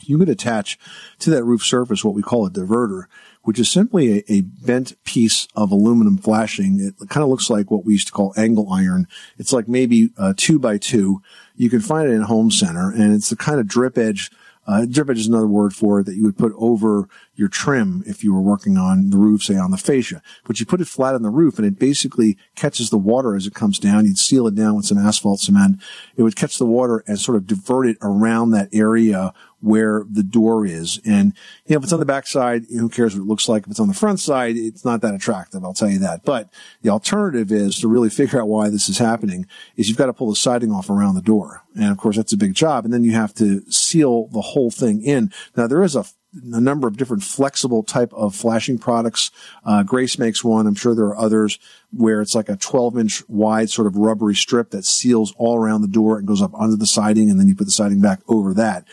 you 0.00 0.18
could 0.18 0.28
attach 0.28 0.78
to 1.20 1.30
that 1.30 1.44
roof 1.44 1.62
surface 1.62 2.04
what 2.04 2.14
we 2.14 2.22
call 2.22 2.46
a 2.46 2.50
diverter, 2.50 3.04
which 3.44 3.58
is 3.58 3.70
simply 3.70 4.18
a, 4.18 4.24
a, 4.28 4.40
bent 4.40 4.92
piece 5.04 5.46
of 5.54 5.70
aluminum 5.70 6.18
flashing. 6.18 6.80
It 6.80 7.08
kind 7.08 7.22
of 7.22 7.28
looks 7.28 7.48
like 7.48 7.70
what 7.70 7.84
we 7.84 7.92
used 7.92 8.08
to 8.08 8.12
call 8.12 8.34
angle 8.36 8.72
iron. 8.72 9.06
It's 9.38 9.52
like 9.52 9.68
maybe 9.68 10.10
uh, 10.18 10.34
two 10.36 10.58
by 10.58 10.78
two. 10.78 11.22
You 11.56 11.70
can 11.70 11.80
find 11.80 12.08
it 12.08 12.14
in 12.14 12.22
home 12.22 12.50
center, 12.50 12.90
and 12.90 13.14
it's 13.14 13.30
the 13.30 13.36
kind 13.36 13.60
of 13.60 13.68
drip 13.68 13.96
edge. 13.96 14.30
Uh, 14.66 14.86
drip 14.86 15.10
edge 15.10 15.18
is 15.18 15.28
another 15.28 15.46
word 15.46 15.74
for 15.74 16.00
it 16.00 16.06
that 16.06 16.16
you 16.16 16.24
would 16.24 16.38
put 16.38 16.52
over 16.56 17.08
your 17.36 17.48
trim 17.48 18.02
if 18.06 18.22
you 18.22 18.32
were 18.32 18.40
working 18.40 18.76
on 18.76 19.10
the 19.10 19.16
roof, 19.16 19.42
say 19.42 19.56
on 19.56 19.70
the 19.70 19.76
fascia. 19.76 20.22
But 20.44 20.60
you 20.60 20.66
put 20.66 20.80
it 20.80 20.88
flat 20.88 21.14
on 21.14 21.22
the 21.22 21.30
roof, 21.30 21.58
and 21.58 21.66
it 21.66 21.78
basically 21.78 22.36
catches 22.54 22.90
the 22.90 22.98
water 22.98 23.34
as 23.34 23.46
it 23.46 23.54
comes 23.54 23.78
down. 23.78 24.06
You'd 24.06 24.18
seal 24.18 24.46
it 24.46 24.54
down 24.54 24.76
with 24.76 24.86
some 24.86 24.98
asphalt 24.98 25.40
cement. 25.40 25.82
It 26.16 26.22
would 26.22 26.36
catch 26.36 26.58
the 26.58 26.66
water 26.66 27.02
and 27.06 27.18
sort 27.18 27.36
of 27.36 27.46
divert 27.46 27.88
it 27.88 27.98
around 28.02 28.50
that 28.50 28.68
area 28.72 29.32
where 29.64 30.04
the 30.10 30.22
door 30.22 30.66
is. 30.66 31.00
And, 31.06 31.32
you 31.64 31.72
know, 31.72 31.78
if 31.78 31.84
it's 31.84 31.92
on 31.92 31.98
the 31.98 32.04
back 32.04 32.26
side, 32.26 32.64
who 32.68 32.90
cares 32.90 33.14
what 33.14 33.22
it 33.22 33.26
looks 33.26 33.48
like? 33.48 33.62
If 33.62 33.70
it's 33.70 33.80
on 33.80 33.88
the 33.88 33.94
front 33.94 34.20
side, 34.20 34.56
it's 34.56 34.84
not 34.84 35.00
that 35.00 35.14
attractive. 35.14 35.64
I'll 35.64 35.72
tell 35.72 35.88
you 35.88 35.98
that. 36.00 36.22
But 36.22 36.52
the 36.82 36.90
alternative 36.90 37.50
is 37.50 37.78
to 37.78 37.88
really 37.88 38.10
figure 38.10 38.40
out 38.40 38.48
why 38.48 38.68
this 38.68 38.90
is 38.90 38.98
happening 38.98 39.46
is 39.76 39.88
you've 39.88 39.96
got 39.96 40.06
to 40.06 40.12
pull 40.12 40.28
the 40.28 40.36
siding 40.36 40.70
off 40.70 40.90
around 40.90 41.14
the 41.14 41.22
door. 41.22 41.62
And 41.74 41.90
of 41.90 41.96
course, 41.96 42.16
that's 42.16 42.34
a 42.34 42.36
big 42.36 42.54
job. 42.54 42.84
And 42.84 42.92
then 42.92 43.04
you 43.04 43.12
have 43.12 43.34
to 43.36 43.62
seal 43.70 44.28
the 44.28 44.42
whole 44.42 44.70
thing 44.70 45.02
in. 45.02 45.32
Now 45.56 45.66
there 45.66 45.82
is 45.82 45.96
a 45.96 46.04
a 46.52 46.60
number 46.60 46.88
of 46.88 46.96
different 46.96 47.22
flexible 47.22 47.82
type 47.82 48.12
of 48.12 48.34
flashing 48.34 48.78
products. 48.78 49.30
Uh, 49.64 49.82
Grace 49.82 50.18
makes 50.18 50.42
one. 50.42 50.66
I'm 50.66 50.74
sure 50.74 50.94
there 50.94 51.06
are 51.06 51.18
others 51.18 51.58
where 51.92 52.20
it's 52.20 52.34
like 52.34 52.48
a 52.48 52.56
12 52.56 52.98
inch 52.98 53.28
wide 53.28 53.70
sort 53.70 53.86
of 53.86 53.96
rubbery 53.96 54.34
strip 54.34 54.70
that 54.70 54.84
seals 54.84 55.32
all 55.36 55.56
around 55.56 55.82
the 55.82 55.88
door 55.88 56.18
and 56.18 56.26
goes 56.26 56.42
up 56.42 56.54
under 56.54 56.76
the 56.76 56.86
siding. 56.86 57.30
And 57.30 57.38
then 57.38 57.48
you 57.48 57.54
put 57.54 57.66
the 57.66 57.70
siding 57.70 58.00
back 58.00 58.20
over 58.28 58.54
that 58.54 58.86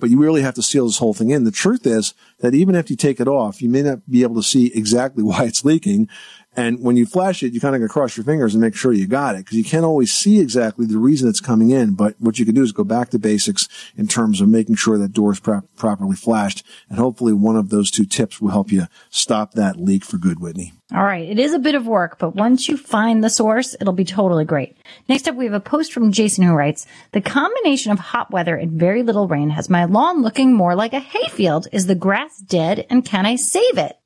but 0.00 0.10
you 0.10 0.18
really 0.18 0.42
have 0.42 0.54
to 0.54 0.62
seal 0.62 0.86
this 0.86 0.98
whole 0.98 1.14
thing 1.14 1.30
in. 1.30 1.44
The 1.44 1.50
truth 1.50 1.86
is 1.86 2.14
that 2.40 2.54
even 2.54 2.74
if 2.74 2.90
you 2.90 2.96
take 2.96 3.20
it 3.20 3.28
off, 3.28 3.60
you 3.60 3.68
may 3.68 3.82
not 3.82 4.08
be 4.08 4.22
able 4.22 4.36
to 4.36 4.42
see 4.42 4.72
exactly 4.74 5.22
why 5.24 5.44
it's 5.44 5.64
leaking. 5.64 6.08
And 6.56 6.82
when 6.82 6.96
you 6.96 7.06
flash 7.06 7.42
it, 7.42 7.52
you 7.52 7.60
kind 7.60 7.80
of 7.80 7.90
cross 7.90 8.16
your 8.16 8.24
fingers 8.24 8.54
and 8.54 8.60
make 8.60 8.74
sure 8.74 8.92
you 8.92 9.06
got 9.06 9.36
it 9.36 9.44
because 9.44 9.56
you 9.56 9.62
can't 9.62 9.84
always 9.84 10.12
see 10.12 10.40
exactly 10.40 10.86
the 10.86 10.98
reason 10.98 11.28
it's 11.28 11.40
coming 11.40 11.70
in. 11.70 11.94
But 11.94 12.16
what 12.18 12.38
you 12.38 12.44
can 12.44 12.54
do 12.54 12.62
is 12.62 12.72
go 12.72 12.84
back 12.84 13.10
to 13.10 13.18
basics 13.18 13.68
in 13.96 14.08
terms 14.08 14.40
of 14.40 14.48
making 14.48 14.74
sure 14.74 14.98
that 14.98 15.12
door 15.12 15.32
is 15.32 15.38
pro- 15.38 15.60
properly 15.76 16.16
flashed. 16.16 16.64
And 16.88 16.98
hopefully 16.98 17.32
one 17.32 17.56
of 17.56 17.68
those 17.68 17.90
two 17.90 18.04
tips 18.04 18.40
will 18.40 18.50
help 18.50 18.72
you 18.72 18.86
stop 19.08 19.52
that 19.52 19.76
leak 19.76 20.04
for 20.04 20.18
good, 20.18 20.40
Whitney. 20.40 20.72
All 20.92 21.04
right. 21.04 21.28
It 21.28 21.38
is 21.38 21.52
a 21.52 21.58
bit 21.58 21.74
of 21.74 21.86
work, 21.86 22.18
but 22.18 22.34
once 22.34 22.66
you 22.66 22.76
find 22.76 23.22
the 23.22 23.30
source, 23.30 23.76
it'll 23.80 23.92
be 23.92 24.04
totally 24.04 24.46
great. 24.46 24.78
Next 25.08 25.28
up, 25.28 25.36
we 25.36 25.44
have 25.44 25.54
a 25.54 25.60
post 25.60 25.92
from 25.92 26.12
Jason 26.12 26.44
who 26.44 26.54
writes, 26.54 26.86
the 27.12 27.20
combination 27.20 27.92
of 27.92 27.98
hot 27.98 28.30
weather 28.30 28.56
and 28.56 28.72
very 28.72 29.02
little 29.02 29.28
rain 29.28 29.50
has 29.50 29.68
my 29.68 29.84
lawn 29.84 30.22
looking 30.22 30.54
more 30.54 30.74
like 30.74 30.94
a 30.94 30.98
hayfield. 30.98 31.68
Is 31.72 31.86
the 31.86 31.94
grass 31.94 32.38
dead 32.38 32.86
and 32.88 33.04
can 33.04 33.26
I 33.26 33.36
save 33.36 33.76
it? 33.76 33.96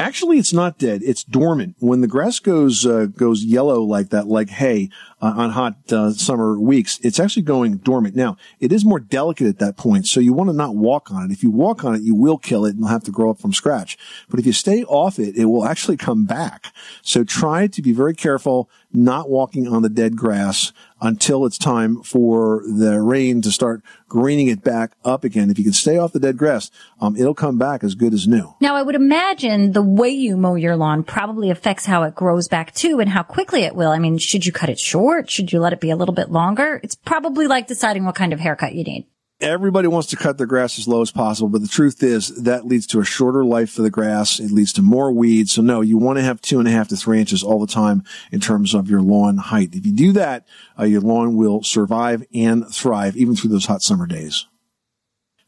Actually, 0.00 0.38
it's 0.38 0.54
not 0.54 0.78
dead. 0.78 1.02
It's 1.04 1.22
dormant. 1.22 1.76
When 1.78 2.00
the 2.00 2.06
grass 2.06 2.38
goes 2.38 2.86
uh, 2.86 3.04
goes 3.04 3.44
yellow 3.44 3.82
like 3.82 4.08
that, 4.08 4.26
like 4.26 4.48
hay 4.48 4.88
uh, 5.20 5.34
on 5.36 5.50
hot 5.50 5.92
uh, 5.92 6.12
summer 6.12 6.58
weeks, 6.58 6.98
it's 7.02 7.20
actually 7.20 7.42
going 7.42 7.76
dormant. 7.76 8.16
Now, 8.16 8.38
it 8.60 8.72
is 8.72 8.82
more 8.82 8.98
delicate 8.98 9.46
at 9.46 9.58
that 9.58 9.76
point, 9.76 10.06
so 10.06 10.18
you 10.18 10.32
want 10.32 10.48
to 10.48 10.56
not 10.56 10.74
walk 10.74 11.10
on 11.10 11.24
it. 11.24 11.32
If 11.32 11.42
you 11.42 11.50
walk 11.50 11.84
on 11.84 11.94
it, 11.94 12.00
you 12.00 12.14
will 12.14 12.38
kill 12.38 12.64
it 12.64 12.74
and 12.74 12.88
have 12.88 13.04
to 13.04 13.10
grow 13.10 13.30
up 13.30 13.40
from 13.40 13.52
scratch. 13.52 13.98
But 14.30 14.40
if 14.40 14.46
you 14.46 14.54
stay 14.54 14.84
off 14.84 15.18
it, 15.18 15.36
it 15.36 15.44
will 15.44 15.66
actually 15.66 15.98
come 15.98 16.24
back. 16.24 16.72
So 17.02 17.22
try 17.22 17.66
to 17.66 17.82
be 17.82 17.92
very 17.92 18.14
careful 18.14 18.70
not 18.92 19.28
walking 19.28 19.68
on 19.68 19.82
the 19.82 19.90
dead 19.90 20.16
grass 20.16 20.72
until 21.00 21.46
it's 21.46 21.58
time 21.58 22.02
for 22.02 22.62
the 22.66 23.00
rain 23.00 23.42
to 23.42 23.50
start 23.50 23.82
greening 24.08 24.48
it 24.48 24.62
back 24.62 24.92
up 25.04 25.24
again. 25.24 25.50
If 25.50 25.58
you 25.58 25.64
can 25.64 25.72
stay 25.72 25.98
off 25.98 26.12
the 26.12 26.20
dead 26.20 26.36
grass, 26.36 26.70
um, 27.00 27.16
it'll 27.16 27.34
come 27.34 27.58
back 27.58 27.82
as 27.84 27.94
good 27.94 28.12
as 28.12 28.26
new. 28.26 28.54
Now, 28.60 28.76
I 28.76 28.82
would 28.82 28.94
imagine 28.94 29.72
the 29.72 29.82
way 29.82 30.10
you 30.10 30.36
mow 30.36 30.54
your 30.54 30.76
lawn 30.76 31.04
probably 31.04 31.50
affects 31.50 31.86
how 31.86 32.02
it 32.02 32.14
grows 32.14 32.48
back 32.48 32.74
too 32.74 33.00
and 33.00 33.08
how 33.08 33.22
quickly 33.22 33.62
it 33.62 33.74
will. 33.74 33.90
I 33.90 33.98
mean, 33.98 34.18
should 34.18 34.44
you 34.44 34.52
cut 34.52 34.68
it 34.68 34.78
short? 34.78 35.30
Should 35.30 35.52
you 35.52 35.60
let 35.60 35.72
it 35.72 35.80
be 35.80 35.90
a 35.90 35.96
little 35.96 36.14
bit 36.14 36.30
longer? 36.30 36.80
It's 36.82 36.94
probably 36.96 37.46
like 37.46 37.66
deciding 37.66 38.04
what 38.04 38.14
kind 38.14 38.32
of 38.32 38.40
haircut 38.40 38.74
you 38.74 38.84
need. 38.84 39.06
Everybody 39.40 39.88
wants 39.88 40.08
to 40.08 40.16
cut 40.16 40.36
their 40.36 40.46
grass 40.46 40.78
as 40.78 40.86
low 40.86 41.00
as 41.00 41.10
possible, 41.10 41.48
but 41.48 41.62
the 41.62 41.68
truth 41.68 42.02
is 42.02 42.28
that 42.42 42.66
leads 42.66 42.86
to 42.88 43.00
a 43.00 43.04
shorter 43.04 43.42
life 43.42 43.70
for 43.70 43.80
the 43.80 43.90
grass. 43.90 44.38
It 44.38 44.50
leads 44.50 44.72
to 44.74 44.82
more 44.82 45.10
weeds. 45.10 45.52
So 45.52 45.62
no, 45.62 45.80
you 45.80 45.96
want 45.96 46.18
to 46.18 46.22
have 46.22 46.42
two 46.42 46.58
and 46.58 46.68
a 46.68 46.70
half 46.70 46.88
to 46.88 46.96
three 46.96 47.20
inches 47.20 47.42
all 47.42 47.58
the 47.58 47.72
time 47.72 48.04
in 48.30 48.40
terms 48.40 48.74
of 48.74 48.90
your 48.90 49.00
lawn 49.00 49.38
height. 49.38 49.74
If 49.74 49.86
you 49.86 49.92
do 49.92 50.12
that, 50.12 50.46
uh, 50.78 50.84
your 50.84 51.00
lawn 51.00 51.36
will 51.36 51.62
survive 51.62 52.22
and 52.34 52.68
thrive 52.68 53.16
even 53.16 53.34
through 53.34 53.50
those 53.50 53.64
hot 53.64 53.80
summer 53.80 54.06
days. 54.06 54.46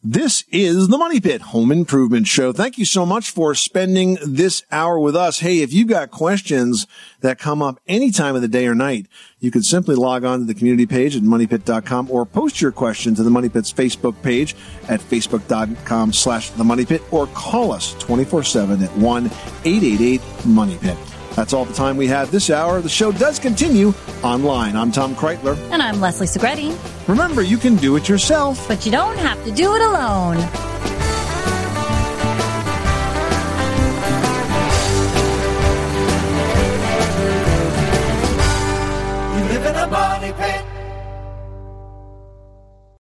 This 0.04 0.42
is 0.50 0.88
the 0.88 0.98
Money 0.98 1.20
Pit 1.20 1.42
Home 1.42 1.70
Improvement 1.70 2.26
Show. 2.26 2.52
Thank 2.52 2.76
you 2.76 2.84
so 2.84 3.06
much 3.06 3.30
for 3.30 3.54
spending 3.54 4.18
this 4.26 4.64
hour 4.72 4.98
with 4.98 5.14
us. 5.14 5.38
Hey, 5.38 5.60
if 5.60 5.72
you've 5.72 5.86
got 5.86 6.10
questions 6.10 6.88
that 7.20 7.38
come 7.38 7.62
up 7.62 7.78
any 7.86 8.10
time 8.10 8.34
of 8.34 8.42
the 8.42 8.48
day 8.48 8.66
or 8.66 8.74
night, 8.74 9.06
you 9.38 9.52
can 9.52 9.62
simply 9.62 9.94
log 9.94 10.24
on 10.24 10.40
to 10.40 10.44
the 10.44 10.54
community 10.54 10.86
page 10.86 11.14
at 11.14 11.22
moneypit.com 11.22 12.10
or 12.10 12.26
post 12.26 12.60
your 12.60 12.72
question 12.72 13.14
to 13.14 13.22
the 13.22 13.30
Money 13.30 13.48
Pit's 13.48 13.72
Facebook 13.72 14.20
page 14.22 14.56
at 14.88 14.98
facebook.com 14.98 16.12
slash 16.12 16.50
the 16.50 16.64
Money 16.64 16.84
Pit 16.84 17.00
or 17.12 17.28
call 17.28 17.70
us 17.70 17.94
24-7 18.02 18.82
at 18.82 18.90
1-888-MONEY-PIT. 18.90 21.11
That's 21.34 21.52
all 21.52 21.64
the 21.64 21.72
time 21.72 21.96
we 21.96 22.06
have 22.08 22.30
this 22.30 22.50
hour. 22.50 22.80
The 22.80 22.88
show 22.88 23.10
does 23.10 23.38
continue 23.38 23.92
online. 24.22 24.76
I'm 24.76 24.92
Tom 24.92 25.14
Kraeutler. 25.14 25.56
And 25.70 25.82
I'm 25.82 26.00
Leslie 26.00 26.26
Segrete. 26.26 26.76
Remember, 27.08 27.42
you 27.42 27.56
can 27.56 27.76
do 27.76 27.96
it 27.96 28.08
yourself. 28.08 28.68
But 28.68 28.84
you 28.84 28.92
don't 28.92 29.16
have 29.18 29.42
to 29.44 29.50
do 29.50 29.74
it 29.74 29.82
alone. 29.82 30.36